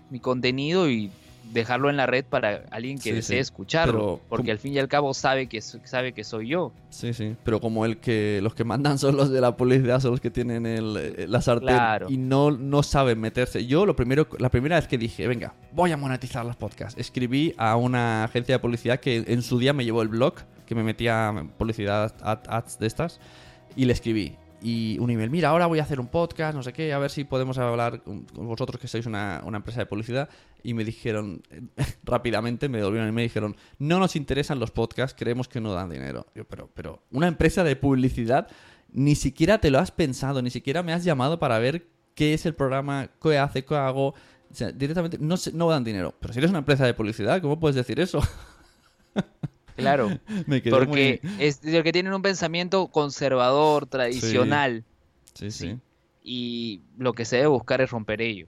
[0.09, 1.11] mi contenido y
[1.51, 3.41] dejarlo en la red para alguien que Sí, desee sí.
[3.41, 6.71] escucharlo, Pero, porque ¿cómo- al fin y al cabo sabe que sabe que soy yo.
[6.89, 7.35] Sí, sí.
[7.43, 10.29] Pero como el que los que mandan son los de la publicidad, son los que
[10.31, 12.07] tienen el, eh, la sartén Claro.
[12.09, 13.65] y no, no saben meterse.
[13.65, 17.53] Yo lo primero, la primera vez que dije, venga, voy a monetizar los podcasts, escribí
[17.57, 20.35] a una agencia de publicidad que en su día me llevó el blog,
[20.65, 23.19] que me metía publicidad, ad- ads de estas,
[23.75, 24.35] y le escribí.
[24.61, 27.11] Y un email, mira, ahora voy a hacer un podcast, no sé qué, a ver
[27.11, 30.29] si podemos hablar con, vosotros que sois una, una empresa de publicidad.
[30.63, 31.41] Y me dijeron,
[32.03, 35.89] rápidamente, me devolvieron y me dijeron, no nos interesan los podcasts, creemos que no dan
[35.89, 36.27] dinero.
[36.35, 38.47] Yo, pero, pero, una empresa de publicidad,
[38.91, 42.45] ni siquiera te lo has pensado, ni siquiera me has llamado para ver qué es
[42.45, 44.09] el programa, qué hace, qué hago.
[44.09, 46.13] O sea, directamente no, no dan dinero.
[46.19, 48.19] Pero si eres una empresa de publicidad, ¿cómo puedes decir eso?
[49.79, 50.09] Claro,
[50.47, 51.31] me quedé porque muy...
[51.39, 54.83] es de que tienen un pensamiento conservador, tradicional,
[55.33, 55.67] Sí, sí.
[55.69, 55.77] sí.
[56.23, 58.47] y lo que se debe buscar es romper ello,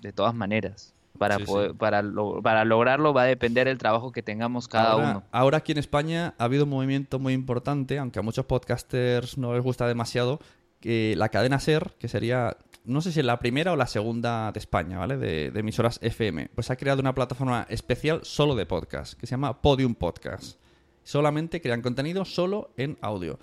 [0.00, 0.92] de todas maneras.
[1.18, 1.74] Para, poder-.
[1.74, 5.22] Para, lo- para lograrlo va a depender del trabajo que tengamos cada ahora, uno.
[5.30, 9.54] ahora aquí en España ha habido un movimiento muy importante, aunque a muchos podcasters no
[9.54, 10.40] les gusta demasiado,
[10.80, 14.58] que la cadena SER, que sería, no sé si la primera o la segunda de
[14.58, 15.16] España, ¿vale?
[15.16, 19.60] De, emisoras FM, pues ha creado una plataforma especial solo de podcast, que se llama
[19.62, 20.58] Podium Podcast.
[21.02, 23.38] Solamente crean contenido solo en audio.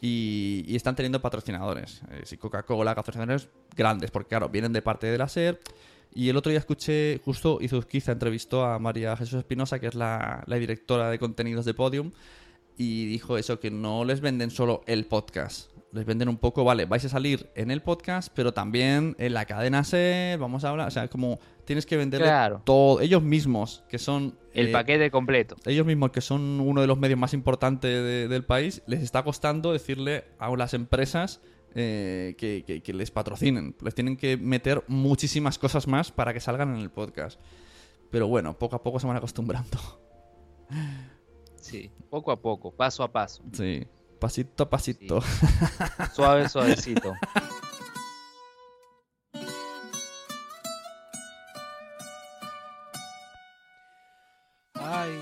[0.00, 2.02] Y, están teniendo patrocinadores.
[2.10, 5.58] Eh, si Coca-Cola, patrocinadores grandes, porque claro, vienen de parte de la SER
[6.12, 10.44] Y el otro día escuché, justo Izuzquiza entrevistó a María Jesús Espinosa, que es la
[10.46, 12.12] directora de contenidos de Podium,
[12.76, 15.73] y dijo eso, que no les venden solo el podcast.
[15.94, 19.44] Les venden un poco, vale, vais a salir en el podcast, pero también en la
[19.44, 22.62] cadena SER, vamos a hablar, o sea, como tienes que vender Claro.
[22.64, 24.36] todo, ellos mismos, que son...
[24.54, 25.54] El eh, paquete completo.
[25.66, 29.22] ellos mismos, que son uno de los medios más importantes de- del país, les está
[29.22, 31.40] costando decirle a las empresas
[31.76, 33.76] eh, que, que- que les patrocinen.
[33.80, 37.40] Les tienen que meter muchísimas cosas más para que salgan en el podcast.
[38.10, 39.78] Pero bueno, poco a poco se van acostumbrando.
[41.56, 43.42] Sí, poco a poco, paso a paso.
[43.52, 43.84] Sí,
[44.18, 45.20] pasito a pasito.
[46.14, 47.12] Suave, suavecito.
[54.74, 55.18] Ay.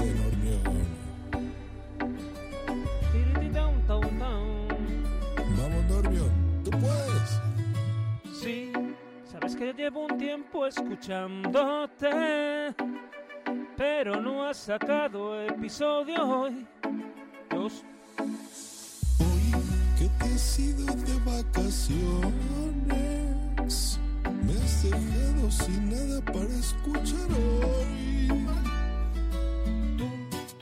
[0.00, 0.86] Normión.
[3.12, 4.58] Tirititán, tan, tan.
[5.56, 6.30] Vamos, Normión.
[6.64, 7.40] Tú puedes.
[8.42, 8.72] Sí,
[9.30, 12.74] sabes que llevo un tiempo escuchándote,
[13.80, 16.66] pero no has sacado episodio hoy.
[17.48, 17.82] Dios,
[18.18, 19.52] Hoy
[19.98, 21.98] que te has ido de vacaciones.
[24.44, 28.46] Me has dejado sin nada para escuchar hoy.
[29.96, 30.10] tú,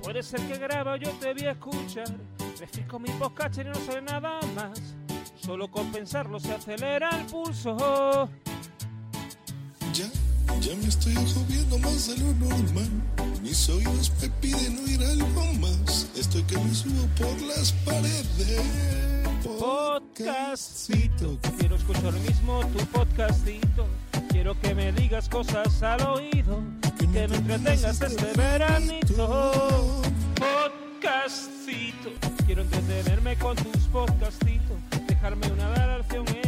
[0.00, 2.06] tú eres el que graba, yo te voy a escuchar.
[2.60, 4.94] Refresco mi podcast y no sé nada más.
[5.34, 8.28] Solo con pensarlo se acelera el pulso.
[9.92, 10.06] Ya,
[10.60, 12.88] ya me estoy agobiando más de lo normal.
[13.42, 16.08] Mis oídos me piden oír algo más.
[16.16, 18.62] Estoy que me subo por las paredes.
[19.44, 23.86] Podcastito, quiero escuchar lo mismo tu podcastito.
[24.30, 26.60] Quiero que me digas cosas al oído,
[26.98, 30.02] que me entretengas este veranito.
[30.34, 32.10] Podcastito,
[32.46, 34.76] quiero entretenerme con tus podcastitos,
[35.06, 36.47] dejarme una valoración en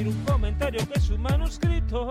[0.00, 2.06] escribir un comentario que es un manuscrito.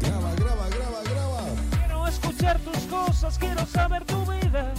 [0.00, 1.42] Graba, graba, graba, graba.
[1.78, 4.72] Quiero escuchar tus cosas, quiero saber tu vida.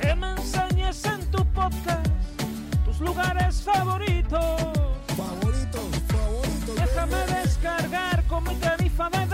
[0.00, 2.06] Que me enseñes en tu podcast
[2.84, 4.60] tus lugares favoritos.
[5.16, 6.76] Favoritos, favoritos.
[6.76, 9.25] Déjame descargar con mi tarifa de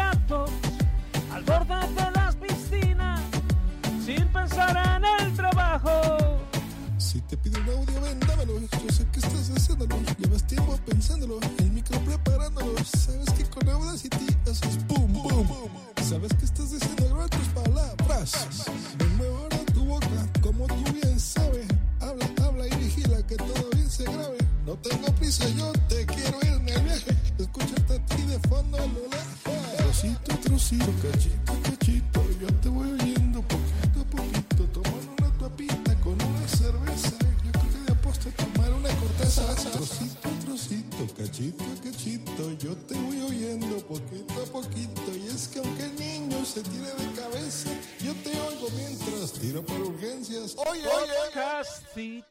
[10.18, 11.40] Llevas tiempo pensándolo.
[11.58, 12.74] El micro preparándolo.
[12.84, 15.48] Sabes que con Audacity haces boom, boom.
[16.08, 18.48] Sabes que estás diciendo tus palabras.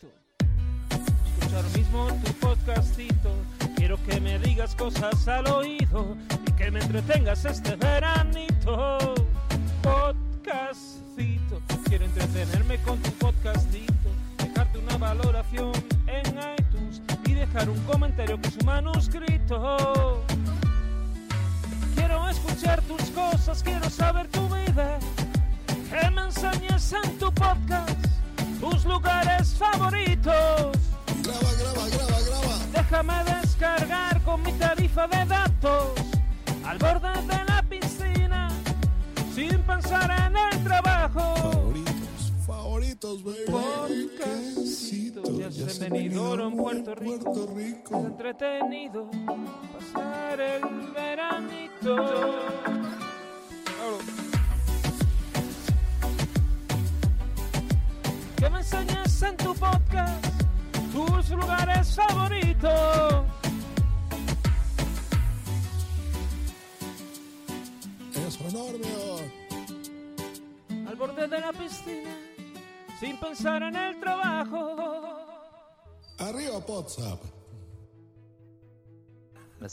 [0.02, 0.07] Podcastito.
[1.38, 3.32] Escuchar mismo tu podcastito.
[3.76, 6.18] Quiero que me digas cosas al oído
[6.48, 8.51] y que me entretengas este veranito.
[48.72, 49.06] unidos.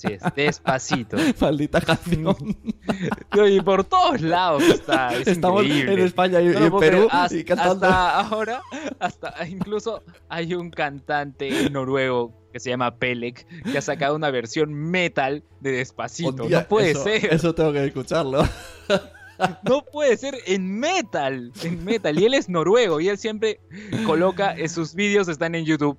[0.05, 1.17] Así es, despacito.
[1.41, 2.37] Maldita canción.
[3.49, 5.15] Y por todos lados está.
[5.15, 5.93] Es Estamos increíble.
[5.95, 7.09] en España y, No en Perú.
[7.11, 8.63] Hasta, y hasta ahora,
[8.99, 14.73] hasta incluso hay un cantante noruego que se llama Pelek que ha sacado una versión
[14.73, 16.49] metal de Despacito.
[16.49, 17.33] No puede eso- ser.
[17.33, 18.43] Eso tengo que escucharlo.
[19.63, 21.53] No puede ser en metal.
[21.63, 22.19] En metal.
[22.19, 23.61] Y él es noruego y él siempre
[24.05, 25.97] coloca sus vídeos, están en YouTube.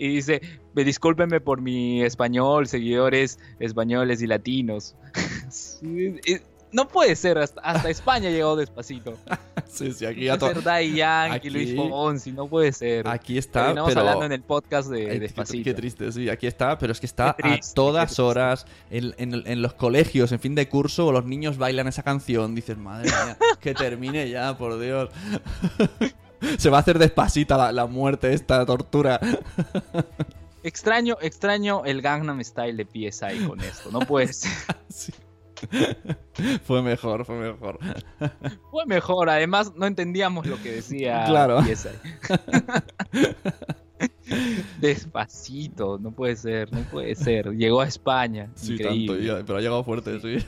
[0.00, 0.40] Y dice,
[0.74, 4.96] "Me discúlpenme por mi español, seguidores españoles y latinos.
[6.72, 9.18] No puede ser, hasta, hasta España llegó despacito.
[9.66, 13.08] Sí, sí, aquí ya to- ser Daddy Yankee, Luis Fonsi, no puede ser.
[13.08, 14.00] Aquí está, Terminamos pero...
[14.02, 15.64] hablando en el podcast de Ay, qué- Despacito.
[15.64, 18.66] Qué, triste, sí, aquí está, pero es que está Qué triste, a todas qué horas
[18.92, 22.54] en, en- en los colegios, en fin de curso, los niños bailan esa canción.
[22.54, 25.10] Dices, madre mía, que termine ya, por Dios.
[26.58, 29.20] Se va a hacer despacita la, la muerte, esta tortura.
[30.62, 34.50] Extraño, extraño el Gangnam Style de PSI con esto, no puede ser.
[34.88, 35.12] Sí.
[36.64, 37.78] Fue mejor, fue mejor.
[38.70, 41.60] Fue mejor, además no entendíamos lo que decía Claro.
[41.62, 41.88] PSI.
[44.80, 47.50] Despacito, no puede ser, no puede ser.
[47.52, 48.50] Llegó a España.
[48.54, 49.26] Sí, increíble.
[49.28, 50.46] tanto, pero ha llegado fuerte, sí.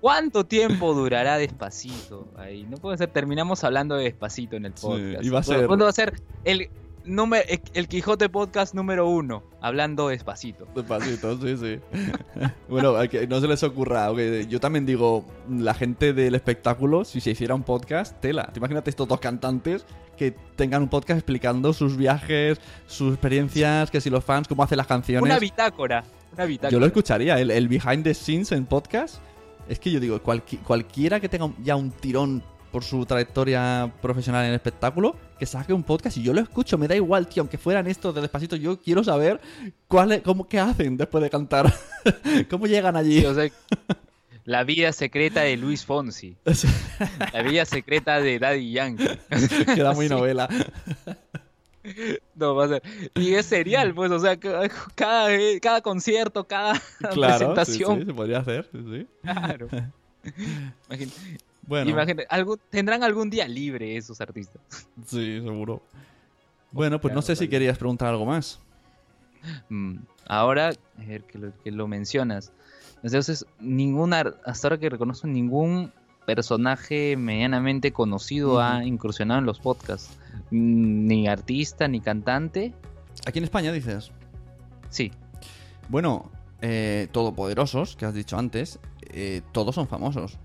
[0.00, 2.28] ¿Cuánto tiempo durará Despacito?
[2.36, 3.10] Ahí, no puede ser.
[3.10, 5.24] Terminamos hablando de Despacito en el Sí, podcast.
[5.24, 6.68] y va a ser- ¿Cuándo va a ser el,
[7.04, 7.44] número,
[7.74, 9.42] el Quijote Podcast número uno?
[9.60, 10.66] Hablando Despacito.
[10.74, 11.80] Despacito, sí, sí.
[12.68, 14.08] bueno, que no se les ocurra.
[14.48, 18.50] Yo también digo, la gente del espectáculo, si se hiciera un podcast, tela.
[18.52, 19.86] Te imagínate estos dos cantantes
[20.16, 24.78] que tengan un podcast explicando sus viajes, sus experiencias, que si los fans, cómo hacen
[24.78, 25.22] las canciones.
[25.22, 26.04] Una bitácora.
[26.34, 26.70] Una bitácora.
[26.70, 29.16] Yo lo escucharía, el, el behind the scenes en podcast.
[29.68, 34.42] Es que yo digo, cualqui- cualquiera que tenga ya un tirón por su trayectoria profesional
[34.44, 37.42] en el espectáculo, que saque un podcast y yo lo escucho, me da igual, tío,
[37.42, 39.40] aunque fueran estos de despacito, yo quiero saber
[39.88, 41.72] cuál es- cómo, qué hacen después de cantar,
[42.50, 43.20] cómo llegan allí.
[43.20, 43.48] Sí, o sea,
[44.44, 46.36] la vida secreta de Luis Fonsi.
[47.32, 49.08] La vida secreta de Daddy Yankee.
[49.74, 50.14] Queda muy Sí.
[50.14, 50.48] novela.
[52.34, 52.82] No, va a ser.
[53.14, 55.28] Y es serial, pues, o sea, ca- cada,
[55.60, 58.00] cada concierto, cada Claro, sí, presentación.
[58.00, 59.06] sí, se podría hacer, sí.
[59.22, 59.68] Claro.
[60.88, 61.12] Imagín-
[61.66, 64.60] Bueno, imagínate, algo, tendrán algún día libre esos artistas.
[65.06, 65.82] sí, seguro.
[66.72, 68.60] Bueno, pues no Claro, sé si querías preguntar algo más.
[69.68, 69.98] Mm,
[70.28, 72.52] Ahora, a ver, que lo, que lo mencionas.
[73.02, 75.92] Entonces, ninguna, hasta ahora que reconozco, ningún
[76.26, 80.16] personaje medianamente conocido ha incursionado en los podcasts.
[80.50, 82.74] Mm, Ni artista, ni cantante.
[83.26, 84.10] Aquí en España dices.
[84.90, 85.10] Sí,
[85.88, 86.30] Bueno,
[86.62, 88.80] eh, todopoderosos, que has dicho antes,
[89.10, 90.36] eh, todos son famosos.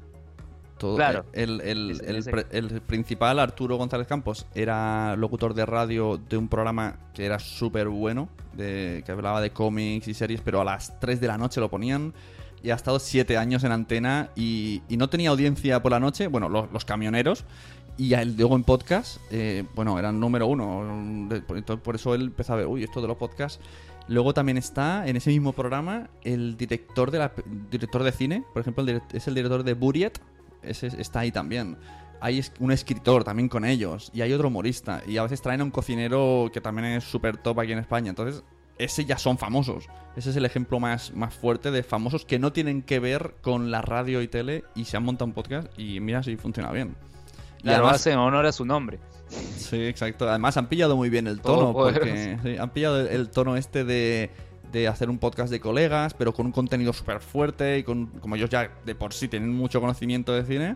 [0.78, 1.26] Todo- Claro.
[1.34, 6.18] El, el- Es- el ese- pre- el principal, Arturo González Campos, era locutor de radio
[6.18, 10.62] de un programa que era súper bueno, de, que hablaba de cómics y series, pero
[10.62, 12.14] a las 3 de la noche lo ponían.
[12.64, 16.50] Y ha estado 7 años en antena y, no tenía audiencia por la noche, bueno,
[16.50, 17.46] los, camioneros.
[17.98, 21.30] Y a él luego en podcast, eh, bueno, eran número uno.
[21.84, 23.60] Por, eso él empezó a ver, uy, esto de los podcasts.
[24.08, 27.32] Luego también está en ese mismo programa el director de la
[27.70, 30.20] director de cine, por ejemplo, el es el director de Buriet,
[30.64, 31.78] está ahí también.
[32.20, 35.64] Hay un escritor también con ellos y hay otro humorista y a veces traen a
[35.64, 38.10] un cocinero que también es súper top aquí en España.
[38.10, 38.44] Entonces,
[38.84, 39.86] ese ya son famosos.
[40.16, 43.72] Ese es el ejemplo más, más fuerte de famosos que no tienen que ver con
[43.72, 46.96] la radio y tele y se han montado un podcast y mira si funciona bien.
[47.60, 49.00] Y claro, además- hace honor a su nombre.
[49.30, 50.28] Sí, exacto.
[50.30, 53.86] Además han pillado muy bien el tono, porque sí, han pillado el, el tono este
[53.86, 54.30] de,
[54.74, 58.36] de hacer un podcast de colegas, pero con un contenido súper fuerte y con, como
[58.36, 60.76] ellos ya de por sí tienen mucho conocimiento de cine,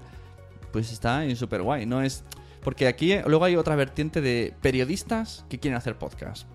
[0.72, 1.86] pues está súper guay.
[1.86, 2.24] No es
[2.62, 6.48] porque aquí luego hay otra vertiente de periodistas que quieren hacer podcast.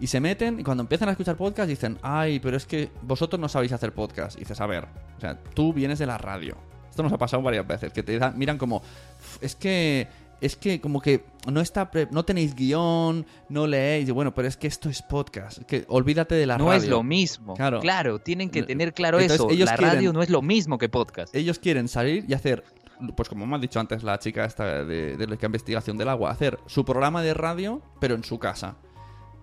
[0.00, 3.40] Y se meten y cuando empiezan a escuchar podcast dicen, ay, pero es que vosotros
[3.40, 4.36] no sabéis hacer podcast.
[4.36, 4.84] Y dices, a ver,
[5.16, 6.56] o sea, tú vienes de la radio.
[6.88, 10.06] Esto nos ha pasado varias veces, que te miran como, "Uf, es que,
[10.40, 14.08] es que como que no está, pre- no tenéis guion, no leéis.
[14.08, 15.62] Y bueno, pero es que esto es podcast.
[15.64, 16.76] Que olvídate de la no radio.
[16.82, 17.54] es lo mismo.
[17.54, 17.80] Claro.
[17.80, 18.20] Claro.
[18.20, 19.50] tienen que No- tener claro Entonces, eso.
[19.50, 21.34] ellos La quieren- radio no es lo mismo que podcast.
[21.34, 22.62] Ellos quieren salir y hacer,
[23.16, 26.30] pues como me ha dicho antes la chica esta de, de la investigación del agua,
[26.30, 28.76] hacer su programa de radio, pero en su casa.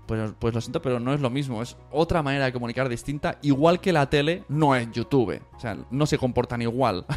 [0.06, 1.62] Pues, pues lo siento, pero no es lo mismo.
[1.62, 3.38] Es otra manera de comunicar distinta.
[3.42, 5.42] Igual que la tele no es YouTube.
[5.56, 7.06] O sea, no se comportan igual.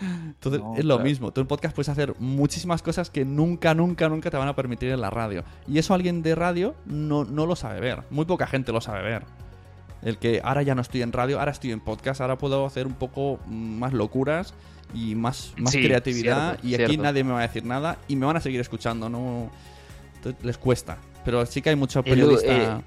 [0.00, 1.04] Entonces No, es lo claro.
[1.04, 1.32] mismo.
[1.32, 4.90] Tú en podcast puedes hacer muchísimas cosas que nunca, nunca, nunca te van a permitir
[4.90, 5.44] en la radio.
[5.68, 8.02] Y eso alguien de radio no, no lo sabe ver.
[8.10, 9.24] Muy poca gente lo sabe ver.
[10.02, 12.86] El que ahora ya no estoy en radio, ahora estoy en podcast, ahora puedo hacer
[12.86, 14.52] un poco mm, más locuras
[14.94, 16.58] y más, más Sí, creatividad.
[16.58, 17.02] cierto, y aquí cierto.
[17.04, 19.08] nadie me va a decir nada y me van a seguir escuchando.
[19.08, 19.50] No
[20.16, 20.98] Entonces, les cuesta.
[21.24, 22.78] Pero sí que hay mucho El- periodista.
[22.78, 22.80] eh,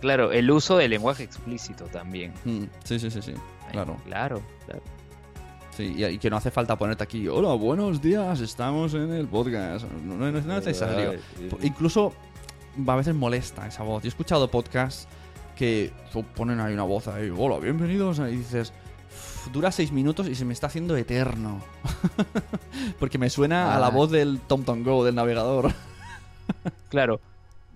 [0.00, 2.32] Claro, el uso del lenguaje explícito también.
[2.44, 3.32] Mm, sí, sí, sí, sí.
[3.66, 3.96] Ay, Claro.
[4.06, 4.82] Claro, claro.
[5.76, 9.26] Sí, y, y que no hace falta ponerte aquí, hola, buenos días, estamos en el
[9.26, 9.86] podcast.
[10.04, 11.14] No, no- no es necesario.
[11.50, 12.12] Po- Incluso
[12.86, 14.02] a veces molesta esa voz.
[14.04, 15.08] Yo he escuchado podcasts
[15.56, 15.92] que
[16.36, 18.72] ponen ahí una voz ahí, hola, bienvenidos, y dices,
[19.10, 21.60] "Uf, dura seis minutos y se me está haciendo eterno.
[23.00, 23.90] Porque me suena a la Ah.
[23.90, 25.72] voz del TomTom Go, del navegador.
[26.88, 27.20] Claro.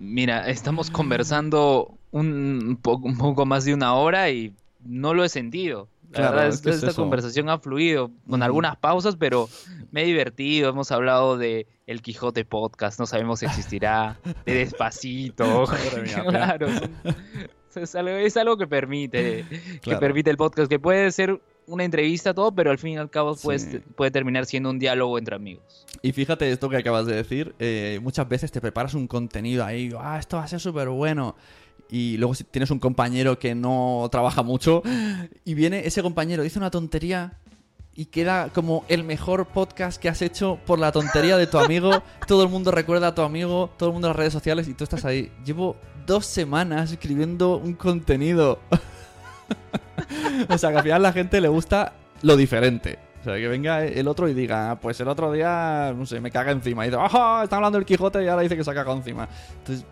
[0.02, 4.52] Mira, estamos conversando un poco, un poco más de una hora y
[4.84, 5.86] no lo he sentido.
[6.10, 9.48] La Claro, verdad es que que es esta conversación ha fluido con algunas pausas, pero
[9.92, 10.70] me he divertido.
[10.70, 15.66] Hemos hablado de El Quijote Podcast, no sabemos si existirá, de Despacito.
[16.28, 16.66] Claro,
[17.76, 19.46] es, algo, es algo que permite,
[19.80, 23.10] que permite el podcast, que puede ser una entrevista, todo, pero al fin y al
[23.10, 23.40] cabo Sí.
[23.44, 25.86] pues, puede terminar siendo un diálogo entre amigos.
[26.02, 29.90] Y fíjate esto que acabas de decir, eh, muchas veces te preparas un contenido ahí,
[29.98, 31.36] ah, esto va a ser súper bueno.
[31.90, 34.82] Y luego si tienes un compañero que no trabaja mucho
[35.44, 37.34] y viene ese compañero, dice una tontería
[37.94, 42.02] y queda como el mejor podcast que has hecho por la tontería de tu amigo.
[42.26, 44.72] Todo el mundo recuerda a tu amigo, todo el mundo en las redes sociales y
[44.74, 45.30] tú estás ahí.
[45.44, 45.76] Llevo
[46.06, 48.59] dos semanas escribiendo un contenido.
[50.48, 52.98] o sea, que al final la gente le gusta lo diferente.
[53.20, 56.20] O sea, que venga el otro y diga, "Ah, pues el otro día, no sé,
[56.20, 56.84] me caga encima.
[56.84, 57.44] Y dice, ¡ajá!
[57.44, 59.28] Está hablando del Quijote y ahora dice que se ha cagado encima.
[59.59, 59.86] Entonces.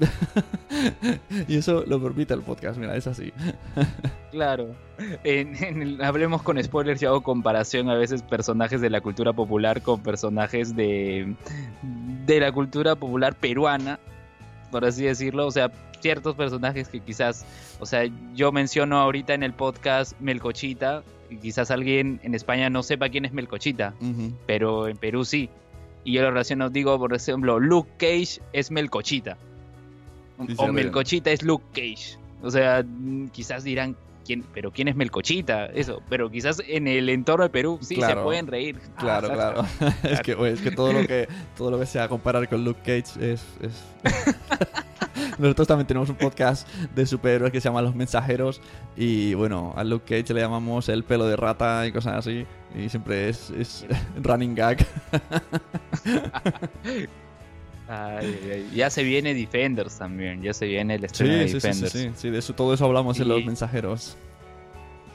[1.48, 3.32] y eso lo permite el podcast, mira, es así.
[4.30, 4.74] Claro.
[5.24, 10.02] El- hablemos con spoilers y hago comparación a veces personajes de la cultura popular con
[10.02, 11.34] personajes de,
[11.82, 13.98] de la cultura popular peruana,
[14.70, 15.46] por así decirlo.
[15.46, 15.70] O sea,
[16.00, 17.44] ciertos personajes que quizás,
[17.78, 22.82] o sea, yo menciono ahorita en el podcast Melcochita, y quizás alguien en España no
[22.82, 23.94] sepa quién es Melcochita,
[24.46, 25.48] pero en Perú sí.
[26.02, 29.36] Y yo lo relaciono, digo, por ejemplo, Luke Cage es Melcochita.
[30.46, 30.72] Sí, o.
[30.72, 32.18] Melcochita es Luke Cage.
[32.42, 33.96] O sea, mm, quizás dirán,
[34.30, 35.66] ¿quién, pero ¿quién es Melcochita?
[35.66, 38.20] Eso, pero quizás en el entorno de Perú sí Claro.
[38.20, 38.78] se pueden reír.
[38.96, 39.64] Claro, Ah, claro.
[40.04, 41.26] es, que, es que todo lo que
[41.56, 43.44] todo lo que sea comparar con Luke Cage es.
[43.60, 43.84] es-
[45.38, 48.60] Nosotros también tenemos un podcast de superhéroes que se llama Los Mensajeros.
[48.96, 52.46] Y bueno, a Luke Cage le llamamos el pelo de rata y cosas así.
[52.76, 53.86] Y siempre es, es
[54.22, 54.86] running gag.
[57.92, 58.70] Ay.
[58.72, 61.82] Ya se viene Defenders también, ya se viene el estreno de Sí, sí, sí, sí,
[61.82, 62.22] Defenders.
[62.22, 64.16] de eso, todo eso hablamos en Los Mensajeros.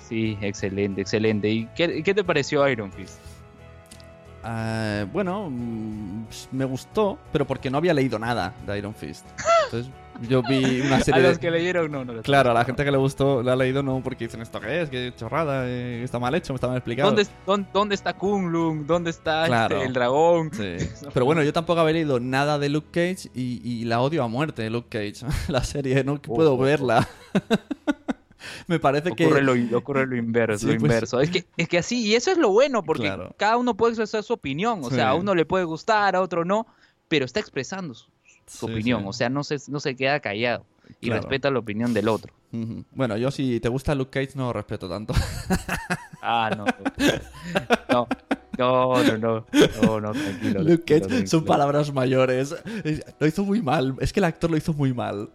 [0.09, 1.49] Sí, excelente, excelente.
[1.49, 3.17] ¿Y qué, qué te pareció Iron Fist?
[4.43, 9.25] Ah, bueno, mm, me gustó, pero porque no había leído nada de Iron Fist.
[9.65, 9.91] Entonces,
[10.29, 11.39] yo vi una A serie los de...
[11.39, 12.13] que leyeron, no, no.
[12.13, 14.59] los- Claro, a la gente que le gustó, le ha leído no porque dicen esto
[14.59, 17.09] qué es, qué chorrada, eh, está mal hecho, está mal explicado.
[17.09, 18.87] ¿Dónde, dónde, dónde está Kunlun?
[18.87, 19.75] ¿Dónde está Claro.
[19.75, 20.51] este, el dragón?
[20.53, 20.77] Sí.
[21.13, 24.27] Pero bueno, yo tampoco había leído nada de Luke Cage y, y la odio a
[24.27, 25.25] muerte, Luke Cage.
[25.51, 26.57] la serie, no puedo Oh.
[26.57, 27.07] verla.
[28.67, 29.27] Me parece que...
[29.41, 31.19] Lo, ocurre lo inverso, Sí, lo pues- inverso.
[31.19, 33.33] Es que, es que así, y eso es lo bueno, porque Claro.
[33.37, 34.81] cada uno puede expresar su opinión.
[34.83, 34.95] O Sí.
[34.95, 36.67] sea, a uno le puede gustar, a otro no,
[37.07, 38.07] pero está expresando su,
[38.47, 39.01] su Sí, opinión.
[39.01, 39.05] sí.
[39.09, 40.65] O sea, no se, no se queda callado
[41.01, 41.21] y Claro.
[41.21, 42.33] respeta la opinión del otro.
[42.91, 45.13] Bueno, yo si te gusta Luke Cage no respeto tanto.
[46.27, 46.65] Ah, no.
[47.87, 48.07] No,
[48.57, 49.45] no, no, no.
[49.83, 50.63] No, no, tranquilo.
[50.63, 52.55] Luke tranquilo, Cage son palabras mayores.
[52.83, 53.95] Es- Lo hizo muy mal.
[53.99, 55.29] Es que el actor lo hizo muy mal.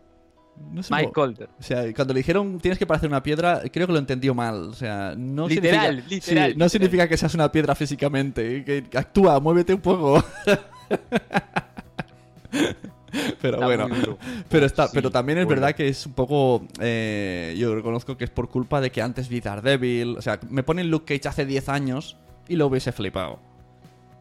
[0.72, 1.48] No sé Mike Colter.
[1.60, 4.62] O sea, cuando le dijeron tienes que parecer una piedra, creo que lo entendió mal.
[4.68, 6.70] O sea, no Literal, significa, literal, Sí, no literal.
[6.70, 8.64] significa que seas una piedra físicamente.
[8.64, 10.24] Que actúa, muévete un poco.
[13.40, 13.88] pero Está bueno,
[14.48, 15.60] pero está, Sí, pero también es bueno.
[15.60, 16.66] verdad que es un poco.
[16.80, 20.16] eh, yo reconozco que es por culpa de que antes vi Daredevil.
[20.18, 22.16] O sea, me ponen Luke Cage hace 10 años
[22.48, 23.38] y lo hubiese flipado.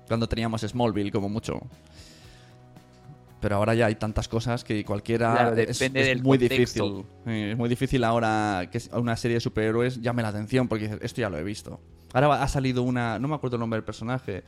[0.08, 1.60] Cuando teníamos Smallville, como mucho.
[3.42, 6.86] Pero ahora ya hay tantas cosas que cualquiera Claro, es, depende es del muy contexto.
[6.90, 7.06] difícil.
[7.26, 11.00] Sí, es muy difícil ahora que una serie de superhéroes llame la atención porque dices,
[11.04, 11.80] esto ya lo he visto.
[12.12, 14.44] Ahora ha salido una, no me acuerdo el nombre del personaje.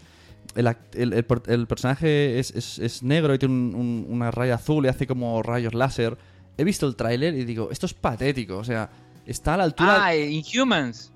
[0.55, 4.85] El, el- el personaje es, es- es negro y tiene un- un- una raya azul
[4.85, 6.18] y hace como rayos láser.
[6.57, 8.57] He visto el tráiler y digo, esto es patético.
[8.57, 8.89] O sea,
[9.26, 10.05] está a la altura...
[10.05, 11.11] Ah, Inhumans.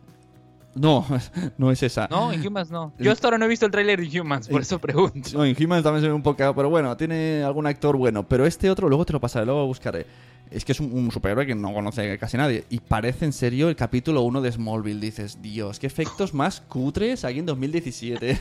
[0.74, 1.06] No,
[1.58, 2.08] no es esa.
[2.10, 2.94] No, Inhumans no.
[3.00, 5.30] Yo hasta ahora no he visto el tráiler de Inhumans, por eso pregunto.
[5.34, 8.28] No, en He-Man también se ve un poco, pero bueno, tiene algún actor bueno.
[8.28, 10.06] Pero este otro, luego te lo pasaré, luego lo buscaré.
[10.52, 12.64] Es que es un, un superhéroe que no conoce casi nadie.
[12.70, 15.00] Y parece en serio el capítulo 1 de Smallville.
[15.02, 18.40] Dices, Dios, qué efectos más cutres aquí en 2017.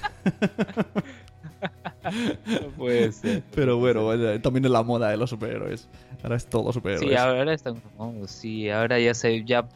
[2.61, 3.43] No puede ser.
[3.55, 4.11] pero bueno,
[4.41, 5.89] también es la moda de los superhéroes.
[6.23, 7.09] Ahora es todo superhéroes.
[7.09, 7.83] Sí, ahora están.
[7.97, 9.67] oh, sí, ahora ya se, ya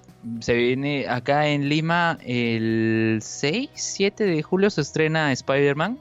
[0.41, 5.99] se viene acá en Lima el 6, 7 de julio se estrena Spider-Man,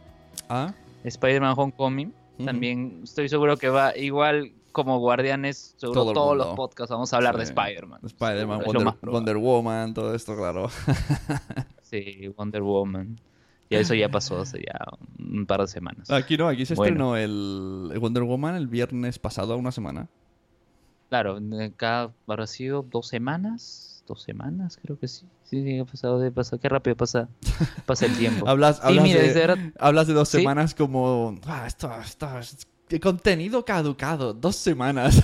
[0.50, 0.74] Ah,
[1.04, 2.14] Spider-Man Homecoming.
[2.38, 2.46] Ujú.
[2.46, 7.18] También estoy seguro que va igual como Guardianes, seguro Todo todos los podcasts vamos a
[7.18, 7.44] hablar de.
[7.44, 8.00] Spider-Man.
[8.04, 8.94] Spider-Man, Wonder.
[9.02, 10.70] Wonder Woman, todo esto, claro.
[11.82, 13.20] Sí, Wonder Woman.
[13.70, 14.80] Ya eso ya pasó hace ya
[15.20, 16.10] un par de semanas.
[16.10, 17.16] Aquí no, aquí se Bueno.
[17.16, 20.08] estrenó el Wonder Woman el viernes pasado, una semana.
[21.10, 25.26] Claro, acá habrá sido dos semanas, dos semanas creo que sí.
[25.44, 27.30] Sí, sí, ha pasado de pasar, qué rápido pasa,
[27.86, 28.46] pasa el tiempo.
[28.50, 30.38] Hablas, Sí, hablas, mira, de, hablas dos Sí.
[30.40, 31.40] semanas como.
[31.46, 32.28] Ah, esto, esto
[33.02, 35.24] contenido caducado, dos semanas.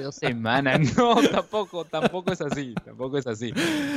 [0.00, 0.80] Dos semanas.
[0.96, 2.74] No, tampoco, tampoco es así.
[2.84, 3.52] Tampoco es así.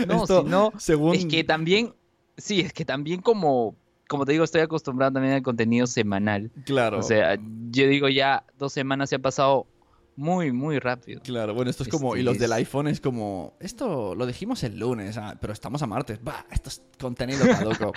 [0.07, 1.93] No, Esto, si no, según- es que también,
[2.37, 3.75] sí, es que también como,
[4.07, 6.49] como te digo, estoy acostumbrado también al contenido semanal.
[6.65, 6.97] Claro.
[6.99, 7.37] O sea,
[7.69, 9.67] yo digo ya dos semanas se ha pasado
[10.15, 11.21] muy, muy rápido.
[11.23, 12.15] Claro, bueno, esto es como.
[12.15, 13.53] Y Este los del iPhone es como.
[13.59, 16.19] Esto lo dijimos el lunes, ah, pero estamos a martes.
[16.23, 17.93] Bah, esto es contenido caduco.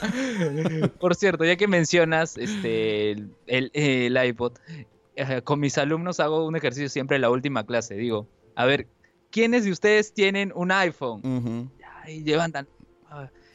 [1.00, 4.54] Por cierto, ya que mencionas este el, el- el iPod,
[5.16, 7.94] eh, con mis alumnos hago un ejercicio siempre en la última clase.
[7.94, 8.26] Digo,
[8.56, 8.88] a ver,
[9.30, 11.20] ¿quiénes de ustedes tienen un iPhone?
[11.24, 11.70] Ujú.
[12.08, 12.66] Y levantan.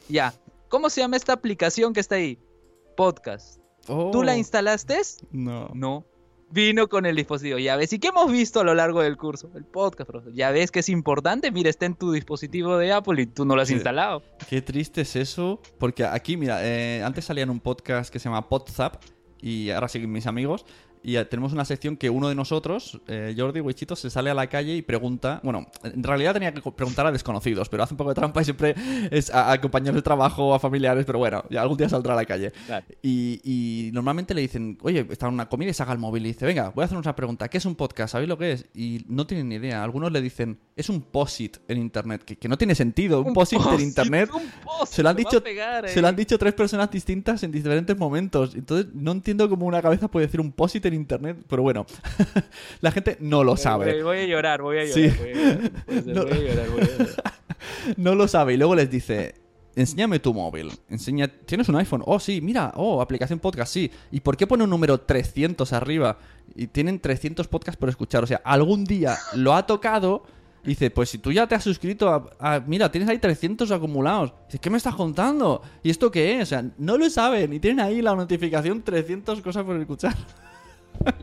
[0.08, 0.32] Ya.
[0.68, 2.38] ¿Cómo se llama esta aplicación que está ahí?
[2.96, 3.60] Podcast.
[3.86, 5.00] ¿Tú la Oh, instalaste?
[5.30, 5.70] No.
[5.74, 6.04] No.
[6.50, 7.58] Vino con el dispositivo.
[7.58, 7.92] Ya ves.
[7.92, 9.50] ¿Y qué hemos visto a lo largo del curso?
[9.56, 10.32] El podcast, profesor.
[10.32, 11.50] Ya ves que es importante.
[11.50, 13.74] Mira, está en tu dispositivo de Apple y tú no lo has Sí.
[13.74, 14.22] instalado.
[14.48, 15.60] Qué triste es eso.
[15.78, 19.02] Porque aquí, mira, eh, antes salía en un podcast que se llama Podzap.
[19.42, 20.64] Y ahora siguen mis amigos.
[21.06, 24.34] Y eh, tenemos una sección que uno de nosotros, eh, Jordi Wichito, se sale a
[24.34, 25.38] la calle y pregunta.
[25.44, 28.44] Bueno, en realidad tenía que preguntar a desconocidos, pero hace un poco de trampa y
[28.44, 28.74] siempre
[29.12, 32.16] es a, a compañeros de trabajo, a familiares, pero bueno, ya algún día saldrá a
[32.16, 32.50] la calle.
[32.66, 32.84] Claro.
[33.02, 36.30] Y, y normalmente le dicen, oye, está en una comida y saca el móvil y
[36.30, 38.10] dice, venga, voy a hacer una pregunta, ¿qué es un podcast?
[38.10, 38.66] ¿Sabéis lo que es?
[38.74, 39.84] Y no tienen ni idea.
[39.84, 43.58] Algunos le dicen, es un posit en internet, que, que no tiene sentido, un, posit
[43.72, 44.28] en internet.
[44.30, 47.50] un post, Se lo han dicho, pegar se lo han dicho tres personas distintas en
[47.50, 48.54] diferentes momentos.
[48.54, 51.86] Entonces no entiendo cómo una cabeza puede decir un posit en internet, pero bueno,
[52.82, 54.02] la gente no lo sabe.
[54.02, 54.94] voy a llorar, voy a llorar.
[54.94, 55.16] Sí.
[55.18, 56.22] Voy a llorar, puede ser, No.
[56.24, 57.08] voy a llorar, voy a llorar.
[57.96, 58.52] No lo sabe.
[58.52, 59.34] Y luego les dice,
[59.76, 60.72] enséñame tu móvil.
[60.90, 62.02] Enseña, ¿tienes un iPhone?
[62.04, 63.90] Oh, sí, mira, oh, aplicación podcast, sí.
[64.10, 66.18] ¿Y por qué pone un número 300 arriba?
[66.54, 68.24] Y tienen 300 podcasts por escuchar.
[68.24, 70.24] O sea, algún día lo ha tocado.
[70.66, 74.34] Dice, pues si tú ya te has suscrito a, Mira, tienes ahí 300 acumulados.
[74.48, 75.62] Dice, ¿qué me estás contando?
[75.82, 76.42] ¿Y esto qué es?
[76.42, 77.52] O sea, no lo saben.
[77.52, 80.14] Y tienen ahí la notificación 300 cosas por escuchar.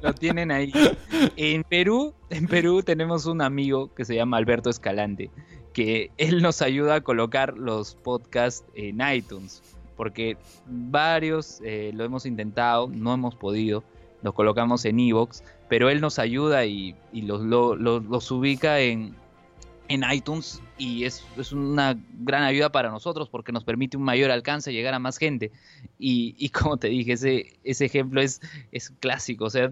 [0.01, 0.71] Lo tienen ahí.
[1.35, 5.29] En Perú, en Perú tenemos un amigo que se llama Alberto Escalante,
[5.73, 9.63] que él nos ayuda a colocar los podcasts en iTunes,
[9.97, 10.37] porque
[10.67, 13.83] varios eh, lo hemos intentado, no hemos podido,
[14.21, 19.15] los colocamos en Evox, pero él nos ayuda y, los, lo- lo- los ubica en,
[19.93, 24.31] en iTunes y es, es una gran ayuda para nosotros porque nos permite un mayor
[24.31, 25.51] alcance, llegar a más gente.
[25.99, 28.41] Y, y como te dije, ese, ese ejemplo es,
[28.71, 29.71] es clásico, o sea,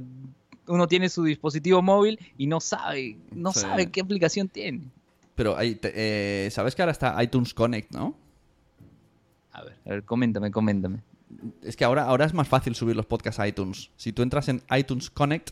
[0.67, 3.61] uno tiene su dispositivo móvil y no sabe, no Sí.
[3.61, 4.81] sabe qué aplicación tiene.
[5.35, 5.91] Pero ahí te-
[6.45, 8.15] eh, sabes que ahora está iTunes Connect, ¿no?
[9.51, 10.99] A ver, a ver, coméntame, coméntame.
[11.63, 13.89] Es que ahora, ahora es más fácil subir los podcasts a iTunes.
[13.95, 15.51] Si tú entras en iTunes Connect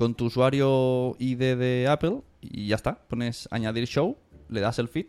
[0.00, 4.16] con tu usuario ID de Apple y ya está, pones añadir show,
[4.48, 5.08] le das el feed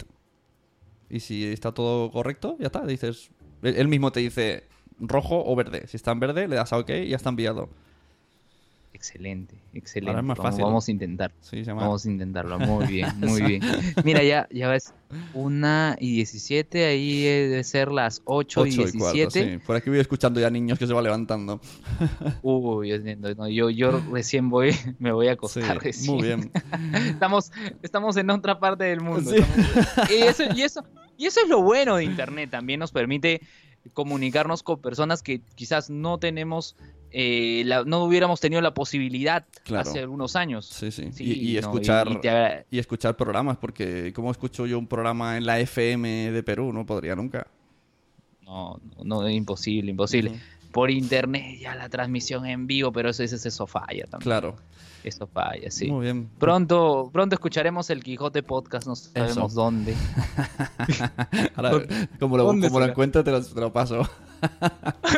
[1.09, 2.85] y si está todo correcto, ya está.
[2.85, 3.31] Dices,
[3.63, 4.65] él mismo te dice
[4.99, 5.87] rojo o verde.
[5.87, 7.69] Si está en verde, le das a OK y ya está enviado.
[8.93, 10.09] Excelente, excelente.
[10.11, 10.63] Ahora es más Vamos- fácil.
[10.65, 11.31] Vamos a intentar.
[11.41, 11.63] Sí.
[11.63, 12.59] Vamos a intentarlo.
[12.59, 13.61] Muy bien, muy bien.
[14.03, 14.93] Mira, ya, ya ves,
[15.33, 19.53] una y 17, ahí debe ser las 8, y Ocho y cuarto, 17.
[19.59, 19.63] sí.
[19.65, 21.61] Por aquí voy escuchando ya niños que se va levantando.
[22.41, 26.15] Uy, yo, entiendo, no, yo, yo recién voy, me voy a acostar Sí, recién.
[26.15, 26.51] muy bien.
[27.05, 27.51] estamos,
[27.81, 29.31] estamos en otra parte del mundo.
[29.33, 30.83] Estamos- y, eso, y, eso,
[31.17, 32.49] y eso es lo bueno de Internet.
[32.51, 33.41] También nos permite
[33.93, 36.75] comunicarnos con personas que quizás no tenemos,
[37.11, 39.89] eh, la- no hubiéramos tenido la posibilidad Claro.
[39.89, 40.65] hace algunos años.
[40.67, 41.11] Sí, sí.
[41.11, 44.77] Sí, y, y no, escuchar y te agra- y escuchar programas, porque ¿cómo escucho yo
[44.79, 46.71] un programa en la FM de Perú?
[46.71, 47.47] No podría nunca.
[48.43, 50.31] No, no, no, es imposible, imposible.
[50.71, 54.21] Por internet ya la transmisión en vivo, pero eso, eso, eso falla también.
[54.21, 54.55] Claro.
[55.03, 55.87] Eso falla, sí.
[55.87, 56.29] Muy bien.
[56.37, 59.47] Pronto, pronto escucharemos el Quijote Podcast, no sabemos Eso.
[59.47, 59.95] dónde.
[61.55, 61.71] Ahora,
[62.19, 62.91] como lo, ¿Dónde como lo será?
[62.91, 64.07] encuentre, te lo, te lo paso.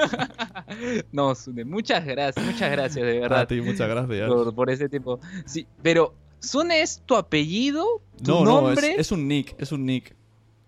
[1.11, 4.27] No, Sune, muchas gracias, muchas gracias, de A verdad, ti, muchas gracias.
[4.27, 5.19] por, por ese tiempo.
[5.45, 7.85] Sí, pero, ¿Sune es tu apellido?
[8.23, 8.95] ¿Tu No, no, es, nombre?
[8.97, 10.15] es un nick, es un nick.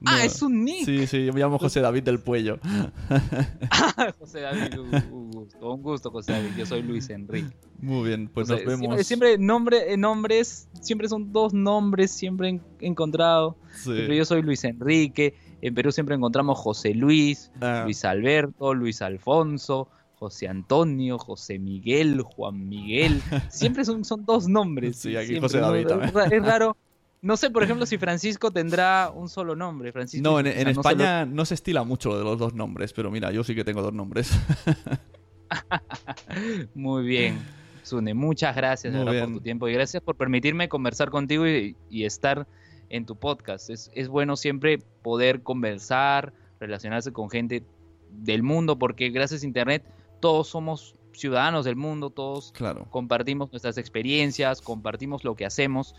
[0.05, 0.23] Ah, No.
[0.23, 0.85] es un nick.
[0.85, 2.59] Sí, sí, yo me llamo José David del Puello.
[4.19, 6.49] José David, un, gusto, un gusto, José David.
[6.57, 7.55] Yo soy Luis Enrique.
[7.79, 8.79] Muy bien, pues O sea, nos vemos.
[8.79, 13.57] Siempre, siempre nombre, eh, nombres, siempre son dos nombres, siempre en- encontrado.
[13.83, 13.91] Sí.
[14.15, 15.33] Yo soy Luis Enrique.
[15.61, 22.21] En Perú siempre encontramos José Luis, Ah, Luis Alberto, Luis Alfonso, José Antonio, José Miguel,
[22.21, 23.19] Juan Miguel.
[23.49, 24.97] Siempre son, son dos nombres.
[24.97, 26.11] Sí, aquí siempre, José David también.
[26.31, 26.77] Es raro.
[27.25, 29.91] No sé, por ejemplo, si Francisco tendrá un solo nombre.
[29.91, 32.37] Francisco, no, en, o en sea, no España no se estila mucho lo de los
[32.37, 34.29] dos nombres, pero mira, yo sí que tengo dos nombres.
[36.75, 37.39] Muy bien.
[37.81, 42.05] Sune, muchas gracias verdad, por tu tiempo y gracias por permitirme conversar contigo y, y
[42.05, 42.45] estar
[42.89, 43.71] en tu podcast.
[43.71, 47.63] Es, es bueno siempre poder conversar, relacionarse con gente
[48.11, 49.83] del mundo, porque gracias a Internet
[50.19, 52.87] todos somos ciudadanos del mundo, todos Claro.
[52.89, 55.95] compartimos nuestras experiencias, compartimos lo que hacemos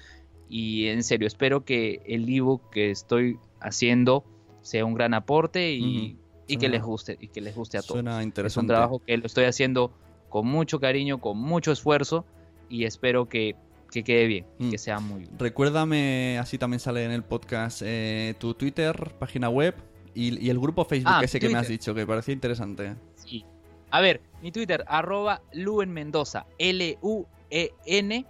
[0.48, 4.24] y en serio espero que el ebook que estoy haciendo
[4.62, 6.18] sea un gran aporte y, Ujú.
[6.48, 7.94] y que les guste y que les guste a todos.
[7.94, 8.68] Suena Es un interesante.
[8.72, 9.92] trabajo que lo estoy haciendo
[10.28, 12.24] con mucho cariño, con mucho esfuerzo
[12.68, 13.54] y espero que,
[13.92, 14.70] que quede bien, Mm.
[14.70, 15.38] que sea muy bien.
[15.38, 19.74] Recuérdame, así también sale en el podcast, eh, tu Twitter, página web
[20.14, 21.78] y, y el grupo Facebook Ah, ese que me has Twitter.
[21.80, 22.94] dicho, que parecía interesante.
[23.14, 23.44] Sí.
[23.90, 28.26] A ver, mi Twitter, arroba Luen Mendoza, L-U-E-N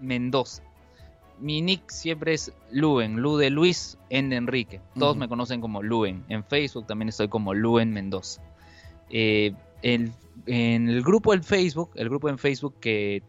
[0.00, 0.62] Mendoza.
[1.40, 4.80] Mi nick siempre es Luen, Lu de Luis, N de Enrique.
[4.98, 6.24] Todos me conocen como Luen.
[6.28, 8.42] En Facebook también estoy como Luen Mendoza.
[9.10, 10.12] Eh, el-
[10.46, 13.22] en el grupo en Facebook, el grupo en Facebook que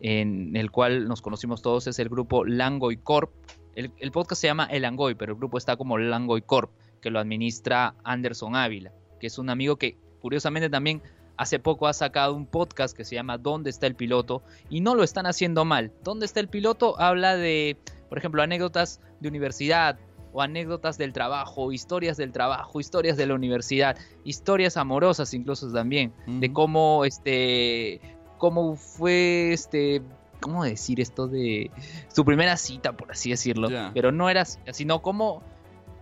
[0.00, 3.30] en el cual nos conocimos todos es el grupo Langoy Corp.
[3.74, 6.70] El, el podcast se llama El Langoy, pero el grupo está como Langoy Corp,
[7.00, 11.02] que lo administra Anderson Ávila, que es un amigo que curiosamente también
[11.36, 14.42] hace poco ha sacado un podcast que se llama ¿Dónde está el piloto?
[14.70, 15.92] Y no lo están haciendo mal.
[16.02, 17.00] ¿Dónde está el piloto?
[17.00, 17.76] Habla de,
[18.08, 19.98] por ejemplo, anécdotas de universidad
[20.32, 26.12] o anécdotas del trabajo, historias del trabajo, historias de la universidad, historias amorosas incluso también,
[26.26, 28.00] de cómo este
[28.38, 30.02] cómo fue este
[30.40, 31.70] cómo decir esto de
[32.12, 35.40] su primera cita por así decirlo, pero no era así, sino cómo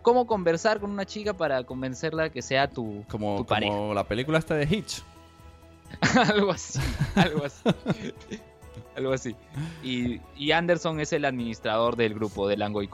[0.01, 3.73] cómo conversar con una chica para convencerla que sea tu, Como, tu pareja.
[3.73, 5.03] como la película esta de Hitch.
[6.32, 6.81] algo así,
[7.14, 7.62] algo así.
[8.97, 9.36] algo así.
[9.82, 12.89] Y, y Anderson es el administrador del grupo de Langoy.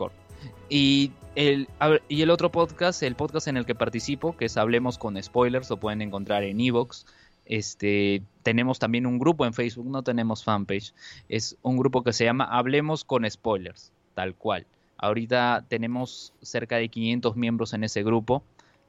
[0.69, 1.69] Y el,
[2.09, 5.71] y el otro podcast, el podcast en el que participo, que es Hablemos con Spoilers,
[5.71, 7.07] lo pueden encontrar en Evox.
[7.47, 10.93] Este, tenemos también un grupo en Facebook, no tenemos fanpage.
[11.29, 14.67] Es un grupo que se llama Hablemos con Spoilers, tal cual.
[14.99, 18.43] Ahorita tenemos cerca de 500 miembros en ese grupo.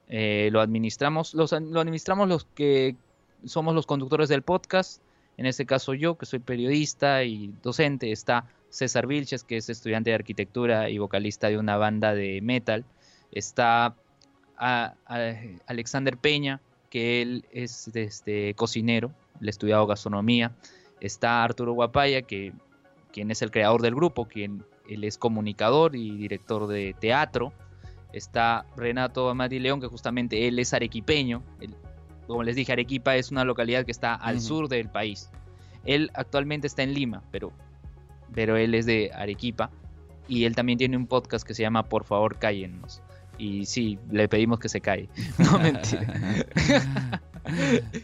[0.10, 2.96] Eh, lo administramos, los, lo administramos los que
[3.46, 5.02] somos los conductores del podcast.
[5.38, 10.10] En este caso yo, que soy periodista y docente, está César Vilches, que es estudiante
[10.10, 12.86] de arquitectura y vocalista de una banda de metal.
[13.32, 13.96] Está
[14.58, 16.60] Alexander Peña,
[16.90, 20.52] que él es este, cocinero, le ha estudiado gastronomía.
[21.00, 22.52] Está Arturo Guapaya, que
[23.14, 27.54] quien es el creador del grupo, quien él es comunicador y director de teatro.
[28.12, 31.44] Está Renato Amati León, que justamente él es arequipeño.
[32.30, 35.32] Como les dije, Arequipa es una localidad que está al sur del país.
[35.84, 37.52] Él actualmente está en Lima, pero,
[38.36, 39.72] pero él es de Arequipa.
[40.28, 43.02] Y él también tiene un podcast que se llama Por favor, cállennos.
[43.40, 45.10] Y sí, le pedimos que se calle.
[45.40, 46.06] No, mentira.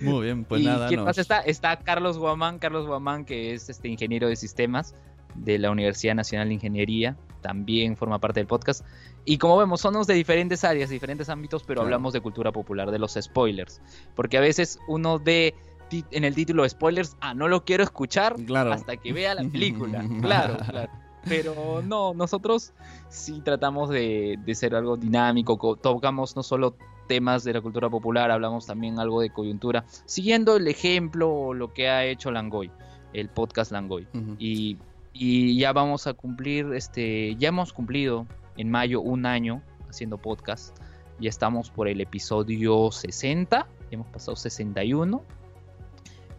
[0.01, 0.87] Muy bien, pues ¿Y nada.
[0.87, 1.41] quién más está?
[1.41, 4.95] Está Carlos Guamán, Carlos Guamán, que es este ingeniero de sistemas
[5.35, 8.85] de la Universidad Nacional de Ingeniería, también forma parte del podcast.
[9.23, 11.85] Y como vemos, somos de diferentes áreas, diferentes ámbitos, pero Claro.
[11.87, 13.81] hablamos de cultura popular, de los spoilers.
[14.15, 15.53] Porque a veces uno ve
[15.89, 18.71] ti- en el título spoilers, ah, no lo quiero escuchar Claro.
[18.73, 20.03] hasta que vea la película.
[20.21, 20.91] claro, claro.
[21.27, 22.73] Pero no, nosotros
[23.09, 26.75] sí tratamos de, de ser algo dinámico, co- tocamos no solo
[27.07, 31.73] temas de la cultura popular, hablamos también algo de coyuntura, siguiendo el ejemplo o lo
[31.73, 32.71] que ha hecho Langoy,
[33.13, 34.07] el podcast Langoy.
[34.39, 34.77] Y,
[35.17, 38.27] y ya vamos a cumplir, este, ya hemos cumplido
[38.57, 40.77] en mayo un año haciendo podcast,
[41.19, 45.23] ya estamos por el episodio 60, hemos pasado 61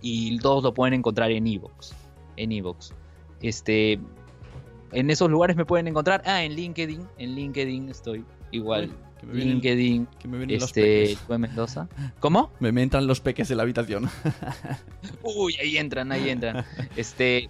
[0.02, 1.94] y todos lo pueden encontrar en Evox,
[2.36, 2.92] en Evox.
[3.40, 3.98] Este,
[4.92, 8.92] en esos lugares me pueden encontrar, ah, en LinkedIn, en LinkedIn estoy igual.
[9.18, 11.28] Que me LinkedIn, que me vienen los este, peques.
[11.28, 11.88] Luen Mendoza.
[12.20, 12.52] ¿Cómo?
[12.60, 14.10] Me, me entran los peques en la habitación.
[15.22, 16.66] Uy, ahí entran, ahí entran.
[16.96, 17.48] Este,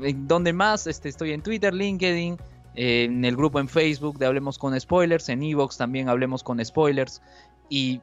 [0.00, 0.86] ¿en ¿dónde más?
[0.86, 2.36] Este, estoy en Twitter, LinkedIn,
[2.74, 6.64] eh, en el grupo en Facebook de Hablemos con Spoilers, en Evox también Hablemos con
[6.64, 7.22] Spoilers.
[7.68, 8.00] Y,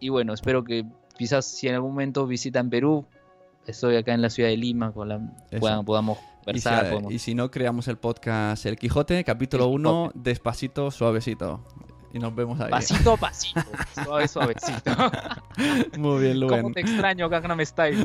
[0.00, 0.84] y bueno, espero que
[1.16, 3.04] quizás si en algún momento visitan Perú,
[3.66, 5.20] estoy acá en la ciudad de Lima, con la,
[5.60, 9.90] puedan- podamos Y si, y si no, creamos el podcast El Quijote, capítulo El 1,
[10.12, 10.18] Quijote.
[10.30, 11.64] despacito, suavecito.
[12.12, 12.70] Y nos vemos ahí.
[12.70, 13.60] Pasito a pasito,
[14.04, 14.90] suave, suavecito.
[15.98, 16.74] Muy bien, ¿Cómo Luen.
[16.74, 18.04] te extraño, Gangnam Style?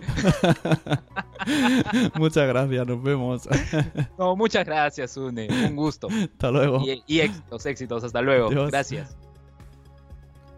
[2.16, 3.50] Muchas gracias, nos vemos.
[4.18, 5.48] No, muchas gracias, Une.
[5.50, 6.08] Un gusto.
[6.08, 6.82] Hasta luego.
[6.86, 8.04] Y, y éxitos, éxitos.
[8.04, 8.48] Hasta luego.
[8.48, 8.72] Adiós.
[8.72, 9.16] Gracias.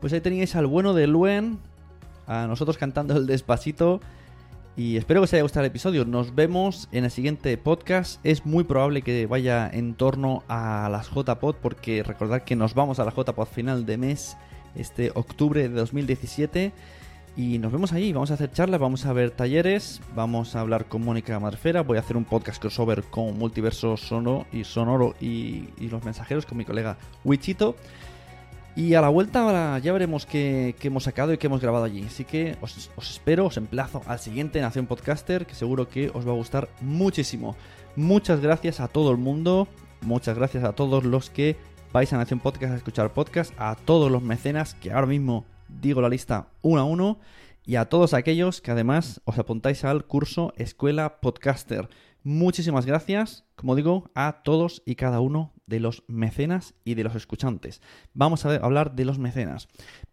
[0.01, 1.59] Pues ahí teníais al bueno de Luen,
[2.27, 3.99] a nosotros cantando el despacito.
[4.77, 6.05] Y espero que os haya gustado el episodio.
[6.05, 8.23] Nos vemos en el siguiente podcast.
[8.23, 12.99] Es muy probable que vaya en torno a las JPod, porque recordad que nos vamos
[12.99, 14.37] a la JPod final de mes,
[14.75, 16.73] este octubre de 2017.
[17.35, 18.13] Y nos vemos allí.
[18.13, 21.81] Vamos a hacer charlas, vamos a ver talleres, vamos a hablar con Mónica Marfera.
[21.81, 26.45] Voy a hacer un podcast crossover con Multiverso Sonoro y Sonoro y, y los mensajeros
[26.45, 27.75] con mi colega Wichito.
[28.77, 32.03] Y a la vuelta ahora ya veremos qué, hemos sacado y qué hemos grabado allí.
[32.05, 36.27] Así que os, os espero, os emplazo al siguiente Nación Podcaster, que seguro que os
[36.27, 37.55] va a gustar muchísimo.
[37.95, 39.67] Muchas gracias a todo el mundo,
[40.01, 41.57] muchas gracias a todos los que
[41.91, 45.99] vais a Nación Podcast a escuchar podcast, a todos los mecenas, que ahora mismo digo
[45.99, 47.17] la lista uno a uno,
[47.65, 51.89] y a todos aquellos que además os apuntáis al curso Escuela Podcaster.
[52.21, 57.15] Muchísimas gracias, como digo, a todos y cada uno de los mecenas y de los
[57.15, 57.81] escuchantes.
[58.13, 59.67] Vamos a hablar de los mecenas.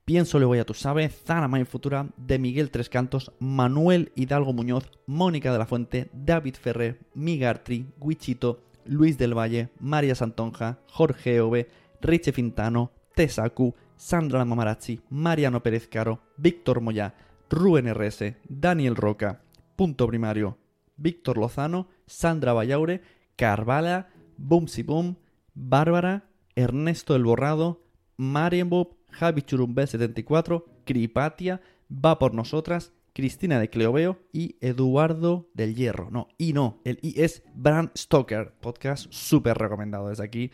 [0.05, 1.10] Pienso le voy a tu sabe,
[1.48, 7.01] Main Futura, de Miguel Tres Cantos, Manuel Hidalgo Muñoz, Mónica de la Fuente, David Ferrer,
[7.14, 11.68] Migartri, Guichito, Luis del Valle, María Santonja, Jorge Ove,
[12.02, 17.14] Riche Fintano, Tesaku, Sandra Mamarazzi, Mariano Pérez Caro, Víctor Moya,
[17.48, 19.40] Rubén RS, Daniel Roca,
[19.76, 20.59] Punto Primario,
[20.97, 23.01] Víctor Lozano, Sandra Vallaure,
[23.36, 25.16] Carvala, Bumsi Boom,
[25.55, 27.82] Bárbara, Ernesto El Borrado,
[28.16, 31.60] Marian Bob, Javi Churumbel 74, Cripatia,
[31.90, 36.10] Va por Nosotras, Cristina de Cleoveo y Eduardo del Hierro.
[36.10, 40.51] No, y no, el I es Bram Stoker, podcast súper recomendado desde aquí,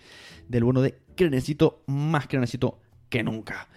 [0.48, 2.78] del bueno de Crenecito, más Crenecito
[3.08, 3.68] que nunca.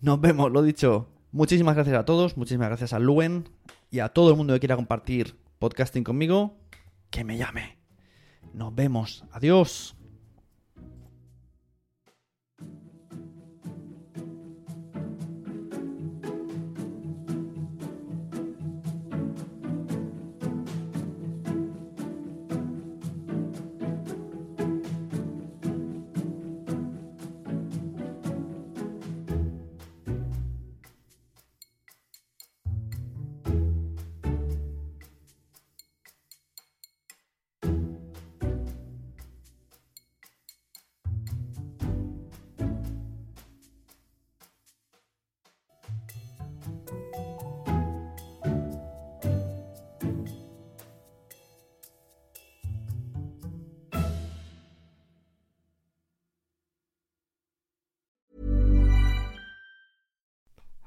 [0.00, 1.08] Nos vemos, lo dicho.
[1.32, 3.48] Muchísimas gracias a todos, muchísimas gracias a Luen
[3.90, 6.58] y a todo el mundo que quiera compartir podcasting conmigo,
[7.10, 7.78] que me llame.
[8.52, 9.24] Nos vemos.
[9.30, 9.99] Adiós.